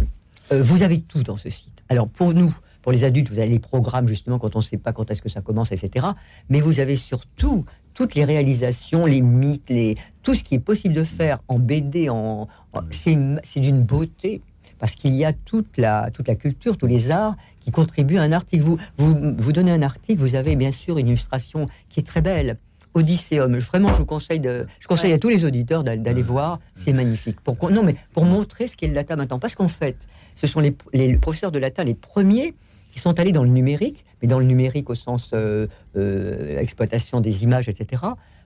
vous 0.50 0.82
avez 0.82 1.00
tout 1.00 1.22
dans 1.22 1.36
ce 1.36 1.50
site. 1.50 1.82
Alors, 1.88 2.08
pour 2.08 2.34
nous. 2.34 2.54
Pour 2.82 2.92
les 2.92 3.02
adultes, 3.02 3.30
vous 3.30 3.40
avez 3.40 3.48
les 3.48 3.58
programmes 3.58 4.06
justement 4.06 4.38
quand 4.38 4.54
on 4.54 4.60
ne 4.60 4.64
sait 4.64 4.76
pas 4.76 4.92
quand 4.92 5.10
est-ce 5.10 5.20
que 5.20 5.28
ça 5.28 5.40
commence, 5.40 5.72
etc. 5.72 6.06
Mais 6.48 6.60
vous 6.60 6.78
avez 6.78 6.94
surtout 6.94 7.64
toutes 7.96 8.14
les 8.14 8.24
réalisations, 8.24 9.06
les 9.06 9.22
mythes, 9.22 9.68
les, 9.70 9.96
tout 10.22 10.34
ce 10.34 10.44
qui 10.44 10.54
est 10.54 10.60
possible 10.60 10.94
de 10.94 11.02
faire 11.02 11.38
en 11.48 11.58
BD, 11.58 12.08
en, 12.08 12.46
c'est 12.90 13.60
d'une 13.60 13.82
beauté. 13.82 14.42
Parce 14.78 14.94
qu'il 14.94 15.14
y 15.14 15.24
a 15.24 15.32
toute 15.32 15.78
la, 15.78 16.10
toute 16.12 16.28
la 16.28 16.34
culture, 16.34 16.76
tous 16.76 16.86
les 16.86 17.10
arts 17.10 17.34
qui 17.60 17.70
contribuent 17.70 18.18
à 18.18 18.22
un 18.22 18.32
article. 18.32 18.62
Vous, 18.62 18.78
vous, 18.98 19.34
vous 19.38 19.52
donnez 19.52 19.70
un 19.70 19.80
article, 19.80 20.20
vous 20.20 20.34
avez 20.34 20.54
bien 20.54 20.70
sûr 20.70 20.98
une 20.98 21.08
illustration 21.08 21.66
qui 21.88 22.00
est 22.00 22.02
très 22.02 22.20
belle. 22.20 22.58
Odysseum. 22.92 23.58
Vraiment, 23.58 23.88
je 23.92 23.98
vous 23.98 24.06
conseille, 24.06 24.40
de, 24.40 24.66
je 24.80 24.88
conseille 24.88 25.12
à 25.12 25.18
tous 25.18 25.28
les 25.28 25.44
auditeurs 25.44 25.84
d'aller 25.84 26.22
voir. 26.22 26.60
C'est 26.76 26.94
magnifique. 26.94 27.40
Pour, 27.40 27.70
non, 27.70 27.82
mais 27.82 27.94
pour 28.14 28.24
montrer 28.24 28.66
ce 28.66 28.76
qu'est 28.76 28.86
le 28.86 28.94
latin 28.94 29.16
maintenant. 29.16 29.38
Parce 29.38 29.54
qu'en 29.54 29.68
fait, 29.68 29.96
ce 30.34 30.46
sont 30.46 30.60
les, 30.60 30.74
les, 30.94 31.16
professeurs 31.18 31.52
de 31.52 31.58
latin 31.58 31.84
les 31.84 31.94
premiers 31.94 32.54
qui 32.90 32.98
sont 32.98 33.18
allés 33.20 33.32
dans 33.32 33.42
le 33.42 33.50
numérique, 33.50 34.05
mais 34.20 34.28
dans 34.28 34.38
le 34.38 34.44
numérique 34.44 34.90
au 34.90 34.94
sens 34.94 35.30
euh, 35.32 35.66
euh, 35.96 36.58
exploitation 36.58 37.20
des 37.20 37.44
images, 37.44 37.68
etc. 37.68 38.02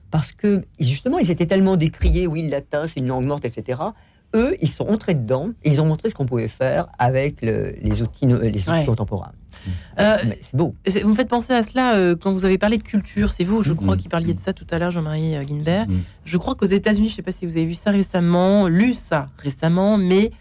Parce 0.09 0.31
que 0.31 0.63
justement, 0.79 1.19
ils 1.19 1.31
étaient 1.31 1.45
tellement 1.45 1.77
décriés, 1.77 2.27
oui, 2.27 2.43
le 2.43 2.49
latin, 2.49 2.87
c'est 2.87 2.99
une 2.99 3.07
langue 3.07 3.25
morte, 3.25 3.45
etc 3.45 3.77
eux, 4.35 4.55
ils 4.61 4.69
sont 4.69 4.87
entrés 4.87 5.15
dedans 5.15 5.49
et 5.63 5.71
ils 5.71 5.81
ont 5.81 5.85
montré 5.85 6.09
ce 6.09 6.15
qu'on 6.15 6.25
pouvait 6.25 6.47
faire 6.47 6.87
avec 6.97 7.41
les 7.41 8.01
outils, 8.01 8.25
les 8.25 8.69
outils 8.69 8.85
contemporains. 8.85 9.33
Euh, 9.99 10.17
c'est 10.41 10.55
beau. 10.55 10.75
Vous 11.03 11.09
me 11.09 11.15
faites 11.15 11.27
penser 11.27 11.53
à 11.53 11.61
cela 11.61 11.95
euh, 11.95 12.15
quand 12.15 12.31
vous 12.31 12.45
avez 12.45 12.57
parlé 12.57 12.77
de 12.77 12.83
culture. 12.83 13.31
C'est 13.31 13.43
vous, 13.43 13.63
je 13.63 13.73
crois, 13.73 13.95
mm. 13.95 13.99
qui 13.99 14.07
parliez 14.07 14.33
de 14.33 14.39
ça 14.39 14.53
tout 14.53 14.65
à 14.71 14.79
l'heure, 14.79 14.91
Jean-Marie 14.91 15.35
euh, 15.35 15.43
Guinbert. 15.43 15.87
Mm. 15.87 16.01
Je 16.25 16.37
crois 16.37 16.55
qu'aux 16.55 16.65
États-Unis, 16.65 17.09
je 17.09 17.13
ne 17.13 17.15
sais 17.17 17.21
pas 17.21 17.31
si 17.31 17.45
vous 17.45 17.57
avez 17.57 17.65
vu 17.65 17.75
ça 17.75 17.91
récemment, 17.91 18.67
lu 18.67 18.93
ça 18.93 19.29
récemment, 19.37 19.97
mais 19.97 20.31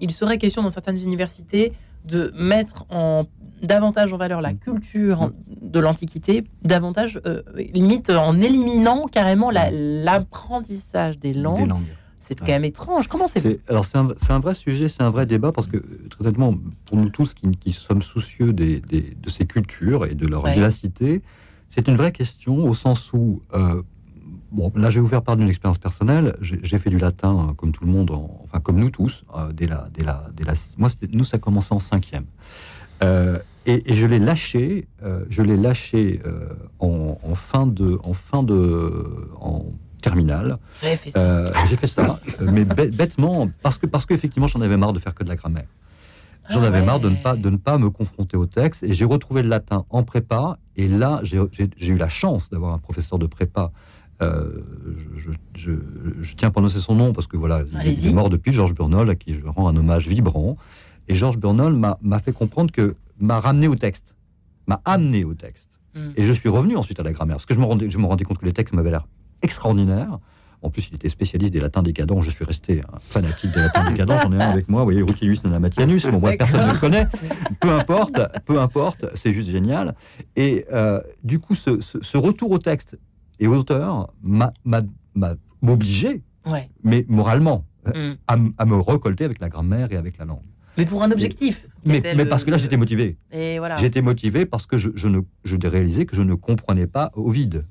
il 0.00 0.10
serait 0.10 0.38
question 0.38 0.62
dans 0.62 0.70
certaines 0.70 1.00
universités 1.00 1.72
de 2.04 2.32
mettre 2.36 2.84
en 2.90 3.26
davantage 3.62 4.12
en 4.12 4.16
valeur 4.16 4.40
la 4.40 4.52
mm. 4.52 4.58
culture 4.58 5.30
de 5.60 5.80
l'Antiquité, 5.80 6.44
davantage, 6.62 7.20
limite 7.56 8.10
en 8.10 8.40
éliminant 8.40 9.06
carrément 9.06 9.50
l'apprentissage 9.50 11.18
des 11.18 11.34
langues. 11.34 11.64
Des 11.64 11.66
langues 11.66 11.96
c'est 12.22 12.38
quand 12.38 12.52
même 12.52 12.64
étrange. 12.64 13.08
Comment 13.08 13.26
c'est 13.26 13.60
Alors 13.68 13.84
c'est 13.84 13.98
un, 13.98 14.08
un, 14.28 14.38
vrai 14.38 14.54
sujet, 14.54 14.88
c'est 14.88 15.02
un 15.02 15.10
vrai 15.10 15.26
débat 15.26 15.52
parce 15.52 15.66
que 15.66 15.78
très 16.08 16.24
honnêtement, 16.24 16.54
pour 16.86 16.96
nous 16.96 17.10
tous 17.10 17.34
qui, 17.34 17.72
sommes 17.72 18.02
soucieux 18.02 18.52
des, 18.52 18.80
de 18.80 19.28
ces 19.28 19.44
cultures 19.44 20.06
et 20.06 20.14
de 20.14 20.26
leur 20.26 20.46
vivacité, 20.46 21.22
c'est 21.70 21.88
une 21.88 21.96
vraie 21.96 22.12
question 22.12 22.64
au 22.64 22.74
sens 22.74 23.12
où 23.12 23.42
euh, 23.54 23.82
Bon, 24.52 24.70
là, 24.74 24.90
je 24.90 24.96
vais 24.96 25.00
vous 25.00 25.08
faire 25.08 25.22
part 25.22 25.38
d'une 25.38 25.48
expérience 25.48 25.78
personnelle. 25.78 26.36
J'ai 26.42 26.76
fait 26.76 26.90
du 26.90 26.98
latin, 26.98 27.48
euh, 27.48 27.54
comme 27.54 27.72
tout 27.72 27.86
le 27.86 27.90
monde, 27.90 28.10
enfin, 28.42 28.60
comme 28.60 28.78
nous 28.78 28.90
tous, 28.90 29.24
euh, 29.34 29.50
dès, 29.50 29.66
la, 29.66 29.88
dès, 29.94 30.04
la, 30.04 30.26
dès 30.36 30.44
la, 30.44 30.52
Moi, 30.76 30.90
nous, 31.10 31.24
ça 31.24 31.38
commençait 31.38 31.72
en 31.72 31.78
cinquième. 31.78 32.26
Et, 33.66 33.94
je 33.94 34.06
l'ai 34.06 34.18
lâché, 34.18 34.88
je 35.28 35.42
l'ai 35.42 35.56
lâché 35.56 36.20
en, 36.78 37.16
en, 37.22 37.34
fin 37.34 37.66
de, 37.66 37.98
en 38.04 38.12
fin 38.12 38.42
de, 38.42 39.30
en 39.40 39.66
terminale. 40.02 40.58
J'ai 40.82 40.96
fait 40.96 41.10
ça. 41.10 41.20
Euh, 41.20 41.50
j'ai 41.70 41.76
fait 41.76 41.86
ça, 41.86 42.20
euh, 42.42 42.48
mais 42.52 42.64
bêtement, 42.66 43.48
parce 43.62 43.78
que 43.78 43.86
parce 43.86 44.04
qu'effectivement, 44.04 44.48
j'en 44.48 44.60
avais 44.60 44.76
marre 44.76 44.92
de 44.92 44.98
faire 44.98 45.14
que 45.14 45.24
de 45.24 45.30
la 45.30 45.36
grammaire. 45.36 45.68
J'en 46.50 46.62
ah 46.64 46.66
avais 46.66 46.82
marre 46.82 46.98
de 46.98 47.08
ne, 47.08 47.16
pas, 47.16 47.36
de 47.36 47.48
ne 47.48 47.56
pas 47.56 47.78
me 47.78 47.88
confronter 47.88 48.36
au 48.36 48.46
texte 48.46 48.82
et 48.82 48.92
j'ai 48.92 49.04
retrouvé 49.04 49.42
le 49.42 49.48
latin 49.48 49.86
en 49.88 50.02
prépa. 50.02 50.58
Et 50.76 50.88
là, 50.88 51.20
j'ai 51.22 51.38
eu 51.80 51.96
la 51.96 52.08
chance 52.08 52.50
d'avoir 52.50 52.74
un 52.74 52.78
professeur 52.78 53.18
de 53.18 53.26
prépa. 53.26 53.70
Euh, 54.20 54.50
je, 55.16 55.70
je, 56.20 56.34
tiens 56.34 56.48
à 56.48 56.50
prononcer 56.50 56.80
son 56.80 56.94
nom 56.94 57.12
parce 57.12 57.26
que 57.26 57.36
voilà, 57.36 57.62
il 57.84 58.06
est 58.06 58.12
mort 58.12 58.28
depuis, 58.28 58.52
Georges 58.52 58.74
Burnol, 58.74 59.08
à 59.08 59.14
qui 59.14 59.34
je 59.34 59.46
rends 59.46 59.68
un 59.68 59.76
hommage 59.76 60.08
vibrant. 60.08 60.56
Et 61.08 61.14
Georges 61.14 61.38
Burnol 61.38 61.74
m'a 61.74 62.18
fait 62.20 62.32
comprendre 62.32 62.70
que 62.70 62.94
m'a 63.18 63.40
ramené 63.40 63.68
au 63.68 63.74
texte, 63.74 64.14
m'a 64.66 64.80
amené 64.84 65.24
au 65.24 65.34
texte. 65.34 65.70
Hmm. 65.94 66.10
Et 66.16 66.22
je 66.22 66.32
suis 66.32 66.48
revenu 66.48 66.76
ensuite 66.76 67.00
à 67.00 67.02
la 67.02 67.12
grammaire 67.12 67.36
parce 67.36 67.46
que 67.46 67.54
je 67.54 67.60
me 67.60 67.66
rendais, 67.66 67.90
je 67.90 67.98
me 67.98 68.06
rendais 68.06 68.24
compte 68.24 68.38
que 68.38 68.46
les 68.46 68.52
textes 68.52 68.74
m'avaient 68.74 68.90
l'air 68.90 69.06
extraordinaire. 69.42 70.18
En 70.62 70.70
plus, 70.70 70.88
il 70.90 70.94
était 70.94 71.08
spécialiste 71.08 71.52
des 71.52 71.58
latins 71.58 71.82
décadents. 71.82 72.20
Je 72.22 72.30
suis 72.30 72.44
resté 72.44 72.82
un 72.92 72.98
fanatique 73.00 73.50
des 73.52 73.60
latins 73.60 73.90
décadents. 73.90 74.18
J'en 74.22 74.32
ai 74.32 74.36
un 74.36 74.50
avec 74.50 74.68
moi. 74.68 74.82
Vous 74.82 74.86
voyez, 74.86 75.02
Rutilius 75.02 75.42
Nanamatianus. 75.42 76.06
Bon, 76.06 76.20
moi, 76.20 76.34
personne 76.38 76.68
ne 76.68 76.72
le 76.72 76.78
connaît. 76.78 77.08
Peu 77.60 77.72
importe, 77.72 78.20
peu 78.46 78.60
importe. 78.60 79.06
C'est 79.14 79.32
juste 79.32 79.50
génial. 79.50 79.96
Et 80.36 80.64
euh, 80.72 81.00
du 81.24 81.40
coup, 81.40 81.56
ce, 81.56 82.16
retour 82.16 82.52
au 82.52 82.58
texte 82.58 82.96
et 83.40 83.48
aux 83.48 83.56
auteurs 83.56 84.12
m'a 84.22 84.52
obligé, 85.66 86.22
mais 86.84 87.04
moralement, 87.08 87.64
mm. 87.86 88.12
à, 88.28 88.64
me 88.64 88.76
recolter 88.76 89.24
avec 89.24 89.40
la 89.40 89.48
grammaire 89.48 89.90
et 89.90 89.96
avec 89.96 90.16
la 90.18 90.26
langue. 90.26 90.44
Mais 90.78 90.86
pour 90.86 91.02
un 91.02 91.10
objectif. 91.10 91.66
Mais, 91.84 92.00
parce 92.26 92.44
que 92.44 92.50
là, 92.50 92.56
j'étais 92.56 92.76
motivé. 92.76 93.18
Voilà. 93.30 93.76
J'étais 93.76 94.02
motivé 94.02 94.46
parce 94.46 94.66
que 94.66 94.78
je, 94.78 94.90
je, 94.94 95.08
ne, 95.08 95.20
je 95.44 95.56
réalisais 95.66 96.06
que 96.06 96.16
je 96.16 96.22
ne 96.22 96.34
comprenais 96.34 96.86
pas 96.86 97.10
Ovide 97.14 97.66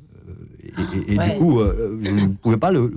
et, 1.08 1.18
du 1.18 1.38
coup, 1.38 1.60
euh, 1.60 1.98
vous 2.00 2.12
ne 2.12 2.34
pouvez 2.34 2.58
pas 2.58 2.72
le, 2.72 2.90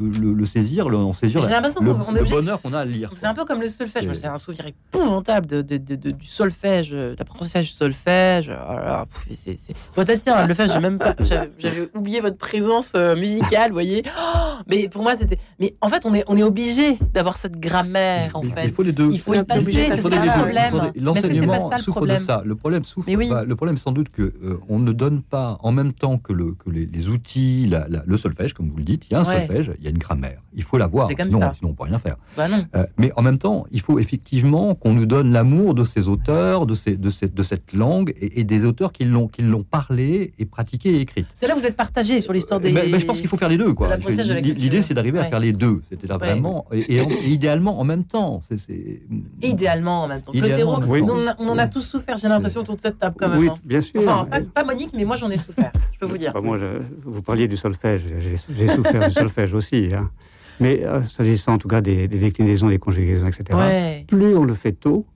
saisir, 0.44 0.88
le, 0.88 0.96
en 0.96 1.12
saisir 1.12 1.40
le, 1.40 2.18
le 2.18 2.30
bonheur 2.30 2.60
qu'on 2.60 2.72
a 2.72 2.80
à 2.80 2.84
lire. 2.84 3.10
C'est 3.14 3.26
un 3.26 3.34
peu 3.34 3.44
comme 3.44 3.60
le 3.60 3.68
solfège. 3.68 4.12
C'est 4.14 4.26
un 4.26 4.38
souvenir 4.38 4.66
épouvantable 4.66 5.46
de, 5.46 5.62
du 5.62 6.26
solfège, 6.26 6.90
de 6.90 7.14
l'apprentissage 7.18 7.70
du 7.70 7.76
solfège. 7.76 8.50
Oh 8.50 9.04
c'est, 9.30 10.18
tiens, 10.18 10.46
le 10.46 10.54
fait, 10.54 10.70
j'ai 10.72 10.80
même 10.80 10.98
pas, 10.98 11.14
j'avais 11.58 11.88
oublié 11.94 12.20
votre 12.20 12.36
présence 12.36 12.92
euh, 12.94 13.16
musicale, 13.16 13.70
vous 13.70 13.74
voyez. 13.74 14.02
Oh, 14.06 14.54
mais 14.68 14.88
pour 14.88 15.02
moi, 15.02 15.16
c'était. 15.16 15.38
Mais 15.58 15.74
en 15.80 15.88
fait, 15.88 16.04
on 16.04 16.14
est, 16.14 16.24
on 16.26 16.36
est 16.36 16.42
obligé 16.42 16.98
d'avoir 17.12 17.36
cette 17.36 17.58
grammaire, 17.58 18.32
en 18.34 18.42
fait. 18.42 18.64
Il 18.64 18.70
faut 18.70 18.82
les 18.82 18.92
deux. 18.92 19.10
Il 19.10 19.20
faut 19.20 19.34
y 19.34 19.42
passer, 19.42 19.88
c'est 19.94 20.02
ça 20.02 20.08
le 20.08 20.30
problème. 20.30 20.92
L'enseignement 20.96 21.76
souffre 21.78 22.06
de 22.06 22.16
ça. 22.16 22.42
Le 22.44 22.54
problème 22.54 22.84
souffre. 22.84 23.10
Le 23.10 23.56
problème, 23.56 23.76
sans 23.76 23.92
doute, 23.92 24.08
que 24.10 24.22
euh, 24.22 24.60
on 24.68 24.78
ne 24.78 24.92
donne 24.92 25.22
pas 25.22 25.58
en 25.62 25.72
même 25.72 25.92
temps 25.92 26.18
que, 26.18 26.32
le, 26.32 26.52
que 26.52 26.70
les 26.70 27.08
outils 27.08 27.63
le 27.68 28.16
solfège, 28.16 28.52
comme 28.52 28.68
vous 28.68 28.78
le 28.78 28.84
dites, 28.84 29.06
il 29.08 29.12
y 29.12 29.16
a 29.16 29.20
un 29.20 29.24
solfège, 29.24 29.72
il 29.78 29.84
y 29.84 29.86
a 29.86 29.90
une 29.90 29.98
grammaire. 29.98 30.40
Il 30.54 30.62
faut 30.62 30.78
l'avoir, 30.78 31.08
sinon, 31.08 31.40
sinon 31.52 31.68
on 31.68 31.68
ne 31.68 31.74
peut 31.74 31.84
rien 31.84 31.98
faire. 31.98 32.16
Bah 32.36 32.46
euh, 32.74 32.86
mais 32.96 33.12
en 33.16 33.22
même 33.22 33.38
temps, 33.38 33.64
il 33.70 33.80
faut 33.80 33.98
effectivement 33.98 34.74
qu'on 34.74 34.92
nous 34.92 35.06
donne 35.06 35.32
l'amour 35.32 35.74
de 35.74 35.84
ces 35.84 36.08
auteurs, 36.08 36.66
de, 36.66 36.74
ces, 36.74 36.96
de, 36.96 37.10
cette, 37.10 37.34
de 37.34 37.42
cette 37.42 37.72
langue 37.72 38.14
et, 38.20 38.44
des 38.44 38.64
auteurs 38.64 38.92
qui 38.92 39.04
l'ont, 39.04 39.28
parlé 39.68 40.32
et 40.38 40.44
pratiqué 40.44 40.90
et 40.90 41.00
écrit. 41.00 41.24
C'est 41.36 41.46
là 41.46 41.56
où 41.56 41.60
vous 41.60 41.66
êtes 41.66 41.76
partagé 41.76 42.20
sur 42.20 42.32
l'histoire 42.32 42.60
des. 42.60 42.72
Mais, 42.72 42.98
je 42.98 43.06
pense 43.06 43.20
qu'il 43.20 43.28
faut 43.28 43.36
faire 43.36 43.48
les 43.48 43.56
deux. 43.56 43.74
Quoi. 43.74 43.96
L'idée, 43.96 44.82
c'est 44.82 44.94
d'arriver 44.94 45.18
à 45.18 45.24
faire 45.24 45.40
les 45.40 45.52
deux. 45.52 45.80
C'était 45.88 46.06
là 46.06 46.18
vraiment. 46.18 46.66
Et, 46.72 47.00
idéalement 47.30 47.80
en 47.80 47.84
même 47.84 48.04
temps. 48.04 48.40
Idéalement 49.42 50.04
en 50.04 50.08
même 50.08 50.22
temps. 50.22 50.32
on, 50.34 51.48
en 51.48 51.58
a 51.58 51.66
tous 51.66 51.80
souffert, 51.80 52.16
j'ai 52.16 52.28
l'impression, 52.28 52.60
autour 52.60 52.76
de 52.76 52.80
cette 52.80 52.98
table 52.98 53.16
quand 53.18 53.28
même. 53.28 53.38
Oui, 53.38 53.48
hein. 53.48 53.58
bien 53.64 53.80
sûr. 53.80 54.00
Enfin, 54.02 54.26
pas, 54.54 54.64
Monique, 54.64 54.90
mais 54.94 55.04
moi 55.04 55.16
j'en 55.16 55.30
ai 55.30 55.36
souffert, 55.36 55.70
je 55.92 55.98
peux 55.98 56.06
vous 56.06 56.18
dire. 56.18 56.32
moi, 56.42 56.58
vous 57.04 57.22
parliez 57.22 57.48
du 57.54 57.60
solfège. 57.60 58.04
J'ai 58.18 58.68
souffert 58.68 59.08
du 59.08 59.12
solfège 59.12 59.54
aussi. 59.60 59.88
Hein. 59.94 60.10
Mais 60.60 60.84
euh, 60.84 61.02
s'agissant 61.02 61.54
en 61.54 61.58
tout 61.58 61.68
cas 61.68 61.80
des, 61.80 62.06
déclinaisons, 62.08 62.68
des 62.68 62.78
conjugaisons, 62.78 63.26
etc., 63.26 64.04
plus 64.06 64.36
on 64.36 64.44
le 64.44 64.54
fait 64.54 64.72
tôt, 64.72 65.06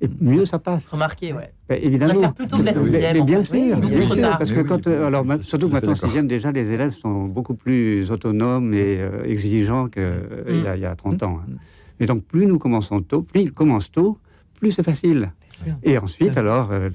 et 0.00 0.08
mieux 0.20 0.44
ça 0.44 0.58
passe. 0.58 0.86
Remarquez, 0.88 1.32
ouais. 1.32 1.52
Ben, 1.68 1.78
évidemment. 1.82 2.20
faire 2.20 2.34
plutôt 2.34 2.58
de 2.58 2.64
la 2.64 2.74
sixième. 2.74 3.18
Mais, 3.18 3.24
bien 3.24 3.42
sûr, 3.42 3.76
bien 3.76 4.00
sûr 4.00 4.38
parce 4.38 4.52
que 4.52 4.60
quand, 4.60 4.86
euh, 4.86 5.06
alors, 5.06 5.24
surtout 5.42 5.68
que 5.68 5.72
maintenant, 5.72 5.94
sixième, 5.94 6.28
déjà, 6.28 6.52
les 6.52 6.72
élèves 6.72 6.92
sont 6.92 7.24
beaucoup 7.24 7.54
plus 7.54 8.10
autonomes 8.10 8.74
et 8.74 8.98
euh, 8.98 9.24
exigeants 9.24 9.88
qu'il 9.88 10.02
mm. 10.02 10.78
y, 10.78 10.84
a 10.84 10.94
30 10.94 11.22
ans. 11.22 11.40
Hein. 11.42 11.54
Et 12.00 12.06
donc, 12.06 12.24
plus 12.24 12.46
nous 12.46 12.58
commençons 12.58 13.00
tôt, 13.00 13.22
plus 13.22 13.42
ils 13.42 13.52
commencent 13.52 13.90
tôt, 13.90 14.18
plus 14.58 14.72
c'est 14.72 14.82
facile. 14.82 15.32
Et 15.82 15.98
ensuite, 15.98 16.36
alors, 16.36 16.68
euh, 16.72 16.90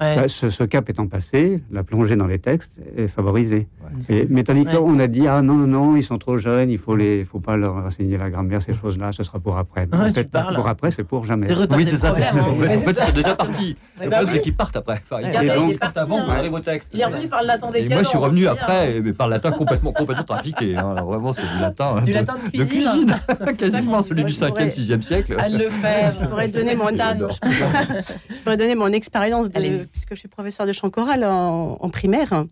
bah, 0.00 0.28
ce, 0.28 0.64
cap 0.64 0.88
étant 0.88 1.06
passé, 1.06 1.62
la 1.70 1.82
plongée 1.82 2.16
dans 2.16 2.26
les 2.26 2.38
textes 2.38 2.80
est 2.96 3.08
favorisée. 3.08 3.68
Et, 4.08 4.26
mais 4.28 4.44
tandis 4.44 4.66
on 4.76 4.98
a 4.98 5.06
dit, 5.06 5.26
ah 5.26 5.42
non, 5.42 5.54
non, 5.54 5.66
non, 5.66 5.96
ils 5.96 6.02
sont 6.02 6.18
trop 6.18 6.38
jeunes, 6.38 6.70
il 6.70 6.78
faut 6.78 6.96
les, 6.96 7.24
faut 7.24 7.40
pas 7.40 7.56
leur 7.56 7.76
enseigner 7.76 8.16
la 8.16 8.30
grammaire, 8.30 8.62
ces 8.62 8.74
choses-là, 8.74 9.12
ce 9.12 9.22
sera 9.22 9.38
pour 9.38 9.58
après. 9.58 9.86
en 9.92 10.12
fait, 10.12 10.30
pour 10.54 10.68
après, 10.68 10.90
c'est 10.90 11.04
pour 11.04 11.24
jamais. 11.24 11.46
Oui, 11.74 11.84
c'est 11.84 11.98
ça. 11.98 12.12
En 12.12 12.54
fait, 12.54 12.98
c'est 12.98 13.14
déjà 13.14 13.36
parti. 13.36 13.76
Le 14.00 14.10
problème, 14.10 14.28
c'est 14.30 14.40
qu'ils 14.40 14.56
partent 14.56 14.76
après. 14.76 15.00
ils 15.22 15.78
partent 15.78 15.98
avant, 15.98 16.24
vous 16.24 16.30
arrivez 16.30 16.54
au 16.54 16.60
texte. 16.60 16.90
Il 16.94 17.00
est 17.00 17.04
revenu 17.04 17.28
par 17.28 17.42
le 17.42 17.48
latin 17.48 17.70
des 17.70 17.88
Moi, 17.88 18.02
je 18.02 18.08
suis 18.08 18.18
revenu 18.18 18.46
après, 18.46 19.00
mais 19.00 19.12
par 19.12 19.28
le 19.28 19.34
latin 19.34 19.50
complètement, 19.52 19.92
complètement 19.92 20.24
trafiqué. 20.24 20.76
Hein. 20.76 20.94
Vraiment, 20.94 21.32
c'est 21.32 21.42
du 21.42 21.60
latin. 21.60 22.02
Du 22.02 22.12
latin 22.12 22.34
de 22.52 22.64
cuisine. 22.64 23.14
Quasiment 23.58 24.02
celui 24.02 24.24
du 24.24 24.32
5e, 24.32 24.70
6e 24.70 25.02
siècle. 25.02 25.36
Elle 25.44 25.58
le 25.58 25.68
fait. 25.68 26.12
Je 26.20 26.26
pourrais 26.26 26.48
donner 26.48 26.74
mon 26.74 26.94
je 27.74 28.34
pourrais 28.42 28.56
donner 28.56 28.74
mon 28.74 28.92
expérience, 28.92 29.48
puisque 29.48 30.14
je 30.14 30.18
suis 30.18 30.28
professeur 30.28 30.66
de 30.66 30.72
chant 30.72 30.90
choral 30.90 31.24
en, 31.24 31.90
primaire, 31.90 32.44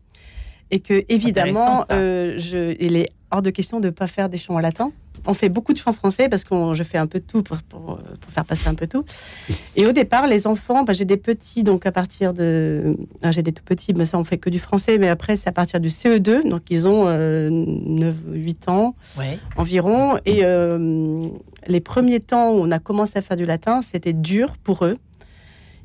et 0.70 0.80
que 0.80 1.04
évidemment, 1.08 1.84
euh, 1.90 2.34
je, 2.38 2.76
il 2.80 2.96
est 2.96 3.10
hors 3.32 3.42
de 3.42 3.50
question 3.50 3.80
de 3.80 3.86
ne 3.86 3.90
pas 3.90 4.06
faire 4.06 4.28
des 4.28 4.38
chants 4.38 4.54
en 4.54 4.60
latin. 4.60 4.92
On 5.26 5.34
fait 5.34 5.48
beaucoup 5.48 5.72
de 5.72 5.78
chants 5.78 5.92
français 5.92 6.28
parce 6.28 6.44
que 6.44 6.54
je 6.74 6.82
fais 6.82 6.98
un 6.98 7.06
peu 7.06 7.20
tout 7.20 7.42
pour, 7.42 7.58
pour, 7.62 7.98
faire 8.28 8.44
passer 8.44 8.68
un 8.68 8.74
peu 8.74 8.86
tout. 8.86 9.04
Et 9.76 9.86
au 9.86 9.92
départ, 9.92 10.26
les 10.26 10.46
enfants, 10.46 10.82
bah, 10.82 10.92
j'ai 10.92 11.04
des 11.04 11.16
petits, 11.16 11.62
donc 11.62 11.86
à 11.86 11.92
partir 11.92 12.34
de. 12.34 12.96
Ah, 13.22 13.30
j'ai 13.30 13.42
des 13.42 13.52
tout 13.52 13.62
petits, 13.62 13.94
mais 13.94 14.04
ça, 14.04 14.18
on 14.18 14.24
fait 14.24 14.38
que 14.38 14.50
du 14.50 14.58
français, 14.58 14.98
mais 14.98 15.08
après, 15.08 15.36
c'est 15.36 15.48
à 15.48 15.52
partir 15.52 15.80
du 15.80 15.88
CE2, 15.88 16.48
donc 16.48 16.62
ils 16.70 16.88
ont 16.88 17.04
9, 17.04 17.10
euh, 17.10 18.12
8 18.32 18.68
ans 18.68 18.94
environ. 19.56 20.18
Et 20.26 20.40
euh, 20.42 21.28
les 21.66 21.80
premiers 21.80 22.20
temps 22.20 22.50
où 22.50 22.60
on 22.60 22.70
a 22.70 22.78
commencé 22.78 23.18
à 23.18 23.22
faire 23.22 23.36
du 23.36 23.44
latin, 23.44 23.80
c'était 23.82 24.14
dur 24.14 24.56
pour 24.58 24.84
eux 24.84 24.96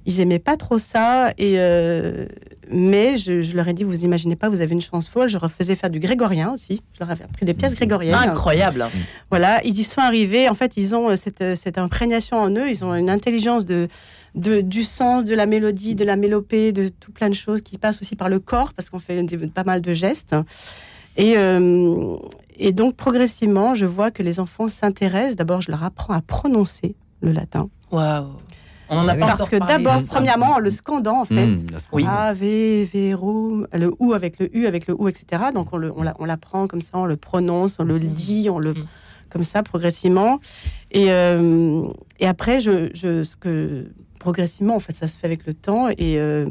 ils 0.08 0.22
aimaient 0.22 0.40
pas 0.40 0.58
trop 0.58 0.78
ça. 0.80 1.34
Et 1.38 1.56
euh, 1.58 2.26
mais 2.72 3.18
je, 3.18 3.56
leur 3.56 3.68
ai 3.68 3.74
dit, 3.74 3.84
vous 3.84 4.06
imaginez 4.06 4.36
pas, 4.36 4.50
vous 4.50 4.62
avez 4.62 4.74
une 4.74 4.82
chance 4.82 5.08
folle. 5.08 5.28
Je 5.28 5.38
refaisais 5.38 5.76
faire 5.76 5.90
du 5.90 6.00
grégorien 6.00 6.54
aussi. 6.54 6.82
Je 6.94 7.00
leur 7.02 7.12
avais 7.12 7.26
appris 7.26 7.46
des 7.46 7.54
pièces 7.54 7.76
grégoriennes. 7.76 8.16
Incroyable. 8.16 8.86
Voilà, 9.30 9.62
ils 9.64 9.78
y 9.78 9.84
sont 9.84 10.02
arrivés. 10.02 10.50
En 10.50 10.54
fait, 10.54 10.78
ils 10.78 10.96
ont 10.96 11.10
euh, 11.10 11.16
cette, 11.16 11.42
euh, 11.42 11.56
cette 11.56 11.78
imprégnation 11.78 12.38
en 12.38 12.50
eux. 12.52 12.70
Ils 12.70 12.84
ont 12.86 12.96
une 12.96 13.10
intelligence 13.10 13.66
de, 13.66 13.90
de, 14.36 14.62
du 14.62 14.84
sens, 14.84 15.26
de 15.26 15.36
la 15.36 15.46
mélodie, 15.46 15.94
de 15.94 16.06
la 16.06 16.16
mélopée, 16.16 16.72
de 16.72 16.88
tout 16.88 17.12
plein 17.12 17.30
de 17.30 17.36
choses 17.36 17.60
qui 17.60 17.78
passent 17.78 18.02
aussi 18.02 18.16
par 18.16 18.30
le 18.30 18.40
corps, 18.40 18.74
parce 18.74 18.90
qu'on 18.90 19.00
fait 19.00 19.26
pas 19.54 19.66
mal 19.66 19.82
de 19.82 19.94
gestes. 19.94 20.36
Et, 21.18 21.34
et 22.58 22.72
donc, 22.74 22.96
progressivement, 22.96 23.74
je 23.74 23.88
vois 23.88 24.12
que 24.12 24.22
les 24.22 24.40
enfants 24.40 24.68
s'intéressent. 24.68 25.36
D'abord, 25.36 25.62
je 25.62 25.72
leur 25.72 25.84
apprends 25.84 26.14
à 26.14 26.22
prononcer 26.22 26.96
le 27.22 27.32
latin. 27.32 27.70
Waouh 27.92 28.28
on 28.90 28.98
en 29.00 29.08
a 29.08 29.16
pas 29.16 29.28
Parce 29.28 29.50
que 29.50 29.56
d'abord, 29.56 30.04
premièrement, 30.06 30.54
en 30.54 30.60
le 30.60 30.72
scandant, 30.72 31.22
en 31.22 31.26
fait, 31.26 31.46
mmh, 31.46 31.66
oui. 31.92 32.06
Ave, 32.08 32.40
Verum, 32.40 33.68
le 33.74 33.94
ou 34.00 34.14
avec 34.14 34.40
le 34.40 34.56
U, 34.56 34.66
avec 34.68 34.88
le 34.88 34.96
ou, 35.00 35.08
etc. 35.08 35.44
Donc 35.54 35.74
on, 35.74 35.78
le, 35.78 35.92
on 35.96 36.26
l'apprend 36.26 36.68
comme 36.68 36.82
ça, 36.82 36.98
on 36.98 37.06
le 37.06 37.18
prononce, 37.18 37.80
on 37.80 37.84
le 37.84 37.96
mmh. 37.96 38.08
dit, 38.08 38.50
on 38.50 38.60
le 38.60 38.74
mmh. 38.74 38.88
comme 39.30 39.44
ça 39.44 39.64
progressivement. 39.64 40.40
Et, 40.92 41.12
euh, 41.12 41.84
et 42.20 42.28
après, 42.28 42.62
je, 42.62 42.90
je, 42.94 43.24
ce 43.24 43.36
que 43.36 43.86
progressivement, 44.18 44.76
en 44.76 44.80
fait, 44.80 44.96
ça 44.96 45.08
se 45.08 45.18
fait 45.18 45.28
avec 45.28 45.46
le 45.46 45.54
temps. 45.54 45.90
Et, 45.90 46.18
euh, 46.18 46.46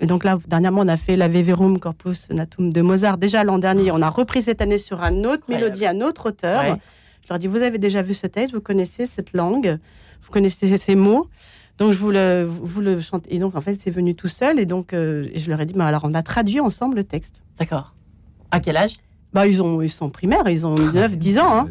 et 0.00 0.06
donc 0.06 0.24
là, 0.24 0.38
dernièrement, 0.48 0.80
on 0.82 0.88
a 0.88 0.96
fait 0.96 1.16
la 1.16 1.28
Verum 1.28 1.78
Corpus 1.78 2.28
Natum 2.30 2.72
de 2.72 2.80
Mozart. 2.80 3.18
Déjà 3.18 3.44
l'an 3.44 3.58
dernier, 3.58 3.90
on 3.90 4.02
a 4.02 4.10
repris 4.10 4.42
cette 4.42 4.60
année 4.60 4.78
sur 4.78 5.02
un 5.02 5.24
autre 5.24 5.44
mélodie, 5.48 5.86
un 5.86 6.00
autre 6.00 6.30
auteur. 6.30 6.76
Je 7.22 7.28
leur 7.30 7.38
dis, 7.38 7.46
vous 7.46 7.62
avez 7.62 7.78
déjà 7.78 8.02
vu 8.02 8.14
ce 8.14 8.26
texte, 8.26 8.52
vous 8.52 8.60
connaissez 8.60 9.06
cette 9.06 9.32
langue, 9.32 9.78
vous 10.22 10.30
connaissez 10.30 10.76
ces 10.76 10.94
mots. 10.94 11.28
Donc 11.78 11.92
je 11.92 11.98
vous 11.98 12.10
le, 12.10 12.44
vous 12.48 12.80
le 12.80 13.00
chante. 13.00 13.24
Et 13.28 13.38
donc 13.38 13.56
en 13.56 13.60
fait, 13.60 13.74
c'est 13.74 13.90
venu 13.90 14.14
tout 14.14 14.28
seul. 14.28 14.58
Et 14.58 14.66
donc 14.66 14.92
euh, 14.92 15.28
je 15.34 15.50
leur 15.50 15.60
ai 15.60 15.66
dit, 15.66 15.74
bah, 15.74 15.86
alors 15.86 16.02
on 16.04 16.14
a 16.14 16.22
traduit 16.22 16.60
ensemble 16.60 16.96
le 16.96 17.04
texte. 17.04 17.42
D'accord. 17.58 17.94
À 18.50 18.60
quel 18.60 18.76
âge? 18.76 18.96
Bah, 19.32 19.48
ils, 19.48 19.60
ont, 19.60 19.82
ils 19.82 19.90
sont 19.90 20.10
primaires, 20.10 20.48
ils 20.48 20.64
ont 20.64 20.76
9, 20.76 21.18
10 21.18 21.38
ans. 21.40 21.58
Hein. 21.58 21.68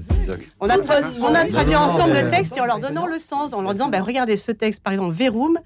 On 0.60 0.70
a, 0.70 0.78
on 1.22 1.34
a 1.34 1.46
traduit 1.46 1.76
ensemble 1.78 2.14
le 2.14 2.28
texte 2.28 2.58
et 2.58 2.60
en 2.62 2.66
leur 2.66 2.80
donnant 2.80 3.08
le 3.08 3.18
sens, 3.20 3.54
en 3.54 3.62
leur 3.62 3.72
disant, 3.72 3.88
bah, 3.88 4.02
regardez 4.02 4.36
ce 4.36 4.52
texte, 4.52 4.82
par 4.84 4.92
exemple, 4.92 5.14
Verum, 5.14 5.58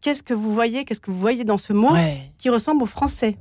qu'est-ce 0.00 0.24
que 0.24 0.34
vous 0.34 0.52
voyez, 0.52 0.84
qu'est-ce 0.84 1.00
que 1.00 1.10
vous 1.12 1.16
voyez 1.16 1.44
dans 1.44 1.58
ce 1.58 1.72
mot 1.72 1.94
qui 2.36 2.50
ressemble 2.50 2.82
au 2.82 2.86
français? 2.86 3.36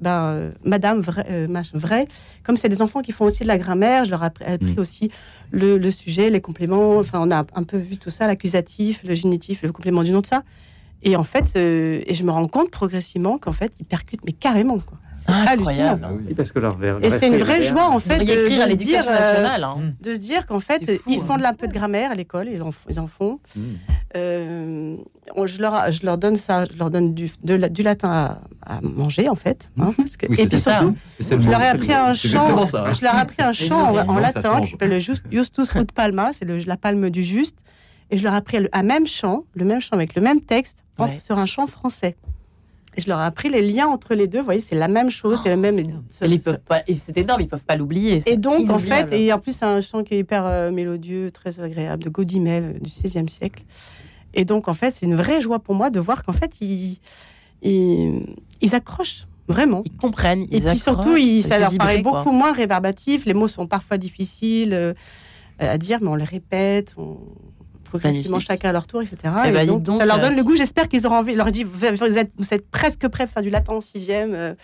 Ben, 0.00 0.22
euh, 0.22 0.50
Madame 0.64 1.00
vrai, 1.00 1.26
euh, 1.30 1.62
vrai, 1.74 2.06
comme 2.42 2.56
c'est 2.56 2.68
des 2.68 2.82
enfants 2.82 3.02
qui 3.02 3.12
font 3.12 3.26
aussi 3.26 3.42
de 3.42 3.48
la 3.48 3.58
grammaire, 3.58 4.04
je 4.04 4.10
leur 4.10 4.22
ai 4.22 4.26
appris 4.26 4.74
mm. 4.76 4.78
aussi 4.78 5.10
le, 5.50 5.90
sujet, 5.90 6.30
les 6.30 6.40
compléments. 6.40 6.98
Enfin, 6.98 7.20
on 7.22 7.30
a 7.30 7.44
un 7.54 7.62
peu 7.62 7.76
vu 7.76 7.96
tout 7.96 8.10
ça, 8.10 8.26
l'accusatif, 8.26 9.02
le 9.04 9.14
génitif, 9.14 9.62
le 9.62 9.72
complément 9.72 10.02
du 10.02 10.10
nom 10.10 10.20
de 10.20 10.26
ça. 10.26 10.42
Et 11.02 11.16
en 11.16 11.24
fait, 11.24 11.54
euh, 11.56 12.02
et 12.06 12.14
je 12.14 12.24
me 12.24 12.30
rends 12.30 12.46
compte 12.46 12.70
progressivement 12.70 13.38
qu'en 13.38 13.52
fait, 13.52 13.72
ils 13.80 13.86
percutent, 13.86 14.24
mais 14.24 14.32
carrément. 14.32 14.78
Quoi. 14.80 14.98
C'est 15.20 15.32
hallucinant. 15.32 15.98
Ah 16.02 16.34
parce 16.36 16.52
que 16.52 16.58
leur 16.58 16.72
et 17.02 17.10
c'est 17.10 17.28
une 17.28 17.36
vraie 17.36 17.62
joie, 17.62 17.88
en 17.88 17.98
fait, 17.98 18.18
de, 18.18 18.24
de, 18.24 18.74
dire, 18.74 19.02
hein. 19.08 19.92
de, 20.00 20.14
se 20.14 20.18
dire 20.18 20.46
qu'en 20.46 20.60
fait, 20.60 21.00
ils 21.06 21.20
font 21.20 21.36
de 21.36 21.44
un 21.44 21.54
peu 21.54 21.68
de 21.68 21.72
grammaire 21.72 22.12
à 22.12 22.14
l'école, 22.14 22.48
ils, 22.48 22.62
en, 22.62 23.06
font. 23.06 23.40
Mm. 23.56 23.60
Euh, 24.16 24.96
je, 25.44 25.60
leur, 25.60 25.90
je 25.90 26.04
leur 26.04 26.16
donne 26.18 26.36
ça, 26.36 26.64
je 26.64 26.78
leur 26.78 26.90
donne 26.90 27.14
du, 27.14 27.30
du 27.42 27.82
latin 27.82 28.38
à, 28.64 28.80
manger, 28.82 29.28
en 29.28 29.34
fait. 29.34 29.70
Hein, 29.78 29.92
et 30.38 30.46
puis 30.46 30.58
surtout, 30.58 30.94
je 31.18 31.50
leur 31.50 31.60
ai 31.60 31.68
appris 31.68 31.92
un 31.92 32.14
chant, 32.14 32.66
je 32.66 33.04
leur 33.04 33.14
ai 33.14 33.18
appris 33.18 33.42
un 33.42 33.52
chant 33.52 33.94
en, 33.96 34.18
latin 34.18 34.60
qui 34.60 34.70
s'appelle 34.70 34.90
le 34.90 34.98
Justus 34.98 35.74
ut 35.74 35.92
palma, 35.94 36.32
c'est 36.32 36.44
la 36.44 36.76
palme 36.76 37.10
du 37.10 37.22
juste. 37.22 37.58
Et 38.12 38.18
je 38.18 38.24
leur 38.24 38.34
ai 38.34 38.36
appris 38.36 38.58
un 38.72 38.82
même 38.82 39.06
chant, 39.06 39.44
le 39.54 39.64
même 39.64 39.80
chant 39.80 39.94
avec 39.94 40.14
le 40.14 40.22
même 40.22 40.40
texte, 40.40 40.84
sur 41.20 41.38
un 41.38 41.46
chant 41.46 41.66
français. 41.66 42.16
Je 42.98 43.08
leur 43.08 43.20
ai 43.20 43.24
appris 43.24 43.48
les 43.48 43.62
liens 43.62 43.86
entre 43.86 44.14
les 44.14 44.26
deux. 44.26 44.38
Vous 44.38 44.44
voyez, 44.44 44.60
c'est 44.60 44.74
la 44.74 44.88
même 44.88 45.10
chose, 45.10 45.40
c'est 45.42 45.48
le 45.48 45.56
même. 45.56 45.78
ils 45.78 46.40
peuvent 46.40 46.60
pas. 46.60 46.82
C'est 46.86 47.16
énorme, 47.16 47.40
ils 47.40 47.48
peuvent 47.48 47.64
pas 47.64 47.76
l'oublier. 47.76 48.22
Et 48.26 48.36
donc, 48.36 48.68
en 48.70 48.78
fait, 48.78 49.12
et 49.12 49.32
en 49.32 49.38
plus, 49.38 49.52
c'est 49.52 49.64
un 49.64 49.80
chant 49.80 50.02
qui 50.02 50.14
est 50.14 50.18
hyper 50.18 50.44
euh, 50.44 50.70
mélodieux, 50.70 51.30
très 51.30 51.60
agréable, 51.60 52.02
de 52.02 52.10
Gaudimel 52.10 52.64
euh, 52.64 52.72
du 52.80 52.90
XVIe 52.90 53.28
siècle. 53.28 53.62
Et 54.34 54.44
donc, 54.44 54.68
en 54.68 54.74
fait, 54.74 54.90
c'est 54.90 55.06
une 55.06 55.14
vraie 55.14 55.40
joie 55.40 55.60
pour 55.60 55.74
moi 55.74 55.90
de 55.90 56.00
voir 56.00 56.24
qu'en 56.24 56.32
fait, 56.32 56.60
ils, 56.60 56.98
ils, 57.62 58.74
accrochent 58.74 59.26
vraiment. 59.48 59.82
Ils 59.84 59.96
comprennent. 59.96 60.46
Ils 60.50 60.66
et 60.66 60.70
puis 60.70 60.78
surtout, 60.78 61.16
ça 61.42 61.58
leur 61.58 61.74
paraît 61.76 62.02
beaucoup 62.02 62.32
moins 62.32 62.52
rébarbatif. 62.52 63.24
Les 63.24 63.34
mots 63.34 63.48
sont 63.48 63.66
parfois 63.66 63.98
difficiles 63.98 64.74
euh, 64.74 64.94
à 65.58 65.78
dire, 65.78 65.98
mais 66.00 66.08
on 66.08 66.16
les 66.16 66.24
répète. 66.24 66.94
On 66.96 67.18
progressivement 67.90 68.40
chacun 68.40 68.70
à 68.70 68.72
leur 68.72 68.86
tour, 68.86 69.02
etc. 69.02 69.18
Et, 69.46 69.52
ben, 69.52 69.66
donc, 69.66 69.98
ça 69.98 70.06
leur 70.06 70.18
donne 70.18 70.36
le 70.36 70.42
goût. 70.42 70.56
J'espère 70.56 70.88
qu'ils 70.88 71.06
auront 71.06 71.16
envie. 71.16 71.34
leur 71.34 71.50
dit 71.50 71.64
vous, 71.64 71.84
êtes, 71.84 72.30
vous 72.38 72.54
êtes 72.54 72.70
presque 72.70 73.06
prêts 73.08 73.24
à 73.24 73.26
faire 73.26 73.42
du 73.42 73.50
latin 73.50 73.74
en 73.74 73.80
sixième. 73.80 74.34
Euh, 74.34 74.54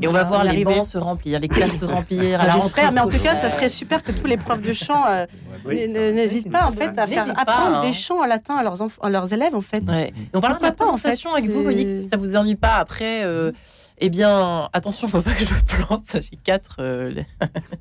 et 0.00 0.08
on 0.08 0.12
va 0.12 0.24
voir 0.24 0.44
les 0.44 0.64
bancs 0.64 0.84
se 0.84 0.98
remplir, 0.98 1.38
les 1.38 1.48
classes 1.48 1.78
se 1.78 1.84
remplir. 1.84 2.40
J'espère, 2.52 2.92
mais 2.92 3.00
en 3.00 3.08
tout 3.08 3.18
cas, 3.18 3.36
ça 3.36 3.48
serait 3.48 3.68
super 3.68 4.02
que 4.02 4.12
tous 4.12 4.26
les 4.26 4.36
profs 4.36 4.62
de 4.62 4.72
chant 4.72 5.04
euh, 5.06 5.26
n'hésitent 5.66 6.50
pas 6.50 6.66
en 6.66 6.72
fait 6.72 6.98
à 6.98 7.06
faire 7.06 7.28
apprendre 7.38 7.82
des 7.82 7.88
hein. 7.88 7.92
chants 7.92 8.22
en 8.22 8.26
latin 8.26 8.56
à 8.56 8.62
leurs, 8.62 8.82
à 9.00 9.10
leurs 9.10 9.32
élèves 9.32 9.54
en 9.54 9.60
fait. 9.60 9.82
Ouais. 9.84 10.12
on 10.34 10.40
parle 10.40 10.58
de 10.58 10.62
la 10.62 10.72
prononciation 10.72 11.32
avec 11.34 11.48
vous, 11.48 11.58
vous 11.58 11.62
voyez 11.62 11.84
que 11.84 12.02
ça 12.08 12.16
vous 12.16 12.36
ennuie 12.36 12.56
pas 12.56 12.76
après. 12.76 13.24
Euh, 13.24 13.52
eh 14.00 14.08
bien, 14.08 14.68
attention, 14.72 15.08
faut 15.08 15.20
pas 15.20 15.32
que 15.32 15.44
je 15.44 15.54
me 15.54 15.60
plante. 15.60 16.04
J'ai 16.14 16.38
quatre 16.42 16.76
euh, 16.80 17.12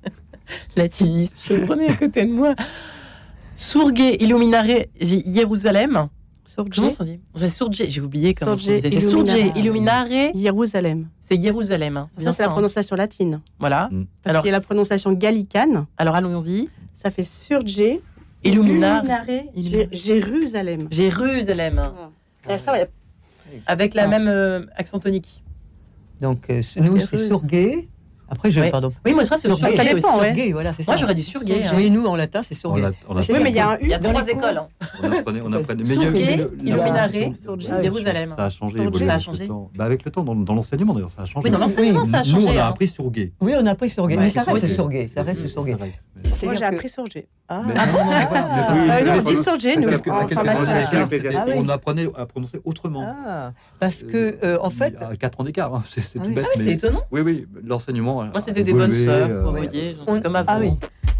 latinistes 0.75 1.39
chevronnés 1.41 1.89
à 1.89 1.95
côté 1.95 2.25
de 2.25 2.31
moi. 2.31 2.55
Surgé 3.59 4.23
Illuminare 4.23 4.85
Jérusalem. 5.01 6.07
Comment 6.55 6.89
on 6.97 7.03
dit 7.67 7.85
j'ai 7.89 8.01
oublié 8.01 8.33
comment 8.33 8.53
on 8.53 8.55
disait. 8.55 8.79
C'est 8.79 9.01
Surgé 9.01 9.51
Illuminare 9.53 10.07
Jérusalem. 10.33 11.09
C'est 11.21 11.39
Jérusalem. 11.39 11.97
Hein. 11.97 12.07
Ça, 12.17 12.31
c'est 12.31 12.43
la 12.43 12.47
hein. 12.47 12.51
prononciation 12.53 12.95
latine. 12.95 13.41
Voilà. 13.59 13.89
Mm. 13.91 14.05
Alors, 14.23 14.45
il 14.45 14.47
y 14.47 14.49
a 14.49 14.53
la 14.53 14.61
prononciation 14.61 15.11
gallicane. 15.11 15.87
Alors, 15.97 16.15
allons-y. 16.15 16.69
Ça 16.93 17.11
fait 17.11 17.23
Surgé 17.23 18.01
Illuminare 18.45 19.03
Jérusalem. 19.91 20.87
Jérusalem. 20.89 21.81
Ah. 22.47 22.55
Avec 23.67 23.93
la 23.93 24.07
même 24.07 24.27
euh, 24.29 24.61
accent 24.77 24.99
tonique. 24.99 25.43
Donc, 26.21 26.49
euh, 26.49 26.61
nous, 26.77 26.99
c'est 26.99 27.27
Surgé. 27.27 27.89
Après, 28.29 28.51
je. 28.51 28.61
Pardon. 28.69 28.91
Oui, 29.05 29.13
moi, 29.13 29.25
ça, 29.25 29.37
c'est 29.37 29.47
surgay. 29.47 29.75
Ça 29.75 29.83
dépend, 29.83 30.19
ouais. 30.19 30.51
voilà, 30.51 30.73
c'est 30.73 30.83
ça. 30.83 30.91
Moi, 30.91 30.97
j'aurais 30.97 31.15
dit 31.15 31.23
surgay. 31.23 31.63
Hein. 31.65 31.71
Oui, 31.75 31.89
nous, 31.89 32.05
en 32.05 32.15
latin, 32.15 32.41
c'est 32.43 32.53
surgay. 32.53 32.83
Oui, 33.09 33.39
mais 33.41 33.49
il 33.49 33.55
y 33.55 33.59
a 33.59 33.71
un 33.71 33.77
Il 33.81 33.87
y 33.87 33.93
a 33.93 33.99
trois 33.99 34.27
écoles. 34.27 34.57
Hein. 34.57 34.67
On 35.01 35.11
apprenait. 35.11 35.41
On 35.43 35.53
apprenait. 35.53 35.83
Surgay, 35.83 36.47
Illuminare, 36.63 37.09
Jérusalem. 37.81 38.33
Ça 38.37 38.45
a 38.45 38.49
changé. 38.49 38.79
Ça 38.99 39.13
a 39.13 39.19
changé. 39.19 39.49
Bah, 39.75 39.85
avec 39.85 40.05
le 40.05 40.11
temps, 40.11 40.23
dans 40.23 40.53
l'enseignement, 40.53 40.93
d'ailleurs, 40.93 41.09
ça 41.09 41.23
a 41.23 41.25
changé. 41.25 41.45
Oui, 41.45 41.51
dans 41.51 41.59
l'enseignement, 41.59 42.05
ça 42.05 42.19
a 42.19 42.23
changé. 42.23 42.45
Nous, 42.45 42.53
on 42.53 42.57
a 42.57 42.65
appris 42.65 42.87
surgay. 42.87 43.33
Oui, 43.41 43.53
on 43.59 43.65
a 43.65 43.71
appris 43.71 43.89
surgay. 43.89 44.17
Mais 44.17 44.29
ça 44.29 44.43
reste 44.43 44.67
surgay. 44.67 45.07
Ça 45.07 45.23
reste 45.23 45.47
surgay. 45.47 45.75
Moi, 46.43 46.53
j'ai 46.55 46.65
appris 46.65 46.89
surgay. 46.89 47.27
Ah, 47.47 47.61
bon 47.65 47.99
On 49.17 49.21
dit 49.23 49.35
surgay, 49.35 49.75
nous, 49.77 49.89
en 49.89 50.27
formation. 50.27 51.09
On 51.55 51.69
apprenait 51.69 52.07
à 52.15 52.25
prononcer 52.25 52.59
autrement. 52.63 53.15
Parce 53.79 54.03
que, 54.03 54.59
en 54.61 54.69
fait. 54.69 54.95
À 54.99 55.15
4 55.15 55.39
ans 55.39 55.43
d'écart, 55.43 55.81
c'est 55.89 56.19
tout 56.19 56.29
bête. 56.29 56.45
Ah 56.45 56.51
oui, 56.55 56.63
c'est 56.63 56.71
étonnant. 56.73 57.01
Oui, 57.11 57.21
oui, 57.21 57.47
l'enseignement. 57.63 58.18
Moi, 58.27 58.41
c'était 58.41 58.63
des 58.63 58.73
bonnes 58.73 58.93
sœurs. 58.93 59.43
Vous 59.43 59.51
voyez, 59.51 59.95
on, 60.07 60.21
comme 60.21 60.35
avant. 60.35 60.51
Ah 60.51 60.59
oui. 60.59 60.71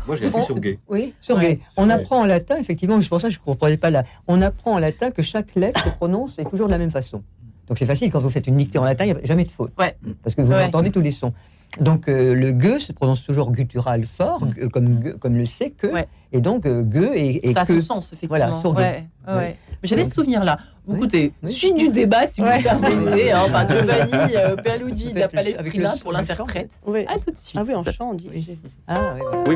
Moi, 0.08 0.16
j'ai 0.16 0.30
sur 0.30 0.60
gay. 0.60 0.78
Oui, 0.90 1.14
sur 1.22 1.40
gay. 1.40 1.60
On 1.78 1.90
apprend 1.90 2.22
en 2.22 2.26
latin, 2.26 2.58
effectivement, 2.58 3.00
c'est 3.02 3.10
pour 3.10 3.22
ça 3.22 3.28
que 3.28 3.34
je 3.34 3.40
ne 3.40 3.44
comprenais 3.44 3.78
pas 3.78 3.90
là. 3.90 4.04
On 4.28 4.42
apprend 4.42 4.74
en 4.74 4.80
latin 4.80 5.12
que 5.12 5.22
chaque 5.22 5.56
lettre 5.56 5.84
se 5.84 5.90
prononce 5.90 6.38
toujours 6.50 6.68
de 6.68 6.72
la 6.72 6.78
même 6.80 6.92
façon. 6.92 7.24
Donc 7.70 7.78
c'est 7.78 7.86
facile, 7.86 8.12
quand 8.12 8.20
vous 8.20 8.30
faites 8.30 8.48
une 8.48 8.58
dictée 8.58 8.80
en 8.80 8.84
latin, 8.84 9.06
il 9.06 9.14
n'y 9.14 9.20
a 9.20 9.24
jamais 9.24 9.46
de 9.46 9.52
faute. 9.52 9.72
Ouais. 9.78 9.96
Parce 10.24 10.36
que 10.36 10.42
vous 10.42 10.54
entendez 10.54 10.90
tous 10.90 11.02
les 11.02 11.12
sons. 11.12 11.34
Donc 11.80 12.10
euh, 12.10 12.34
le 12.34 12.60
ge 12.60 12.80
se 12.80 12.92
prononce 12.92 13.24
toujours 13.24 13.52
guttural 13.52 14.04
fort, 14.06 14.44
mm. 14.44 14.70
comme, 14.70 15.14
comme 15.20 15.38
le 15.38 15.46
C 15.46 15.72
que. 15.78 15.88
Et 16.32 16.42
donc 16.42 16.66
euh, 16.66 16.84
ge 16.92 17.12
et, 17.14 17.50
et 17.50 17.54
Ça 17.54 17.62
a 17.62 17.66
son 17.66 17.80
sens, 17.80 18.14
effectivement. 18.14 18.60
Voilà, 18.62 19.06
ouais, 19.38 19.56
j'avais 19.84 20.06
ce 20.06 20.16
souvenir-là. 20.16 20.58
Écoutez, 20.92 21.32
suite 21.48 21.76
du 21.76 21.90
débat, 21.90 22.26
si 22.26 22.42
vous 22.42 22.48
me 22.48 22.64
permettez, 22.64 23.32
hein, 23.32 23.46
par 23.52 23.68
Giovanni 23.70 24.36
euh, 24.36 24.56
Pealuigi 24.56 25.14
da 25.14 25.28
Palestrina 25.28 25.94
pour 26.02 26.12
l'interprète. 26.12 26.72
À 27.08 27.20
tout 27.20 27.32
de 27.32 27.38
suite. 27.38 27.56
Ah 27.56 27.64
oui, 27.68 27.76
en 27.76 27.84
chant, 27.84 28.10
on 28.10 28.14
dit. 28.16 28.58
Ah 28.88 29.16
oui. 29.48 29.56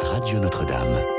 Radio 0.00 0.38
Notre-Dame. 0.38 1.17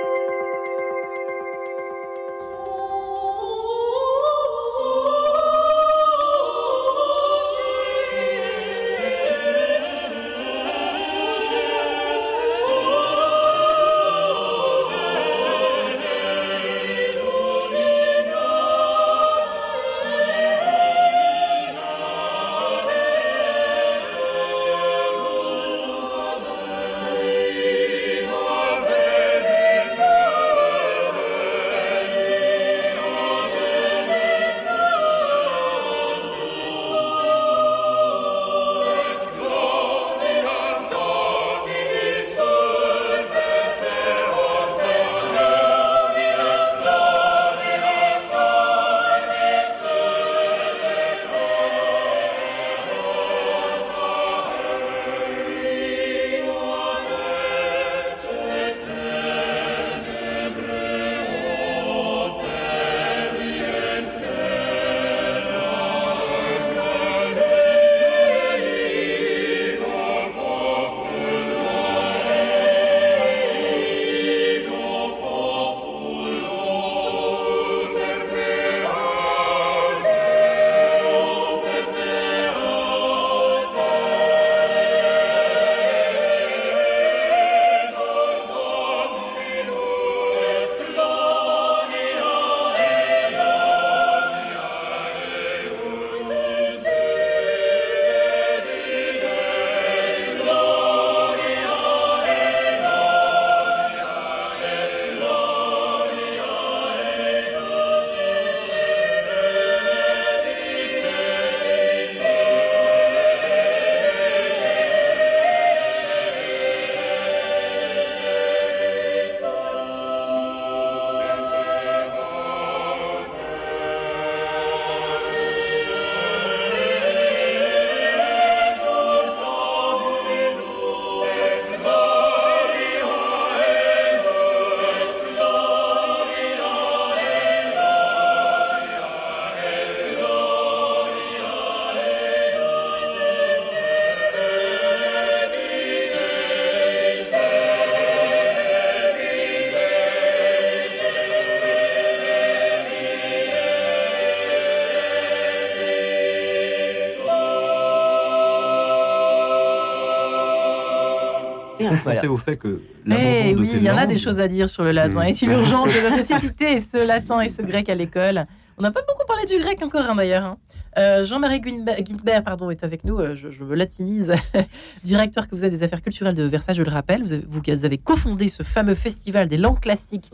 Au 162.28 162.38
fait 162.38 162.58
que 162.58 162.82
eh 163.08 163.56
oui, 163.56 163.72
il 163.74 163.84
y 163.84 163.90
en 163.90 163.98
a 163.98 164.06
des 164.06 164.18
choses 164.18 164.40
à 164.40 164.48
dire 164.48 164.70
sur 164.70 164.84
le 164.84 164.92
latin. 164.92 165.22
Est-il 165.22 165.50
urgent 165.50 165.86
de 165.88 166.18
ressusciter 166.18 166.80
ce 166.80 167.06
latin 167.06 167.42
et 167.42 167.50
ce 167.50 167.62
grec 167.62 167.90
à 167.90 167.96
l'école 167.96 168.46
On 168.78 168.84
n'a 168.84 168.92
pas 168.92 169.02
beaucoup 169.08 169.26
parlé 169.28 169.46
du 169.46 169.60
grec 169.60 169.82
encore, 169.82 170.10
hein, 170.10 170.16
d'ailleurs. 170.16 170.46
Hein. 170.46 170.58
Euh, 170.98 171.24
Jean-Marie 171.24 171.62
Guinbert 171.62 172.44
pardon, 172.44 172.70
est 172.70 172.84
avec 172.84 173.04
nous. 173.04 173.20
Euh, 173.20 173.36
je, 173.36 173.50
je 173.50 173.64
me 173.64 173.76
latinise. 173.76 174.34
Directeur 175.04 175.48
que 175.48 175.56
vous 175.56 175.64
êtes 175.64 175.72
des 175.72 175.84
affaires 175.84 176.02
culturelles 176.02 176.34
de 176.36 176.44
Versailles, 176.44 176.76
je 176.76 176.84
le 176.84 176.92
rappelle. 176.92 177.22
Vous 177.22 177.34
avez, 177.34 177.46
vous 177.48 177.86
avez 177.86 177.98
cofondé 177.98 178.48
ce 178.48 178.64
fameux 178.64 178.96
festival 178.96 179.48
des 179.48 179.58
langues 179.58 179.80
classiques 179.80 180.32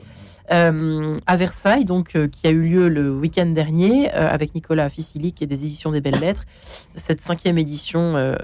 euh, 0.51 1.17
à 1.27 1.36
Versailles, 1.36 1.86
donc 1.86 2.17
qui 2.29 2.47
a 2.47 2.51
eu 2.51 2.61
lieu 2.61 2.89
le 2.89 3.09
week-end 3.09 3.47
dernier 3.47 4.09
avec 4.11 4.55
Nicolas 4.55 4.89
Ficilic 4.89 5.41
et 5.41 5.47
des 5.47 5.63
éditions 5.63 5.91
des 5.91 6.01
Belles 6.01 6.19
Lettres. 6.19 6.45
Cette 6.95 7.21
cinquième 7.21 7.57
édition 7.57 8.36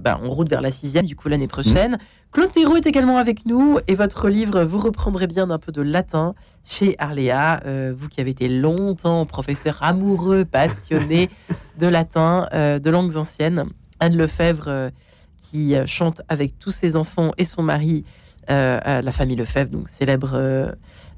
bah, 0.00 0.20
en 0.22 0.30
route 0.30 0.48
vers 0.48 0.60
la 0.60 0.70
sixième, 0.70 1.06
du 1.06 1.16
coup 1.16 1.28
l'année 1.28 1.48
prochaine. 1.48 1.98
Claude 2.32 2.52
Thérault 2.52 2.76
est 2.76 2.86
également 2.86 3.18
avec 3.18 3.44
nous 3.44 3.80
et 3.88 3.96
votre 3.96 4.28
livre, 4.28 4.62
vous 4.62 4.78
reprendrez 4.78 5.26
bien 5.26 5.48
d'un 5.48 5.58
peu 5.58 5.72
de 5.72 5.82
latin 5.82 6.34
chez 6.64 6.94
Arléa, 7.00 7.60
euh, 7.66 7.92
vous 7.96 8.08
qui 8.08 8.20
avez 8.20 8.30
été 8.30 8.48
longtemps 8.48 9.26
professeur 9.26 9.78
amoureux, 9.82 10.44
passionné 10.44 11.28
de 11.80 11.88
latin, 11.88 12.48
euh, 12.52 12.78
de 12.78 12.88
langues 12.88 13.16
anciennes. 13.16 13.64
Anne 13.98 14.16
Lefebvre 14.16 14.90
qui 15.36 15.74
chante 15.86 16.22
avec 16.28 16.58
tous 16.58 16.70
ses 16.70 16.96
enfants 16.96 17.32
et 17.36 17.44
son 17.44 17.62
mari, 17.62 18.04
la 18.48 19.12
famille 19.12 19.36
Lefebvre, 19.36 19.70
donc 19.70 19.88
célèbre 19.90 20.72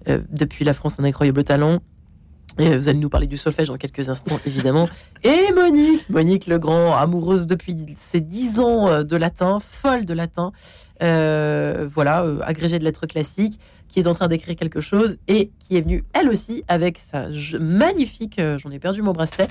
depuis 0.07 0.65
la 0.65 0.73
France 0.73 0.99
un 0.99 1.05
incroyable 1.05 1.45
talent. 1.45 1.79
Et 2.59 2.77
vous 2.77 2.89
allez 2.89 2.99
nous 2.99 3.09
parler 3.09 3.27
du 3.27 3.37
solfège 3.37 3.69
dans 3.69 3.77
quelques 3.77 4.09
instants, 4.09 4.39
évidemment. 4.47 4.89
Et 5.25 5.53
Monique, 5.55 6.09
Monique 6.11 6.47
Legrand, 6.47 6.95
amoureuse 6.95 7.47
depuis 7.47 7.75
ses 7.97 8.21
dix 8.21 8.61
ans 8.61 8.89
euh, 8.89 9.03
de 9.05 9.17
latin, 9.17 9.59
folle 9.61 10.05
de 10.05 10.13
latin, 10.13 10.53
euh, 11.03 11.89
voilà, 11.93 12.23
euh, 12.23 12.41
agrégée 12.43 12.79
de 12.79 12.85
lettres 12.85 13.07
classiques, 13.07 13.59
qui 13.89 14.01
est 14.01 14.07
en 14.07 14.15
train 14.15 14.29
d'écrire 14.29 14.57
quelque 14.57 14.81
chose 14.81 15.17
et 15.29 15.51
qui 15.59 15.77
est 15.77 15.81
venue, 15.81 16.05
elle 16.13 16.29
aussi, 16.29 16.63
avec 16.69 16.99
sa 16.99 17.29
magnifique, 17.59 18.41
j'en 18.57 18.71
ai 18.71 18.79
perdu 18.79 19.03
mon 19.03 19.13
bracelet, 19.13 19.49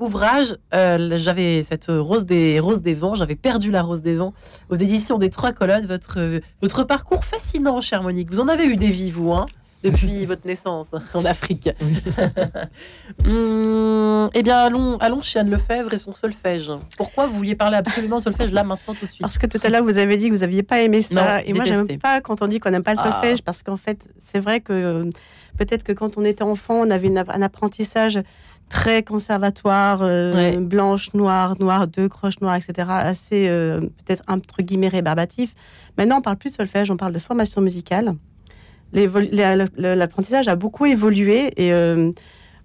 ouvrage. 0.00 0.56
j'avais 0.72 1.62
cette 1.62 1.86
rose 1.88 2.26
des, 2.26 2.60
des 2.82 2.94
vents, 2.94 3.14
j'avais 3.14 3.36
perdu 3.36 3.70
la 3.70 3.82
rose 3.82 4.02
des 4.02 4.16
vents 4.16 4.34
aux 4.68 4.74
éditions 4.74 5.16
des 5.16 5.30
Trois 5.30 5.52
Colonnes. 5.52 5.86
Votre, 5.86 6.40
votre 6.60 6.84
parcours 6.84 7.24
fascinant, 7.24 7.80
chère 7.80 8.02
Monique. 8.02 8.30
Vous 8.30 8.40
en 8.40 8.48
avez 8.48 8.66
eu 8.66 8.76
des 8.76 8.90
vies, 8.90 9.10
vous, 9.10 9.32
hein? 9.32 9.46
Depuis 9.82 10.24
votre 10.26 10.46
naissance 10.46 10.92
en 11.14 11.24
Afrique. 11.24 11.70
Hum, 13.26 14.30
eh 14.34 14.42
bien, 14.42 14.58
allons, 14.58 14.96
allons 14.98 15.20
chez 15.22 15.38
Anne 15.38 15.50
Lefebvre 15.50 15.92
et 15.92 15.96
son 15.96 16.12
solfège. 16.12 16.70
Pourquoi 16.96 17.26
vous 17.26 17.34
vouliez 17.34 17.56
parler 17.56 17.76
absolument 17.76 18.20
solfège 18.20 18.52
là, 18.52 18.64
maintenant, 18.64 18.94
tout 18.94 19.06
de 19.06 19.10
suite? 19.10 19.22
Parce 19.22 19.38
que 19.38 19.46
tout 19.46 19.58
à 19.62 19.68
l'heure, 19.68 19.82
vous 19.82 19.98
avez 19.98 20.16
dit 20.16 20.28
que 20.28 20.34
vous 20.34 20.40
n'aviez 20.40 20.62
pas 20.62 20.80
aimé 20.80 21.02
ça. 21.02 21.42
et 21.42 21.52
moi, 21.52 21.64
j'aime 21.64 21.86
pas 21.98 22.20
quand 22.20 22.42
on 22.42 22.46
dit 22.46 22.58
qu'on 22.58 22.70
n'aime 22.70 22.82
pas 22.82 22.94
le 22.94 23.00
ah. 23.00 23.10
solfège, 23.10 23.42
parce 23.42 23.62
qu'en 23.62 23.76
fait, 23.76 24.08
c'est 24.18 24.38
vrai 24.38 24.60
que 24.60 25.08
peut-être 25.56 25.82
que 25.82 25.92
quand 25.92 26.16
on 26.16 26.24
était 26.24 26.44
enfant, 26.44 26.74
on 26.74 26.90
avait 26.90 27.12
un 27.16 27.42
apprentissage 27.42 28.20
très 28.68 29.02
conservatoire, 29.02 30.00
euh, 30.02 30.58
blanche, 30.60 31.12
noire, 31.14 31.54
noire, 31.58 31.86
deux 31.86 32.08
croches 32.08 32.40
noires, 32.40 32.56
etc. 32.56 32.88
Assez, 32.90 33.48
euh, 33.48 33.80
peut-être, 33.80 34.22
entre 34.28 34.62
guillemets, 34.62 34.88
rébarbatif. 34.88 35.54
Maintenant, 35.96 36.18
on 36.18 36.22
parle 36.22 36.36
plus 36.36 36.50
de 36.50 36.56
solfège, 36.56 36.90
on 36.90 36.96
parle 36.96 37.12
de 37.12 37.18
formation 37.18 37.60
musicale 37.60 38.14
l'apprentissage 38.92 40.48
a 40.48 40.56
beaucoup 40.56 40.86
évolué 40.86 41.52
et 41.56 41.72
euh, 41.72 42.12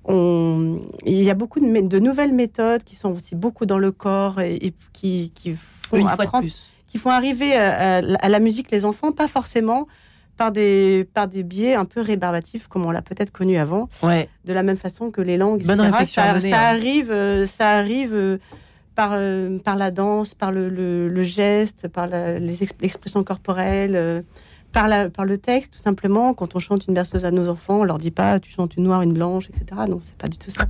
on, 0.06 0.82
il 1.06 1.24
y 1.24 1.30
a 1.30 1.34
beaucoup 1.34 1.60
de, 1.60 2.00
nouvelles 2.00 2.34
méthodes 2.34 2.84
qui 2.84 2.96
sont 2.96 3.12
aussi 3.12 3.36
beaucoup 3.36 3.66
dans 3.66 3.78
le 3.78 3.92
corps 3.92 4.42
et, 4.42 4.74
qui, 4.94 5.32
font 5.56 6.06
apprendre, 6.06 6.48
qui 6.88 6.98
font 6.98 7.10
arriver 7.10 7.56
à, 7.56 8.02
la 8.02 8.40
musique 8.40 8.72
les 8.72 8.86
enfants, 8.86 9.12
pas 9.12 9.28
forcément 9.28 9.88
par 10.36 10.52
des, 10.52 11.08
par 11.14 11.28
des 11.28 11.44
biais 11.44 11.76
un 11.76 11.86
peu 11.86 12.02
rébarbatifs 12.02 12.68
comme 12.68 12.86
on 12.86 12.92
l'a 12.92 13.04
peut-être 13.04 13.32
connu 13.32 13.58
avant. 13.58 13.88
Ouais. 14.02 14.30
De 14.46 14.54
la 14.54 14.64
même 14.64 14.78
façon 14.78 15.12
que 15.12 15.22
les 15.22 15.38
langues, 15.38 15.64
Bonne 15.66 15.92
ça, 15.92 16.06
ça, 16.06 16.32
hein. 16.34 16.52
arrive, 16.54 17.12
euh, 17.12 17.46
ça 17.46 17.72
arrive 17.72 18.14
euh, 18.14 18.38
par, 18.96 19.12
par 19.64 19.76
la 19.76 19.92
danse, 19.92 20.34
par 20.34 20.52
le, 20.52 20.70
le, 20.70 21.24
geste, 21.24 21.88
par 21.88 22.08
les 22.08 22.64
expressions 22.64 23.24
corporelles 23.24 24.24
par, 24.74 25.26
le 25.26 25.38
texte, 25.38 25.74
tout 25.74 25.80
simplement. 25.80 26.34
Quand 26.34 26.56
on 26.56 26.60
chante 26.60 26.88
une 26.88 26.94
berceuse 26.94 27.26
à 27.26 27.32
nos 27.32 27.48
enfants, 27.48 27.82
on 27.82 27.84
leur 27.84 28.00
dit 28.00 28.12
pas 28.12 28.40
tu 28.40 28.52
chantes 28.52 28.76
une 28.76 28.84
noire, 28.84 29.02
une 29.02 29.14
blanche, 29.14 29.50
etc. 29.50 29.82
Non, 29.88 30.00
c'est 30.02 30.18
pas 30.18 30.28
du 30.28 30.38
tout 30.38 30.50
ça. 30.50 30.66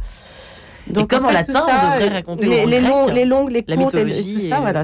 Donc, 0.87 1.09
comme 1.09 1.25
en, 1.25 1.31
latin, 1.31 1.61
on 1.65 1.95
devrait 1.95 2.09
raconter 2.09 2.45
les, 2.45 2.65
les, 2.65 2.81
longs, 2.81 3.07
les 3.07 3.25
longues, 3.25 3.51
les 3.51 3.63
courtes, 3.63 3.95
et, 3.95 4.33
tout 4.33 4.39
ça, 4.39 4.59
voilà. 4.59 4.83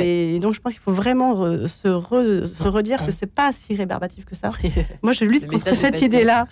Et 0.00 0.38
donc, 0.40 0.54
je 0.54 0.60
pense 0.60 0.72
qu'il 0.72 0.82
faut 0.82 0.92
vraiment 0.92 1.36
se, 1.66 1.88
redire 1.88 3.04
que 3.04 3.12
c'est 3.12 3.26
pas 3.26 3.52
si 3.52 3.74
rébarbatif 3.74 4.24
que 4.24 4.34
ça. 4.34 4.50
Moi, 5.02 5.12
je 5.12 5.24
lutte 5.24 5.46
contre 5.46 5.74
cette 5.74 6.00
idée-là. 6.00 6.46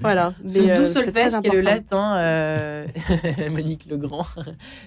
voilà. 0.00 0.34
Ce 0.46 0.58
doux 0.58 0.68
euh, 0.68 0.86
solfège 0.86 1.32
qui 1.40 1.48
est 1.48 1.52
le 1.52 1.60
latin, 1.60 2.16
euh, 2.16 2.86
Monique 3.50 3.86
Legrand. 3.88 4.26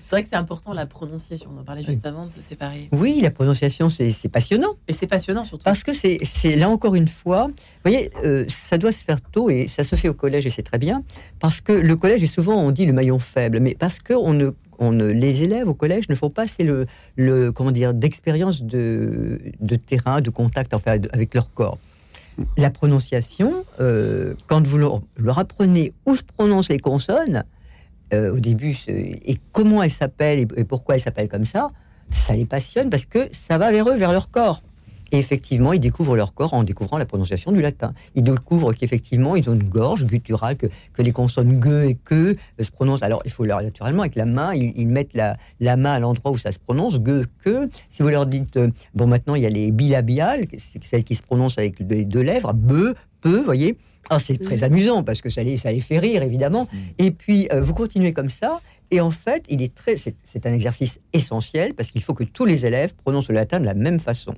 C'est 0.03 0.11
vrai 0.11 0.23
que 0.23 0.29
c'est 0.29 0.35
important 0.35 0.73
la 0.73 0.85
prononciation. 0.85 1.49
On 1.55 1.61
en 1.61 1.63
parlait 1.63 1.83
juste 1.83 2.05
avant 2.05 2.25
de 2.25 2.31
se 2.31 2.41
séparer. 2.41 2.89
Oui, 2.91 3.19
la 3.21 3.31
prononciation, 3.31 3.89
c'est 3.89 4.29
passionnant. 4.29 4.71
Et 4.87 4.93
c'est 4.93 5.07
passionnant 5.07 5.43
surtout. 5.43 5.63
Parce 5.63 5.83
que 5.83 5.93
c'est 5.93 6.55
là 6.55 6.69
encore 6.69 6.95
une 6.95 7.07
fois, 7.07 7.47
vous 7.47 7.91
voyez, 7.91 8.11
euh, 8.23 8.45
ça 8.47 8.77
doit 8.77 8.91
se 8.91 9.03
faire 9.03 9.21
tôt 9.21 9.49
et 9.49 9.67
ça 9.67 9.83
se 9.83 9.95
fait 9.95 10.09
au 10.09 10.13
collège 10.13 10.45
et 10.45 10.49
c'est 10.49 10.63
très 10.63 10.77
bien. 10.77 11.03
Parce 11.39 11.61
que 11.61 11.71
le 11.71 11.95
collège 11.95 12.23
est 12.23 12.27
souvent, 12.27 12.55
on 12.55 12.71
dit, 12.71 12.85
le 12.85 12.93
maillon 12.93 13.19
faible 13.19 13.44
mais 13.49 13.75
parce 13.75 13.99
que 13.99 14.13
on 14.13 14.33
ne, 14.33 15.05
les 15.05 15.43
élèves 15.43 15.67
au 15.67 15.73
collège 15.73 16.09
ne 16.09 16.15
font 16.15 16.29
pas 16.29 16.43
assez 16.43 16.63
le, 16.63 17.51
comment 17.51 17.71
dire 17.71 17.93
d'expérience 17.93 18.61
de, 18.61 19.39
terrain, 19.85 20.21
de 20.21 20.29
contact 20.29 20.73
enfin, 20.73 20.97
avec 21.13 21.33
leur 21.33 21.53
corps. 21.53 21.77
La 22.57 22.69
prononciation, 22.69 23.65
euh, 23.79 24.33
quand 24.47 24.65
vous 24.67 24.77
leur, 24.77 25.39
apprenez 25.39 25.93
où 26.05 26.15
se 26.15 26.23
prononcent 26.23 26.69
les 26.69 26.79
consonnes, 26.79 27.45
euh, 28.13 28.35
au 28.35 28.39
début, 28.39 28.77
et 28.87 29.39
comment 29.51 29.81
elles 29.81 29.91
s'appellent 29.91 30.39
et, 30.39 30.63
pourquoi 30.63 30.95
elles 30.95 31.01
s'appellent 31.01 31.29
comme 31.29 31.45
ça, 31.45 31.69
ça 32.11 32.33
les 32.33 32.45
passionne 32.45 32.89
parce 32.89 33.05
que 33.05 33.29
ça 33.31 33.57
va 33.57 33.71
vers 33.71 33.89
eux, 33.89 33.95
vers 33.95 34.11
leur 34.11 34.29
corps. 34.31 34.61
Et 35.11 35.17
effectivement, 35.17 35.73
ils 35.73 35.79
découvrent 35.79 36.15
leur 36.15 36.33
corps 36.33 36.53
en 36.53 36.63
découvrant 36.63 36.97
la 36.97 37.05
prononciation 37.05 37.51
du 37.51 37.61
latin. 37.61 37.93
Ils 38.15 38.23
découvrent 38.23 38.73
qu'effectivement, 38.73 39.35
ils 39.35 39.49
ont 39.49 39.53
une 39.53 39.63
gorge 39.63 40.05
gutturale, 40.05 40.57
que, 40.57 40.67
que 40.93 41.01
les 41.01 41.11
consonnes 41.11 41.59
gue 41.59 41.89
et 41.89 41.95
que 41.95 42.35
se 42.59 42.71
prononcent. 42.71 43.03
Alors, 43.03 43.21
il 43.25 43.31
faut 43.31 43.45
leur, 43.45 43.61
naturellement, 43.61 44.01
avec 44.01 44.15
la 44.15 44.25
main, 44.25 44.53
ils, 44.53 44.87
mettent 44.87 45.13
la, 45.13 45.37
la, 45.59 45.77
main 45.77 45.93
à 45.93 45.99
l'endroit 45.99 46.31
où 46.31 46.37
ça 46.37 46.51
se 46.51 46.59
prononce, 46.59 46.99
gue, 46.99 47.25
que. 47.43 47.69
Si 47.89 48.01
vous 48.01 48.09
leur 48.09 48.25
dites, 48.25 48.57
euh, 48.57 48.69
bon, 48.93 49.07
maintenant, 49.07 49.35
il 49.35 49.43
y 49.43 49.45
a 49.45 49.49
les 49.49 49.71
bilabiales, 49.71 50.47
celles 50.81 51.03
qui 51.03 51.15
se 51.15 51.23
prononcent 51.23 51.57
avec 51.57 51.79
les 51.79 52.05
deux 52.05 52.21
lèvres, 52.21 52.53
be, 52.53 52.95
peu, 53.21 53.41
voyez. 53.41 53.77
Ah, 54.09 54.19
c'est 54.19 54.37
très 54.37 54.63
amusant 54.63 55.03
parce 55.03 55.21
que 55.21 55.29
ça 55.29 55.41
les, 55.41 55.57
ça 55.57 55.71
les 55.71 55.79
fait 55.79 55.97
rire, 55.97 56.21
évidemment. 56.21 56.67
Mm. 56.71 56.77
Et 56.99 57.11
puis, 57.11 57.47
euh, 57.51 57.61
vous 57.61 57.73
continuez 57.73 58.13
comme 58.13 58.29
ça. 58.29 58.59
Et 58.91 59.01
en 59.01 59.09
fait, 59.09 59.43
il 59.49 59.61
est 59.63 59.73
très, 59.73 59.95
c'est 59.97 60.45
un 60.45 60.53
exercice 60.53 60.99
essentiel 61.11 61.73
parce 61.73 61.89
qu'il 61.89 62.03
faut 62.03 62.13
que 62.13 62.23
tous 62.23 62.45
les 62.45 62.65
élèves 62.67 62.93
prononcent 62.93 63.29
le 63.29 63.35
latin 63.35 63.59
de 63.59 63.65
la 63.65 63.73
même 63.73 63.99
façon. 63.99 64.35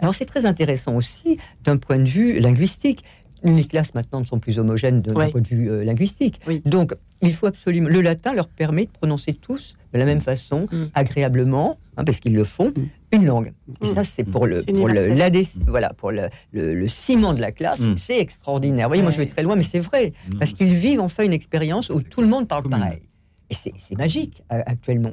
Alors 0.00 0.14
c'est 0.14 0.24
très 0.24 0.46
intéressant 0.46 0.94
aussi 0.96 1.38
d'un 1.64 1.76
point 1.76 1.98
de 1.98 2.08
vue 2.08 2.40
linguistique. 2.40 3.04
Les 3.42 3.64
classes 3.64 3.94
maintenant 3.94 4.20
ne 4.20 4.24
sont 4.24 4.38
plus 4.38 4.58
homogènes 4.58 5.02
d'un 5.02 5.30
point 5.30 5.40
de 5.40 5.46
vue 5.46 5.70
euh, 5.70 5.84
linguistique. 5.84 6.40
Donc 6.64 6.94
il 7.20 7.34
faut 7.34 7.46
absolument. 7.46 7.88
Le 7.88 8.00
latin 8.00 8.32
leur 8.32 8.48
permet 8.48 8.86
de 8.86 8.90
prononcer 8.90 9.34
tous 9.34 9.76
de 9.92 9.98
la 9.98 10.06
même 10.06 10.22
façon, 10.22 10.66
mm. 10.72 10.86
agréablement, 10.94 11.78
hein, 11.96 12.04
parce 12.04 12.20
qu'ils 12.20 12.34
le 12.34 12.44
font, 12.44 12.70
mm. 12.70 12.86
une 13.12 13.26
langue. 13.26 13.52
Et 13.82 13.86
ça, 13.86 14.02
c'est 14.02 14.24
pour 14.24 14.46
le, 14.46 14.62
pour 14.62 14.88
le, 14.88 15.14
voilà, 15.66 15.90
pour 15.90 16.10
le, 16.10 16.28
le, 16.52 16.88
ciment 16.88 17.34
de 17.34 17.40
la 17.40 17.52
classe, 17.52 17.80
mm. 17.80 17.98
c'est 17.98 18.18
extraordinaire. 18.18 18.86
Vous 18.86 18.90
voyez, 18.90 19.02
moi 19.02 19.12
je 19.12 19.18
vais 19.18 19.26
très 19.26 19.42
loin, 19.42 19.56
mais 19.56 19.62
c'est 19.62 19.80
vrai, 19.80 20.14
parce 20.38 20.52
qu'ils 20.54 20.74
vivent 20.74 21.00
enfin 21.00 21.22
une 21.22 21.32
expérience 21.32 21.90
où 21.90 22.00
tout 22.00 22.22
le 22.22 22.26
monde 22.26 22.48
parle 22.48 22.68
pareil. 22.68 23.02
Et 23.50 23.54
c'est 23.54 23.96
magique 23.96 24.42
actuellement. 24.48 25.12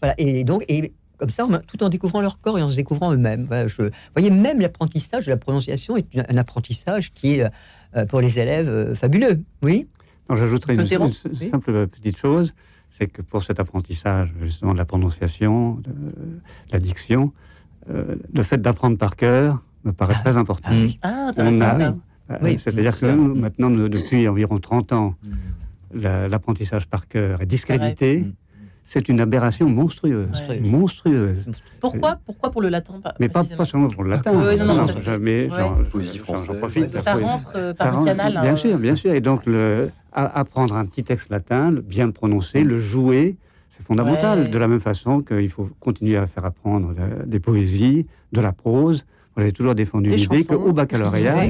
Voilà. 0.00 0.14
Et 0.18 0.44
donc, 0.44 0.64
et 0.68 0.92
comme 1.22 1.30
ça, 1.30 1.46
tout 1.68 1.84
en 1.84 1.88
découvrant 1.88 2.20
leur 2.20 2.40
corps 2.40 2.58
et 2.58 2.62
en 2.62 2.68
se 2.68 2.74
découvrant 2.74 3.12
eux-mêmes. 3.12 3.44
vous 3.44 3.88
voyez, 4.16 4.30
même 4.30 4.60
l'apprentissage 4.60 5.26
de 5.26 5.30
la 5.30 5.36
prononciation 5.36 5.96
est 5.96 6.06
un 6.16 6.36
apprentissage 6.36 7.12
qui 7.12 7.38
est, 7.38 7.48
euh, 7.96 8.06
pour 8.06 8.20
les 8.20 8.40
élèves, 8.40 8.68
euh, 8.68 8.96
fabuleux. 8.96 9.40
Oui 9.62 9.86
J'ajouterais 10.34 10.74
une, 10.74 10.86
simple 10.88 11.86
petite 11.86 12.16
chose, 12.16 12.54
c'est 12.90 13.06
que 13.06 13.22
pour 13.22 13.44
cet 13.44 13.60
apprentissage, 13.60 14.32
justement, 14.42 14.72
de 14.72 14.78
la 14.78 14.84
prononciation, 14.84 15.74
de, 15.74 15.92
la 16.72 16.80
diction, 16.80 17.32
euh, 17.88 18.16
le 18.34 18.42
fait 18.42 18.60
d'apprendre 18.60 18.98
par 18.98 19.14
cœur 19.14 19.62
me 19.84 19.92
paraît 19.92 20.14
ah. 20.16 20.22
très 20.22 20.36
important. 20.38 20.70
Ah, 21.02 21.30
oui. 22.40 22.56
C'est-à-dire 22.58 22.98
que 22.98 23.06
maintenant, 23.06 23.70
depuis 23.70 24.26
environ 24.26 24.58
30 24.58 24.92
ans, 24.92 25.14
mm. 25.22 25.98
l'apprentissage 26.28 26.88
par 26.88 27.06
cœur 27.06 27.42
est 27.42 27.46
discrédité 27.46 28.26
c'est 28.84 29.08
une 29.08 29.20
aberration 29.20 29.68
monstrueuse. 29.68 30.28
Monstrueuse. 30.62 31.44
Pourquoi? 31.80 32.18
Pourquoi 32.26 32.50
pour 32.50 32.62
le 32.62 32.68
latin 32.68 32.94
Mais 33.20 33.28
pas, 33.28 33.44
seulement 33.64 33.88
pour 33.88 34.04
le 34.04 34.10
latin. 34.10 34.32
Euh, 34.34 34.56
non, 34.56 34.76
non, 34.76 34.86
j'en 36.46 36.54
profite. 36.54 36.98
Ça 36.98 37.14
rentre 37.14 37.52
euh, 37.56 37.74
par 37.74 38.00
le 38.00 38.04
canal. 38.04 38.32
Bien 38.32 38.52
hein. 38.52 38.56
sûr, 38.56 38.78
bien 38.78 38.96
sûr. 38.96 39.12
Et 39.12 39.20
donc, 39.20 39.46
le, 39.46 39.90
apprendre 40.12 40.76
un 40.76 40.84
petit 40.84 41.04
texte 41.04 41.30
latin, 41.30 41.70
le 41.70 41.80
bien 41.80 42.06
le 42.06 42.12
prononcer, 42.12 42.64
le 42.64 42.78
jouer, 42.78 43.36
c'est 43.70 43.84
fondamental. 43.84 44.50
De 44.50 44.58
la 44.58 44.68
même 44.68 44.80
façon 44.80 45.20
qu'il 45.20 45.48
faut 45.48 45.68
continuer 45.80 46.16
à 46.16 46.26
faire 46.26 46.44
apprendre 46.44 46.94
des 47.24 47.40
poésies, 47.40 48.06
de 48.32 48.40
la 48.40 48.52
prose, 48.52 49.06
j'ai 49.38 49.52
toujours 49.52 49.74
défendu 49.74 50.10
l'idée 50.10 50.44
qu'au 50.44 50.72
baccalauréat, 50.72 51.46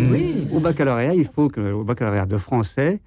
au 0.52 0.60
baccalauréat, 0.60 1.14
il 1.14 1.26
faut 1.26 1.48
que 1.48 1.72
au 1.72 1.82
baccalauréat 1.82 2.26
de 2.26 2.36
français, 2.36 3.00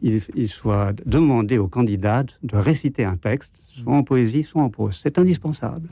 il, 0.00 0.48
soit 0.48 0.92
demandé 1.06 1.58
aux 1.58 1.68
candidats 1.68 2.24
de 2.42 2.56
réciter 2.56 3.04
un 3.04 3.16
texte, 3.16 3.54
soit 3.68 3.94
en 3.94 4.02
poésie, 4.02 4.42
soit 4.42 4.62
en 4.62 4.70
prose. 4.70 4.98
C'est 5.02 5.18
indispensable. 5.18 5.88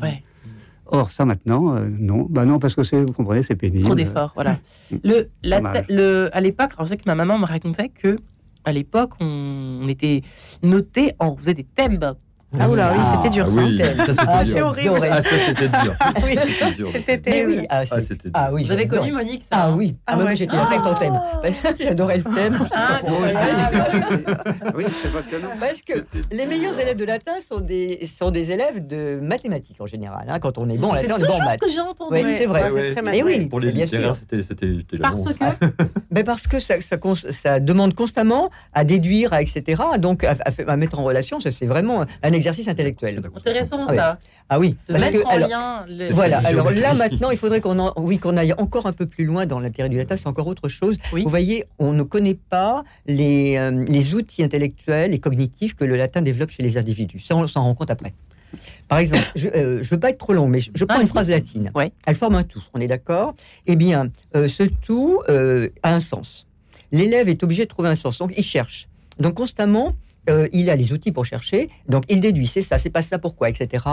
Or, 0.92 1.12
ça 1.12 1.24
maintenant, 1.24 1.76
euh, 1.76 1.88
non. 1.88 2.26
Bah 2.28 2.44
non, 2.44 2.58
parce 2.58 2.74
que 2.74 2.82
c'est, 2.82 3.00
vous 3.04 3.12
comprenez, 3.12 3.44
c'est 3.44 3.54
pénible. 3.54 3.84
Trop 3.84 3.94
d'efforts, 3.94 4.32
voilà. 4.34 4.58
le, 5.04 5.28
le, 5.44 6.28
à 6.32 6.40
l'époque, 6.40 6.72
je 6.80 6.84
sais 6.84 6.96
que 6.96 7.04
ma 7.06 7.14
maman 7.14 7.38
me 7.38 7.44
racontait 7.44 7.90
que 7.90 8.18
à 8.64 8.72
l'époque, 8.72 9.12
on, 9.20 9.86
était 9.88 10.22
noté, 10.62 11.14
on 11.20 11.36
faisait 11.36 11.54
des 11.54 11.64
thèmes 11.64 11.98
ah 12.58 12.68
oula, 12.68 12.94
oui, 12.96 13.04
c'était 13.14 13.28
dur, 13.28 13.48
ça. 13.48 13.60
Ah, 14.26 14.44
c'était 14.44 14.60
horrible. 14.60 14.94
Ah, 15.08 15.22
ça, 15.22 15.28
c'était 15.46 15.68
dur. 15.68 15.94
oui, 16.24 16.36
c'était 16.92 17.18
terrible. 17.18 17.66
Ah, 17.70 17.82
ah, 18.34 18.50
oui, 18.52 18.64
Vous 18.64 18.72
avez 18.72 18.88
connu 18.88 19.12
Monique, 19.12 19.42
ça 19.42 19.48
Ah 19.52 19.68
hein 19.68 19.74
oui, 19.76 19.96
ah, 20.06 20.16
moi 20.16 20.34
j'étais 20.34 20.56
avec 20.56 20.82
ton 20.82 20.94
thème. 20.94 21.20
J'adorais 21.78 22.18
le 22.18 22.24
thème. 22.24 22.58
Ah, 22.74 23.00
oui, 24.74 24.84
c'est 25.02 25.12
parce 25.12 25.26
que 25.26 25.36
non. 25.36 25.48
Parce 25.60 25.82
que 25.82 26.04
les 26.32 26.46
meilleurs 26.46 26.78
élèves 26.78 26.96
de 26.96 27.04
latin 27.04 27.34
sont 27.46 27.60
des, 27.60 28.08
sont 28.18 28.30
des 28.30 28.50
élèves 28.50 28.86
de 28.86 29.20
mathématiques 29.22 29.80
en 29.80 29.86
général. 29.86 30.26
Hein. 30.28 30.40
Quand 30.40 30.58
on 30.58 30.68
est 30.68 30.76
bon 30.76 30.90
en 30.90 30.94
latin, 30.94 31.16
on 31.18 31.22
est 31.22 31.26
bon 31.26 31.34
en 31.34 31.38
maths. 31.38 31.58
C'est 31.60 31.66
ce 31.66 31.70
que 31.70 31.70
j'ai 31.70 31.80
entendu. 31.80 32.14
Oui, 32.14 32.34
c'est 32.34 32.46
vrai. 32.46 32.68
Mais 33.04 33.22
oui, 33.22 33.46
pour 33.46 33.60
les 33.60 33.70
bien 33.70 33.84
littéraires, 33.84 34.16
c'était 34.16 34.40
Parce 35.00 35.22
que 35.22 35.30
Parce 36.24 36.46
que 36.46 36.58
ça, 36.58 37.60
demande 37.60 37.94
constamment 37.94 38.50
à 38.72 38.84
déduire, 38.84 39.32
à, 39.32 39.42
etc. 39.42 39.82
Donc 39.98 40.24
à, 40.24 40.34
à 40.66 40.76
mettre 40.76 40.98
en 40.98 41.04
relation, 41.04 41.38
c'est 41.40 41.66
vraiment 41.66 42.04
un 42.22 42.32
exercice 42.40 42.68
intellectuel. 42.68 43.22
Intéressant 43.36 43.84
ah 43.86 43.94
ça. 43.94 44.18
Ah 44.52 44.58
oui, 44.58 44.76
de 44.88 44.94
mettre 44.94 45.26
en 45.26 45.36
lien. 45.36 45.86
Voilà. 46.10 46.38
Alors 46.44 46.70
là 46.72 46.94
maintenant, 46.94 47.30
il 47.30 47.36
faudrait 47.36 47.60
qu'on 47.60 47.92
oui 47.96 48.18
qu'on 48.18 48.36
aille 48.36 48.52
encore 48.58 48.86
un 48.86 48.92
peu 48.92 49.06
plus 49.06 49.24
loin 49.24 49.46
dans 49.46 49.60
l'intérêt 49.60 49.88
du 49.88 49.96
latin. 49.96 50.16
C'est 50.16 50.26
encore 50.26 50.48
autre 50.48 50.68
chose. 50.68 50.96
Vous 51.12 51.28
voyez, 51.28 51.64
on 51.78 51.92
ne 51.92 52.02
connaît 52.02 52.34
pas 52.34 52.82
les, 53.06 53.56
euh, 53.56 53.84
les 53.86 54.14
outils 54.14 54.42
intellectuels 54.42 55.14
et 55.14 55.18
cognitifs 55.20 55.74
que 55.74 55.84
le 55.84 55.96
latin 55.96 56.20
développe 56.20 56.50
chez 56.50 56.64
les 56.64 56.76
individus. 56.76 57.20
Ça, 57.20 57.36
on 57.36 57.46
s'en 57.46 57.62
rend 57.62 57.74
compte 57.74 57.90
après. 57.90 58.12
Par 58.88 58.98
exemple, 58.98 59.22
je 59.36 59.46
ne 59.46 59.52
euh, 59.54 59.82
veux 59.82 60.00
pas 60.00 60.10
être 60.10 60.18
trop 60.18 60.32
long, 60.32 60.48
mais 60.48 60.58
je, 60.58 60.84
prends 60.84 61.00
une 61.00 61.06
phrase 61.06 61.30
latine. 61.30 61.70
Elle 62.06 62.14
forme 62.16 62.34
un 62.34 62.42
tout, 62.42 62.62
on 62.74 62.80
est 62.80 62.88
d'accord? 62.88 63.36
Eh 63.68 63.76
bien, 63.76 64.10
euh, 64.34 64.48
ce 64.48 64.64
tout 64.64 65.22
a 65.28 65.94
un 65.94 66.00
sens. 66.00 66.48
L'élève 66.90 67.28
est 67.28 67.44
obligé 67.44 67.64
de 67.64 67.68
trouver 67.68 67.88
un 67.88 67.94
sens, 67.94 68.18
donc 68.18 68.32
il 68.36 68.42
cherche. 68.42 68.88
Donc 69.20 69.34
constamment, 69.34 69.94
euh, 70.28 70.46
il 70.52 70.68
a 70.68 70.76
les 70.76 70.92
outils 70.92 71.12
pour 71.12 71.24
chercher, 71.24 71.70
donc 71.88 72.04
il 72.08 72.20
déduit, 72.20 72.46
c'est 72.46 72.62
ça, 72.62 72.78
c'est 72.78 72.90
pas 72.90 73.02
ça, 73.02 73.18
pourquoi, 73.18 73.48
etc. 73.48 73.84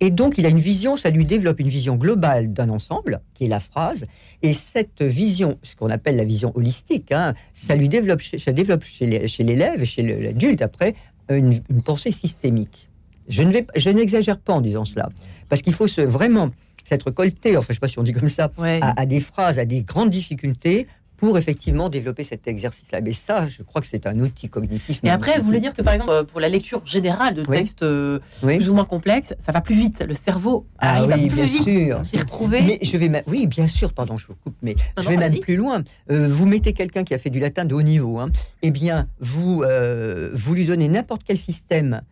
Et 0.00 0.10
donc 0.10 0.34
il 0.36 0.44
a 0.44 0.48
une 0.48 0.58
vision, 0.58 0.96
ça 0.96 1.10
lui 1.10 1.24
développe 1.24 1.60
une 1.60 1.68
vision 1.68 1.96
globale 1.96 2.52
d'un 2.52 2.70
ensemble, 2.70 3.20
qui 3.34 3.44
est 3.44 3.48
la 3.48 3.60
phrase, 3.60 4.04
et 4.42 4.52
cette 4.52 5.02
vision, 5.02 5.58
ce 5.62 5.76
qu'on 5.76 5.90
appelle 5.90 6.16
la 6.16 6.24
vision 6.24 6.52
holistique, 6.56 7.12
hein, 7.12 7.34
ça 7.52 7.76
lui 7.76 7.88
développe, 7.88 8.20
ça 8.20 8.52
développe 8.52 8.84
chez 8.84 9.06
l'élève 9.44 9.82
et 9.82 9.86
chez 9.86 10.02
l'adulte 10.02 10.62
après 10.62 10.94
une, 11.30 11.60
pensée 11.84 12.12
systémique. 12.12 12.88
Je 13.28 13.42
ne 13.42 13.52
vais, 13.52 13.66
je 13.76 13.90
n'exagère 13.90 14.38
pas 14.38 14.54
en 14.54 14.60
disant 14.60 14.84
cela, 14.84 15.08
parce 15.48 15.62
qu'il 15.62 15.74
faut 15.74 15.88
se, 15.88 16.00
vraiment 16.00 16.50
s'être 16.84 17.10
colté, 17.10 17.56
enfin 17.56 17.66
je 17.70 17.74
sais 17.74 17.80
pas 17.80 17.88
si 17.88 17.98
on 17.98 18.02
dit 18.02 18.12
comme 18.12 18.28
ça, 18.28 18.50
à, 18.58 19.06
des 19.06 19.20
phrases, 19.20 19.58
à 19.58 19.64
des 19.64 19.82
grandes 19.82 20.10
difficultés 20.10 20.86
pour 21.16 21.38
effectivement 21.38 21.88
développer 21.88 22.24
cet 22.24 22.46
exercice-là. 22.46 23.00
Mais 23.00 23.12
ça, 23.12 23.46
je 23.46 23.62
crois 23.62 23.80
que 23.80 23.86
c'est 23.86 24.06
un 24.06 24.18
outil 24.20 24.48
cognitif. 24.48 25.00
Et 25.02 25.10
après, 25.10 25.38
vous 25.38 25.44
voulez 25.44 25.60
dire 25.60 25.74
que 25.74 25.82
par 25.82 25.94
exemple, 25.94 26.24
pour 26.26 26.40
la 26.40 26.48
lecture 26.48 26.84
générale 26.86 27.34
de 27.34 27.42
textes 27.42 27.82
euh, 27.82 28.18
plus 28.42 28.70
ou 28.70 28.74
moins 28.74 28.84
complexes, 28.84 29.34
ça 29.38 29.52
va 29.52 29.60
plus 29.60 29.74
vite. 29.74 30.04
Le 30.06 30.14
cerveau 30.14 30.66
ah 30.78 30.96
arrive 30.96 31.06
oui, 31.06 31.12
à 31.12 31.16
plus 31.16 31.36
bien 31.36 31.44
vite 31.44 32.04
s'y 32.04 32.18
retrouver. 32.18 32.62
Mais 32.62 32.78
je 32.82 32.96
vais 32.96 33.06
oui, 33.26 33.46
bien 33.46 33.66
sûr, 33.66 33.92
pardon, 33.92 34.16
je 34.16 34.26
vous 34.26 34.34
coupe, 34.34 34.56
mais 34.62 34.76
je 34.98 35.08
vais 35.08 35.16
même 35.16 35.38
plus 35.40 35.56
loin. 35.56 35.82
Euh, 36.10 36.28
vous 36.28 36.46
mettez 36.46 36.72
quelqu'un 36.72 37.04
qui 37.04 37.14
a 37.14 37.18
fait 37.18 37.30
du 37.30 37.40
latin 37.40 37.64
de 37.64 37.74
haut 37.74 37.82
niveau, 37.82 38.18
hein, 38.18 38.30
eh 38.62 38.70
bien, 38.70 39.08
vous, 39.20 39.62
euh, 39.62 40.30
vous 40.34 40.54
lui 40.54 40.64
donnez 40.64 40.88
n'importe 40.88 41.22
quel 41.24 41.38
système 41.38 42.02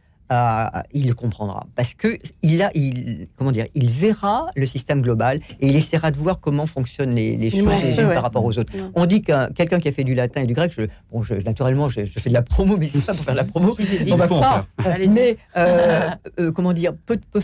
il 0.92 1.06
le 1.06 1.14
comprendra 1.14 1.66
parce 1.74 1.94
que 1.94 2.18
il 2.42 2.62
a, 2.62 2.70
il, 2.74 3.28
comment 3.36 3.52
dire, 3.52 3.66
il 3.74 3.90
verra 3.90 4.46
le 4.56 4.66
système 4.66 5.02
global 5.02 5.40
et 5.60 5.68
il 5.68 5.76
essaiera 5.76 6.10
de 6.10 6.16
voir 6.16 6.40
comment 6.40 6.66
fonctionnent 6.66 7.14
les, 7.14 7.50
choses 7.50 7.64
par 8.12 8.22
rapport 8.22 8.44
aux 8.44 8.58
autres. 8.58 8.72
On 8.94 9.06
dit 9.06 9.22
qu'un 9.22 9.48
quelqu'un 9.48 9.78
qui 9.78 9.88
a 9.88 9.92
fait 9.92 10.04
du 10.04 10.14
latin 10.14 10.42
et 10.42 10.46
du 10.46 10.54
grec, 10.54 10.72
je, 10.76 10.82
bon, 11.10 11.22
je, 11.22 11.34
naturellement, 11.34 11.88
je, 11.88 12.04
fais 12.04 12.30
de 12.30 12.34
la 12.34 12.42
promo, 12.42 12.76
mais 12.76 12.88
c'est 12.88 13.04
pas 13.04 13.14
pour 13.14 13.24
faire 13.24 13.34
de 13.34 13.38
la 13.38 13.44
promo. 13.44 13.76
on 14.10 14.16
va 14.16 14.28
pas. 14.28 14.66
Mais 15.08 15.36
euh, 15.56 16.10
euh, 16.40 16.52
comment 16.52 16.72
dire, 16.72 16.92
peut, 17.06 17.18
peut, 17.32 17.42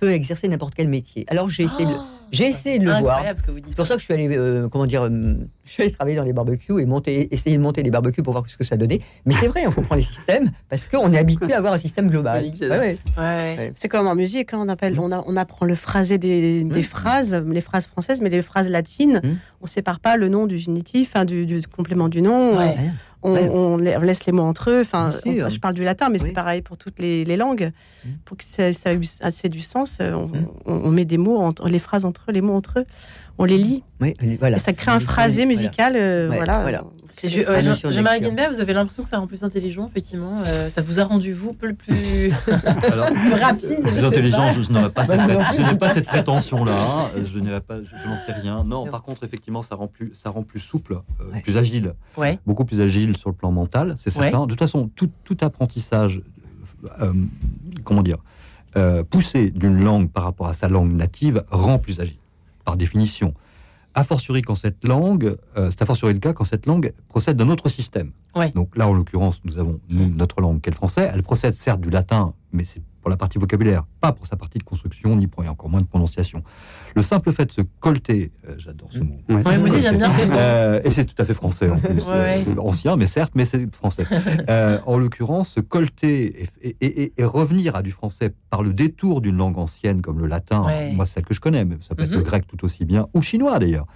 peut, 0.00 0.12
exercer 0.12 0.48
n'importe 0.48 0.74
quel 0.74 0.88
métier. 0.88 1.24
Alors 1.28 1.48
j'ai 1.48 1.64
essayé 1.64 1.86
de 1.86 1.94
j'ai 2.30 2.48
essayé 2.48 2.78
de 2.78 2.84
le 2.84 2.92
voir. 2.92 3.22
C'est 3.36 3.76
pour 3.76 3.86
ça 3.86 3.94
que 3.94 4.00
je 4.00 4.04
suis 4.04 4.14
allé, 4.14 4.28
euh, 4.30 4.68
comment 4.68 4.86
dire, 4.86 5.02
euh, 5.02 5.34
je 5.64 5.70
suis 5.70 5.82
allé 5.82 5.92
travailler 5.92 6.16
dans 6.16 6.22
les 6.22 6.32
barbecues 6.32 6.80
et 6.80 6.86
monter, 6.86 7.32
essayer 7.34 7.56
de 7.56 7.62
monter 7.62 7.82
des 7.82 7.90
barbecues 7.90 8.22
pour 8.22 8.32
voir 8.32 8.44
ce 8.48 8.56
que 8.56 8.64
ça 8.64 8.76
donnait. 8.76 9.00
Mais 9.26 9.34
c'est 9.34 9.48
vrai, 9.48 9.66
on 9.66 9.72
comprend 9.72 9.94
les 9.94 10.02
systèmes 10.02 10.50
parce 10.68 10.86
qu'on 10.86 11.12
est 11.12 11.18
habitué 11.18 11.52
à 11.52 11.58
avoir 11.58 11.72
un 11.72 11.78
système 11.78 12.08
global. 12.08 12.44
C'est 13.74 13.88
comme 13.88 14.06
en 14.06 14.14
musique, 14.14 14.54
hein, 14.54 14.58
on, 14.60 14.68
appelle, 14.68 14.98
on, 14.98 15.10
on, 15.12 15.36
apprend 15.36 15.66
le 15.66 15.74
phrasé 15.74 16.18
des, 16.18 16.64
des 16.64 16.82
phrases, 16.82 17.34
les 17.34 17.60
phrases 17.60 17.86
françaises, 17.86 18.20
mais 18.20 18.28
les 18.28 18.42
phrases 18.42 18.68
latines, 18.68 19.20
hum. 19.22 19.36
on 19.60 19.64
ne 19.64 19.68
sépare 19.68 20.00
pas 20.00 20.16
le 20.16 20.28
nom 20.28 20.46
du 20.46 20.58
génitif, 20.58 21.12
hein, 21.14 21.24
du, 21.24 21.46
du, 21.46 21.60
complément 21.62 22.08
du 22.08 22.22
nom. 22.22 22.58
On, 23.22 23.76
laisse 23.76 24.26
les 24.26 24.32
mots 24.32 24.42
entre 24.42 24.70
eux. 24.70 24.80
Enfin, 24.80 25.10
je 25.10 25.58
parle 25.58 25.74
du 25.74 25.84
latin, 25.84 26.08
mais 26.08 26.18
c'est 26.18 26.32
pareil 26.32 26.62
pour 26.62 26.76
toutes 26.76 26.98
les, 26.98 27.36
langues. 27.36 27.72
Mmh. 28.04 28.08
Pour 28.24 28.36
que 28.36 28.44
ça, 28.44 28.72
ça, 28.72 28.90
ait 28.92 29.48
du 29.48 29.60
sens, 29.60 29.98
euh, 30.00 30.12
mmh. 30.12 30.46
on, 30.66 30.90
met 30.90 31.04
des 31.04 31.18
mots, 31.18 31.38
entre, 31.38 31.68
les 31.68 31.78
phrases 31.78 32.04
entre 32.04 32.26
eux, 32.28 32.32
les 32.32 32.40
mots 32.40 32.54
entre 32.54 32.80
eux 32.80 32.86
on 33.40 33.44
les 33.44 33.58
lit. 33.58 33.82
Oui, 34.00 34.12
voilà. 34.38 34.56
Et 34.56 34.60
ça 34.60 34.72
crée 34.72 34.90
un 34.90 35.00
phrasé 35.00 35.46
musical. 35.46 35.94
Voilà. 36.28 36.60
voilà. 36.60 36.84
Jean-Marie 37.24 38.20
Guinbert, 38.20 38.50
vous 38.50 38.60
avez 38.60 38.72
l'impression 38.72 39.02
que 39.02 39.08
ça 39.08 39.18
rend 39.18 39.26
plus 39.26 39.42
intelligent, 39.42 39.88
effectivement. 39.88 40.42
Euh, 40.46 40.68
ça 40.68 40.80
vous 40.80 41.00
a 41.00 41.04
rendu, 41.04 41.32
vous, 41.32 41.52
plus, 41.52 41.74
plus, 41.74 42.32
Alors, 42.92 43.06
plus 43.06 43.32
rapide. 43.32 43.82
Plus 43.82 44.04
intelligent, 44.04 44.52
je, 44.52 44.72
n'ai 44.72 44.88
pas, 44.88 45.04
cette, 45.04 45.78
pas 45.78 45.94
cette 45.94 46.06
prétention-là. 46.06 47.10
Je 47.32 47.38
n'en 47.38 47.60
pas, 47.60 47.80
je, 47.80 48.26
sais 48.26 48.32
rien. 48.32 48.64
Non, 48.64 48.86
par 48.86 49.02
contre, 49.02 49.24
effectivement, 49.24 49.62
ça 49.62 49.74
rend 49.74 49.88
plus, 49.88 50.12
ça 50.14 50.30
rend 50.30 50.42
plus 50.42 50.60
souple, 50.60 50.98
euh, 51.20 51.40
plus 51.42 51.56
agile. 51.56 51.94
Beaucoup 52.46 52.64
plus 52.64 52.80
agile 52.80 53.16
sur 53.16 53.30
le 53.30 53.34
plan 53.34 53.50
mental, 53.50 53.94
c'est 53.98 54.10
certain. 54.10 54.44
De 54.44 54.50
toute 54.50 54.58
façon, 54.58 54.90
tout, 54.94 55.10
tout 55.24 55.36
apprentissage, 55.40 56.22
euh, 57.00 57.12
comment 57.84 58.02
dire, 58.02 58.18
poussé 59.10 59.50
d'une 59.50 59.82
langue 59.82 60.10
par 60.10 60.24
rapport 60.24 60.46
à 60.46 60.54
sa 60.54 60.68
langue 60.68 60.92
native 60.92 61.42
rend 61.50 61.78
plus 61.78 61.98
agile 62.00 62.19
par 62.64 62.76
définition. 62.76 63.34
A 63.94 64.04
fortiori 64.04 64.42
quand 64.42 64.54
cette 64.54 64.86
langue, 64.86 65.36
euh, 65.56 65.70
c'est 65.70 65.82
a 65.82 65.86
fortiori 65.86 66.14
le 66.14 66.20
cas 66.20 66.32
quand 66.32 66.44
cette 66.44 66.66
langue 66.66 66.92
procède 67.08 67.36
d'un 67.36 67.48
autre 67.48 67.68
système. 67.68 68.12
Donc 68.54 68.76
là, 68.76 68.88
en 68.88 68.92
l'occurrence, 68.92 69.40
nous 69.44 69.58
avons 69.58 69.80
nous, 69.88 70.08
notre 70.08 70.40
langue 70.40 70.60
qui 70.60 70.68
est 70.68 70.72
le 70.72 70.76
français. 70.76 71.10
Elle 71.12 71.24
procède 71.24 71.54
certes 71.54 71.80
du 71.80 71.90
latin, 71.90 72.34
mais 72.52 72.64
c'est 72.64 72.82
pour 73.00 73.10
la 73.10 73.16
partie 73.16 73.38
vocabulaire, 73.38 73.84
pas 74.00 74.12
pour 74.12 74.26
sa 74.26 74.36
partie 74.36 74.58
de 74.58 74.64
construction, 74.64 75.16
ni 75.16 75.26
pour 75.26 75.44
et 75.44 75.48
encore 75.48 75.68
moins 75.68 75.80
de 75.80 75.86
prononciation. 75.86 76.42
Le 76.94 77.02
simple 77.02 77.32
fait 77.32 77.46
de 77.46 77.52
se 77.52 77.60
colter, 77.80 78.32
euh, 78.48 78.54
j'adore 78.58 78.88
ce 78.92 79.00
mot. 79.00 79.20
moi 79.28 79.40
aussi 79.42 79.80
j'aime 79.80 79.98
bien. 79.98 80.10
Euh, 80.32 80.80
et 80.84 80.90
c'est 80.90 81.04
tout 81.04 81.14
à 81.18 81.24
fait 81.24 81.34
français 81.34 81.70
en 81.70 81.78
plus, 81.78 82.02
euh, 82.08 82.44
ancien, 82.58 82.96
mais 82.96 83.06
certes, 83.06 83.32
mais 83.34 83.44
c'est 83.44 83.72
français. 83.74 84.04
en 84.86 84.98
l'occurrence, 84.98 85.50
se 85.50 85.60
colter 85.60 86.48
et, 86.62 87.12
revenir 87.24 87.76
à 87.76 87.82
du 87.82 87.90
français 87.90 88.32
par 88.50 88.62
le 88.62 88.72
détour 88.72 89.20
d'une 89.20 89.36
langue 89.36 89.58
ancienne 89.58 90.02
comme 90.02 90.18
le 90.18 90.26
latin, 90.26 90.64
moi 90.92 91.06
c'est 91.06 91.14
celle 91.14 91.24
que 91.24 91.34
je 91.34 91.40
connais, 91.40 91.64
mais 91.64 91.76
ça 91.86 91.94
peut 91.94 92.04
être 92.04 92.10
le 92.10 92.18
mhm. 92.18 92.24
grec 92.24 92.46
tout 92.46 92.64
aussi 92.64 92.84
bien, 92.84 93.06
ou 93.14 93.22
chinois 93.22 93.58
d'ailleurs 93.58 93.86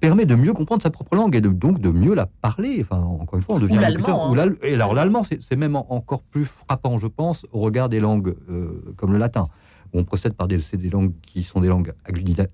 permet 0.00 0.24
de 0.24 0.34
mieux 0.34 0.52
comprendre 0.52 0.82
sa 0.82 0.90
propre 0.90 1.14
langue 1.14 1.36
et 1.36 1.40
de, 1.40 1.50
donc 1.50 1.80
de 1.80 1.90
mieux 1.90 2.14
la 2.14 2.26
parler. 2.26 2.78
Enfin, 2.80 3.00
encore 3.02 3.36
une 3.36 3.42
fois, 3.42 3.56
on 3.56 3.58
devient 3.58 3.76
ou 3.76 3.80
l'allemand. 3.80 4.34
Hein. 4.34 4.52
Et 4.62 4.74
alors 4.74 4.94
l'allemand, 4.94 5.22
c'est 5.22 5.56
même 5.56 5.76
encore 5.76 6.22
plus 6.22 6.44
frappant, 6.44 6.98
je 6.98 7.06
pense, 7.06 7.46
au 7.52 7.60
regard 7.60 7.88
des 7.88 8.00
langues 8.00 8.34
euh, 8.50 8.94
comme 8.96 9.12
le 9.12 9.18
latin. 9.18 9.44
Où 9.92 9.98
on 9.98 10.04
procède 10.04 10.34
par 10.34 10.46
des, 10.46 10.58
des 10.74 10.88
langues 10.88 11.12
qui 11.22 11.42
sont 11.42 11.60
des 11.60 11.68
langues 11.68 11.92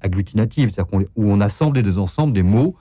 agglutinatives, 0.01 0.73
c'est-à-dire 0.73 1.07
où 1.17 1.31
on 1.31 1.41
assemble 1.41 1.83
des 1.83 1.99
ensembles, 1.99 2.33
des 2.33 2.43
mots, 2.43 2.77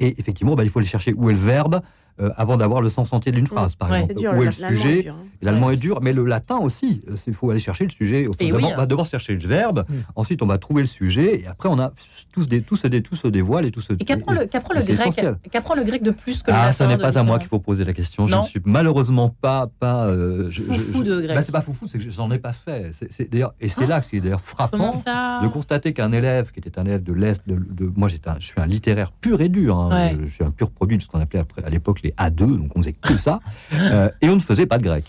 et 0.00 0.18
effectivement, 0.18 0.54
bah, 0.54 0.64
il 0.64 0.70
faut 0.70 0.78
aller 0.78 0.88
chercher 0.88 1.12
où 1.12 1.28
est 1.28 1.32
le 1.32 1.38
verbe, 1.38 1.80
euh, 2.20 2.30
avant 2.36 2.56
d'avoir 2.56 2.80
le 2.80 2.88
sens 2.88 3.12
entier 3.12 3.32
d'une 3.32 3.46
phrase, 3.46 3.74
par 3.74 3.94
exemple. 3.94 4.36
où 4.36 4.42
est 4.42 4.46
le 4.46 4.50
sujet 4.50 5.08
hein. 5.08 5.14
L'allemand 5.40 5.70
est 5.70 5.76
dur, 5.76 6.00
mais 6.02 6.12
le 6.12 6.24
latin 6.24 6.56
aussi. 6.56 7.02
Il 7.26 7.34
faut 7.34 7.50
aller 7.50 7.60
chercher 7.60 7.84
le 7.84 7.90
sujet. 7.90 8.26
d'abord, 8.40 8.72
on 8.72 8.76
va 8.76 8.86
d'abord 8.86 9.06
chercher 9.06 9.34
le 9.34 9.46
verbe, 9.46 9.84
mm. 9.88 9.94
ensuite 10.16 10.42
on 10.42 10.46
va 10.46 10.58
trouver 10.58 10.82
le 10.82 10.88
sujet, 10.88 11.40
et 11.40 11.46
après 11.46 11.68
on 11.68 11.78
a 11.78 11.92
tout, 12.32 12.42
se, 12.42 12.48
tout, 12.58 12.76
se, 12.76 12.88
tout 12.88 13.16
se 13.16 13.28
dévoile 13.28 13.66
et 13.66 13.70
tout 13.70 13.80
se. 13.80 13.92
Et 13.92 14.04
qu'apprend 14.04 14.32
le, 14.32 14.40
le, 14.40 15.84
grec 15.84 16.02
de 16.02 16.10
plus 16.10 16.42
que 16.42 16.50
le 16.50 16.56
ah, 16.56 16.66
latin 16.66 16.72
ça 16.72 16.86
n'est 16.86 16.98
pas 16.98 17.16
à 17.16 17.22
moi 17.22 17.38
qu'il 17.38 17.48
faut 17.48 17.60
poser 17.60 17.84
la 17.84 17.92
question. 17.92 18.26
Je 18.26 18.34
ne 18.34 18.42
suis 18.42 18.60
malheureusement 18.64 19.28
pas. 19.28 19.68
pas 19.78 20.06
euh, 20.06 20.50
foufou 20.50 21.04
de 21.04 21.20
grec. 21.20 21.36
Bah, 21.36 21.42
c'est 21.42 21.52
pas 21.52 21.60
foufou, 21.60 21.86
c'est 21.86 21.98
que 21.98 22.10
j'en 22.10 22.30
ai 22.32 22.38
pas 22.38 22.52
fait. 22.52 22.90
C'est, 23.10 23.30
d'ailleurs, 23.30 23.54
et 23.60 23.68
c'est 23.68 23.84
ah. 23.84 23.88
là 23.88 24.00
que 24.00 24.06
c'est 24.06 24.20
d'ailleurs 24.20 24.40
frappant 24.40 25.02
de 25.42 25.48
constater 25.48 25.92
qu'un 25.92 26.12
élève 26.12 26.50
qui 26.50 26.58
était 26.58 26.78
un 26.78 26.84
élève 26.84 27.02
de 27.02 27.12
l'Est, 27.12 27.42
de, 27.46 27.92
moi 27.96 28.08
j'étais 28.08 28.30
je 28.40 28.46
suis 28.46 28.60
un 28.60 28.66
littéraire 28.66 29.12
pur 29.12 29.40
et 29.40 29.48
dur, 29.48 29.78
hein. 29.78 30.14
je, 30.24 30.30
suis 30.30 30.44
un 30.44 30.50
pur 30.50 30.70
produit 30.70 30.98
de 30.98 31.02
ce 31.02 31.08
qu'on 31.08 31.20
appelait 31.20 31.44
à 31.64 31.70
l'époque 31.70 32.02
les 32.02 32.07
A2, 32.16 32.56
donc 32.56 32.76
on 32.76 32.80
faisait 32.80 32.92
que 32.92 33.16
ça, 33.16 33.40
euh, 33.72 34.10
et 34.20 34.28
on 34.28 34.34
ne 34.36 34.40
faisait 34.40 34.66
pas 34.66 34.78
de 34.78 34.84
grec. 34.84 35.04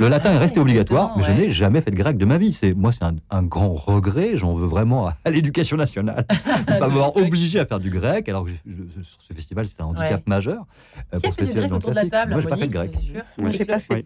Le 0.00 0.08
latin 0.08 0.32
est 0.32 0.38
resté 0.38 0.60
obligatoire, 0.60 1.16
mais 1.16 1.24
je 1.24 1.30
n'ai 1.30 1.50
jamais 1.50 1.80
fait 1.80 1.90
de 1.90 1.96
grec 1.96 2.16
de 2.16 2.24
ma 2.24 2.38
vie. 2.38 2.52
C'est 2.52 2.74
moi, 2.74 2.90
c'est 2.92 3.04
un, 3.04 3.42
grand 3.42 3.74
regret. 3.74 4.36
J'en 4.36 4.54
veux 4.54 4.66
vraiment 4.66 5.06
à, 5.06 5.30
l'éducation 5.30 5.76
nationale 5.76 6.26
de 6.68 6.80
m'avoir 6.80 7.16
obligé 7.16 7.60
à 7.60 7.66
faire 7.66 7.80
du 7.80 7.90
grec, 7.90 8.28
alors 8.28 8.44
que 8.44 8.50
sur 8.50 9.20
ce 9.28 9.34
festival, 9.34 9.66
c'était 9.66 9.82
un 9.82 9.86
handicap 9.86 10.26
majeur. 10.26 10.64
Euh, 11.12 11.20
Qui 11.20 11.28
a 11.28 11.32
fait 11.32 11.44
du 11.44 11.52
grec 11.52 11.72
autour 11.72 11.90
de 11.90 11.96
la 11.96 12.06
table 12.06 12.32
Moi, 12.32 12.40
j'ai 12.40 12.48
pas 12.48 12.56
fait 12.56 12.66
de 12.66 12.72
grec. 12.72 12.90
Moi, 13.38 13.50
j'ai 13.50 13.64
pas 13.64 13.78
fait. 13.78 14.04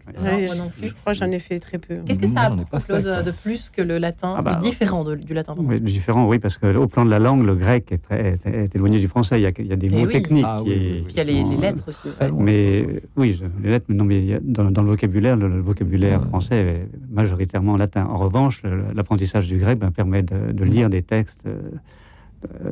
Je 0.81 0.91
crois 0.93 1.13
que 1.13 1.19
j'en 1.19 1.31
ai 1.31 1.39
fait 1.39 1.59
très 1.59 1.77
peu. 1.77 1.95
Qu'est-ce 2.05 2.19
que 2.19 2.27
ça 2.27 2.41
apporte 2.41 2.89
de 2.89 3.31
plus 3.31 3.69
que 3.69 3.81
le 3.81 3.97
latin, 3.97 4.35
ah 4.37 4.41
bah, 4.41 4.55
différent 4.55 5.03
du 5.03 5.33
latin 5.33 5.55
Différent, 5.79 6.27
oui, 6.27 6.39
parce 6.39 6.57
qu'au 6.57 6.87
plan 6.87 7.05
de 7.05 7.09
la 7.09 7.19
langue, 7.19 7.45
le 7.45 7.55
grec 7.55 7.91
est, 7.91 7.97
très, 7.97 8.35
éloigné 8.73 8.99
du 8.99 9.07
français. 9.07 9.39
Il 9.39 9.67
y 9.67 9.73
a, 9.73 9.75
des 9.75 9.89
mots 9.89 10.07
techniques. 10.07 10.45
Ah 10.47 10.59
Puis 10.63 11.05
il 11.09 11.15
y 11.15 11.19
a 11.19 11.23
les, 11.23 11.43
lettres 11.57 11.85
aussi. 11.87 12.09
Mais 12.37 12.85
oui, 13.15 13.39
les 13.63 13.69
lettres, 13.69 13.85
non, 13.89 14.03
mais 14.03 14.39
dans, 14.41 14.63
le 14.63 14.89
vocabulaire, 14.89 15.35
le 15.35 15.61
vocabulaire 15.69 16.25
français 16.25 16.55
est 16.55 16.89
majoritairement 17.09 17.77
latin. 17.77 18.05
En 18.05 18.17
revanche, 18.17 18.63
l'apprentissage 18.95 19.47
du 19.47 19.57
grec 19.57 19.77
ben, 19.77 19.91
permet 19.91 20.23
de, 20.23 20.63
lire 20.63 20.89
des 20.89 21.03
textes 21.03 21.45
euh, 21.45 22.71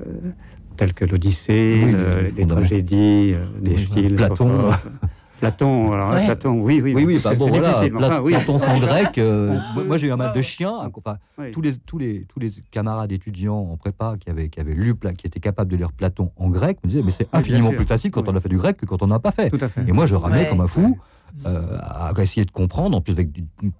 tels 0.77 0.93
que 0.93 1.05
l'Odyssée, 1.05 1.81
euh, 1.85 2.29
les 2.35 2.45
tragédies, 2.45 3.33
euh, 3.33 3.45
des 3.61 3.77
styles. 3.77 4.15
Platon. 4.15 4.69
Platon, 5.39 5.91
alors 5.91 6.09
Platon, 6.09 6.61
oui, 6.61 6.81
oui, 6.81 6.93
oui, 6.95 7.05
oui, 7.05 7.21
bah, 7.23 7.35
bon, 7.35 7.49
voilà, 7.49 7.77
enfin, 7.77 8.21
oui. 8.21 8.33
Platon 8.33 8.57
sans 8.57 8.79
grec. 8.79 9.19
moi, 9.87 9.97
j'ai 9.97 10.07
eu 10.07 10.11
un 10.11 10.15
maths 10.15 10.35
de 10.35 10.41
chien. 10.41 10.73
Enfin, 10.95 11.17
tous 11.51 11.61
les 11.61 11.75
tous 11.77 11.99
les 11.99 12.25
tous 12.27 12.39
les 12.39 12.51
camarades 12.71 13.11
étudiants 13.11 13.59
en 13.71 13.77
prépa 13.77 14.15
qui 14.19 14.31
avaient 14.31 14.49
qui 14.49 14.59
avaient 14.59 14.73
lu, 14.73 14.95
qui 15.17 15.27
étaient 15.27 15.39
capables 15.39 15.69
de 15.69 15.77
lire 15.77 15.91
Platon 15.91 16.31
en 16.37 16.49
grec, 16.49 16.79
me 16.83 16.89
disaient 16.89 17.03
mais 17.03 17.11
c'est 17.11 17.27
infiniment 17.33 17.71
plus 17.71 17.85
facile 17.85 18.09
quand 18.09 18.27
on 18.27 18.35
a 18.35 18.39
fait 18.39 18.49
du 18.49 18.57
grec 18.57 18.77
que 18.77 18.87
quand 18.87 19.03
on 19.03 19.07
n'a 19.07 19.19
pas 19.19 19.31
fait. 19.31 19.51
Et 19.87 19.91
moi, 19.91 20.07
je 20.07 20.15
ramais 20.15 20.47
comme 20.49 20.61
un 20.61 20.67
fou. 20.67 20.97
Euh, 21.45 21.77
à 21.81 22.11
essayer 22.19 22.45
de 22.45 22.51
comprendre, 22.51 22.97
en 22.97 23.01
plus 23.01 23.13
avec 23.13 23.29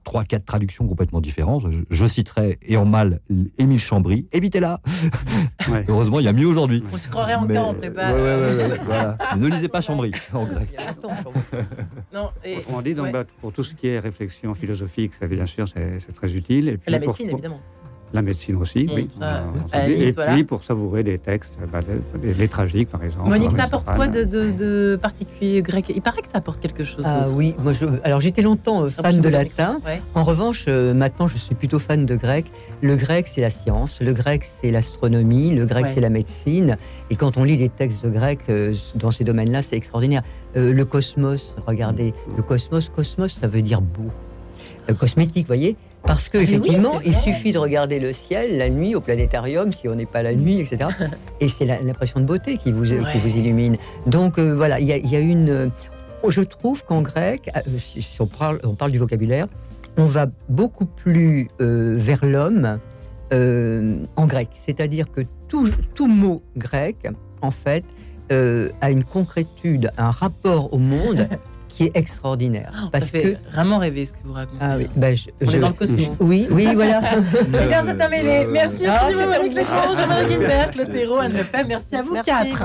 trois, 0.04 0.24
quatre 0.24 0.46
traductions 0.46 0.88
complètement 0.88 1.22
différentes. 1.22 1.66
Je, 1.90 2.06
citerai, 2.06 2.60
et 2.62 2.78
en 2.78 2.86
mal, 2.86 3.20
Émile 3.58 3.80
Chambry. 3.80 4.28
Évitez-la 4.32 4.80
Heureusement, 5.88 6.20
il 6.20 6.26
y 6.26 6.30
a 6.30 6.34
mieux 6.34 6.46
aujourd'hui. 6.46 6.84
On 6.94 6.98
se 6.98 7.08
croirait 7.08 7.34
encore 7.34 7.70
en 7.70 7.74
prépa. 7.74 8.14
ne 9.38 9.48
lisez 9.48 9.68
pas 9.70 9.82
Chambry 9.82 10.12
en 10.34 10.46
grec. 10.46 10.70
non, 12.14 12.28
et... 12.46 12.60
On 12.70 12.82
dit 12.82 12.94
donc, 12.94 13.12
bah, 13.12 13.24
pour 13.42 13.52
tout 13.52 13.64
ce 13.64 13.74
qui 13.74 13.88
est 13.88 14.00
réflexion 14.00 14.54
philosophique, 14.54 15.14
ça, 15.20 15.28
bien 15.28 15.46
sûr, 15.46 15.68
c'est 15.68 16.14
très 16.14 16.32
utile. 16.34 16.70
Et 16.70 16.78
puis, 16.78 16.92
la 16.92 17.00
médecine, 17.00 17.30
évidemment. 17.32 17.60
La 18.14 18.22
médecine 18.22 18.56
aussi, 18.56 18.88
oui. 18.94 19.10
et 19.86 20.14
puis 20.14 20.44
pour 20.46 20.64
savourer 20.64 21.04
des 21.04 21.18
textes, 21.18 21.52
bah, 21.72 21.80
les, 22.24 22.48
tragiques 22.48 22.90
par 22.90 23.04
exemple. 23.04 23.30
Monique, 23.30 23.52
ça 23.52 23.64
apporte 23.64 23.86
quoi 23.86 24.08
de, 24.08 24.96
particulier 24.96 25.62
grec? 25.62 25.92
Il 25.94 26.02
paraît 26.02 26.22
que 26.22 26.28
ça 26.28 26.38
apporte 26.38 26.62
quelque 26.62 26.86
chose. 26.86 27.04
Ah 27.06 27.26
oui, 27.34 27.54
moi 27.60 27.74
je, 27.74 27.86
alors 28.04 28.22
j'étais 28.22 28.42
longtemps 28.42 28.84
euh, 28.84 28.90
fan 28.90 29.20
de 29.20 29.28
latin. 29.28 29.82
En 30.16 30.24
revanche, 30.24 30.66
euh, 30.70 30.94
maintenant 30.94 31.28
je 31.28 31.38
suis 31.38 31.54
plutôt 31.54 31.80
fan 31.80 32.06
de 32.06 32.16
grec. 32.16 32.46
Le 32.82 32.96
grec 32.96 33.28
c'est 33.28 33.42
la 33.42 33.50
science, 33.50 34.02
le 34.02 34.14
grec 34.14 34.46
c'est 34.46 34.72
l'astronomie, 34.72 35.54
le 35.54 35.66
grec 35.66 35.88
c'est 35.94 36.02
la 36.02 36.10
médecine. 36.10 36.78
Et 37.10 37.18
quand 37.18 37.36
on 37.36 37.44
lit 37.44 37.58
les 37.58 37.70
textes 37.70 38.06
de 38.06 38.10
grec 38.10 38.40
euh, 38.50 38.74
dans 38.96 39.12
ces 39.12 39.26
domaines-là, 39.26 39.64
c'est 39.64 39.76
extraordinaire. 39.76 40.24
le 40.56 40.84
cosmos, 40.84 41.58
regardez, 41.68 42.14
le 42.38 42.42
cosmos, 42.42 42.90
cosmos 42.90 43.34
ça 43.34 43.48
veut 43.48 43.62
dire 43.62 43.82
beau. 43.82 44.12
cosmétique, 44.98 45.44
vous 45.44 45.48
voyez? 45.48 45.76
Parce 46.08 46.30
qu'effectivement, 46.30 47.02
il 47.02 47.14
suffit 47.14 47.52
de 47.52 47.58
regarder 47.58 48.00
le 48.00 48.14
ciel 48.14 48.58
la 48.58 48.70
nuit 48.70 48.96
au 48.96 49.02
planétarium, 49.02 49.72
si 49.72 49.88
on 49.88 49.96
n'est 49.96 50.06
pas 50.06 50.24
la 50.24 50.34
nuit, 50.34 50.60
etc. 50.62 50.90
et 51.42 51.50
c'est 51.50 51.66
l'impression 51.66 52.22
de 52.22 52.26
beauté 52.26 52.58
qui 52.58 52.72
vous, 52.72 52.86
qui 52.86 53.20
vous 53.20 53.38
illumine. 53.38 53.78
Donc 54.06 54.40
euh, 54.40 54.54
voilà, 54.56 54.80
il 54.80 54.88
y, 54.88 55.16
a 55.16 55.20
une. 55.20 55.50
Euh, 55.50 55.68
je 56.28 56.42
trouve 56.42 56.84
qu'en 56.86 57.02
grec, 57.02 57.52
euh, 57.56 57.60
si 57.78 58.18
on 58.20 58.26
parle, 58.26 58.60
on 58.64 58.74
parle, 58.74 58.92
du 58.92 58.98
vocabulaire, 58.98 59.48
on 59.98 60.06
va 60.06 60.28
beaucoup 60.50 60.86
plus 60.86 61.50
vers 61.60 62.26
l'homme 62.26 62.80
en 63.32 64.28
grec. 64.28 64.50
C'est-à-dire 64.66 65.12
que 65.12 65.22
tout, 65.48 65.70
tout, 65.94 66.08
mot 66.08 66.42
grec, 66.56 67.08
en 67.42 67.52
fait, 67.52 67.84
a 68.30 68.92
une 68.92 69.04
concrétude, 69.04 69.92
un 69.98 70.12
rapport 70.12 70.74
au 70.74 70.78
monde 70.78 71.28
qui 71.78 71.84
est 71.84 71.96
extraordinaire. 71.96 72.74
Ah, 72.76 72.90
parce 72.92 73.06
ça 73.06 73.12
fait 73.12 73.34
que 73.34 73.38
vraiment 73.52 73.78
rêver 73.78 74.06
ce 74.06 74.14
que 74.14 74.18
vous 74.26 74.34
racontez. 74.34 74.58
Ah 74.60 74.78
oui, 74.78 74.88
bah, 74.96 75.10
On 75.46 75.52
est 75.52 75.60
dans 75.60 75.68
le 75.68 75.76
cosmos. 75.76 76.08
Oui, 76.20 76.48
oui, 76.50 76.74
voilà. 76.74 77.02
Eh 77.38 77.44
bien, 77.68 77.84
c'est 77.86 77.96
terminé. 77.96 78.48
Merci 78.48 78.88
ah, 78.88 79.12
Monique 79.14 79.54
Létrange, 79.56 79.98
Jean-Marie 79.98 80.26
Guilbert, 80.28 80.72
Le 80.76 80.88
Terreau, 80.88 81.20
Anne 81.20 81.38
Pen. 81.52 81.68
Merci 81.68 81.96
à 81.96 82.02
vous 82.02 82.16
quatre. 82.24 82.64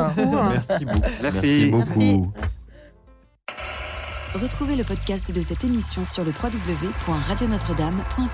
Merci 0.51 0.87
beaucoup. 0.87 1.03
Merci 1.23 1.67
beaucoup. 1.67 2.33
Retrouvez 4.35 4.77
le 4.77 4.85
podcast 4.85 5.31
de 5.31 5.43
cette 5.43 5.63
émission 5.65 6.07
sur 6.07 6.25
le 6.25 6.31
www.radionotre-dame.com. 6.31 8.33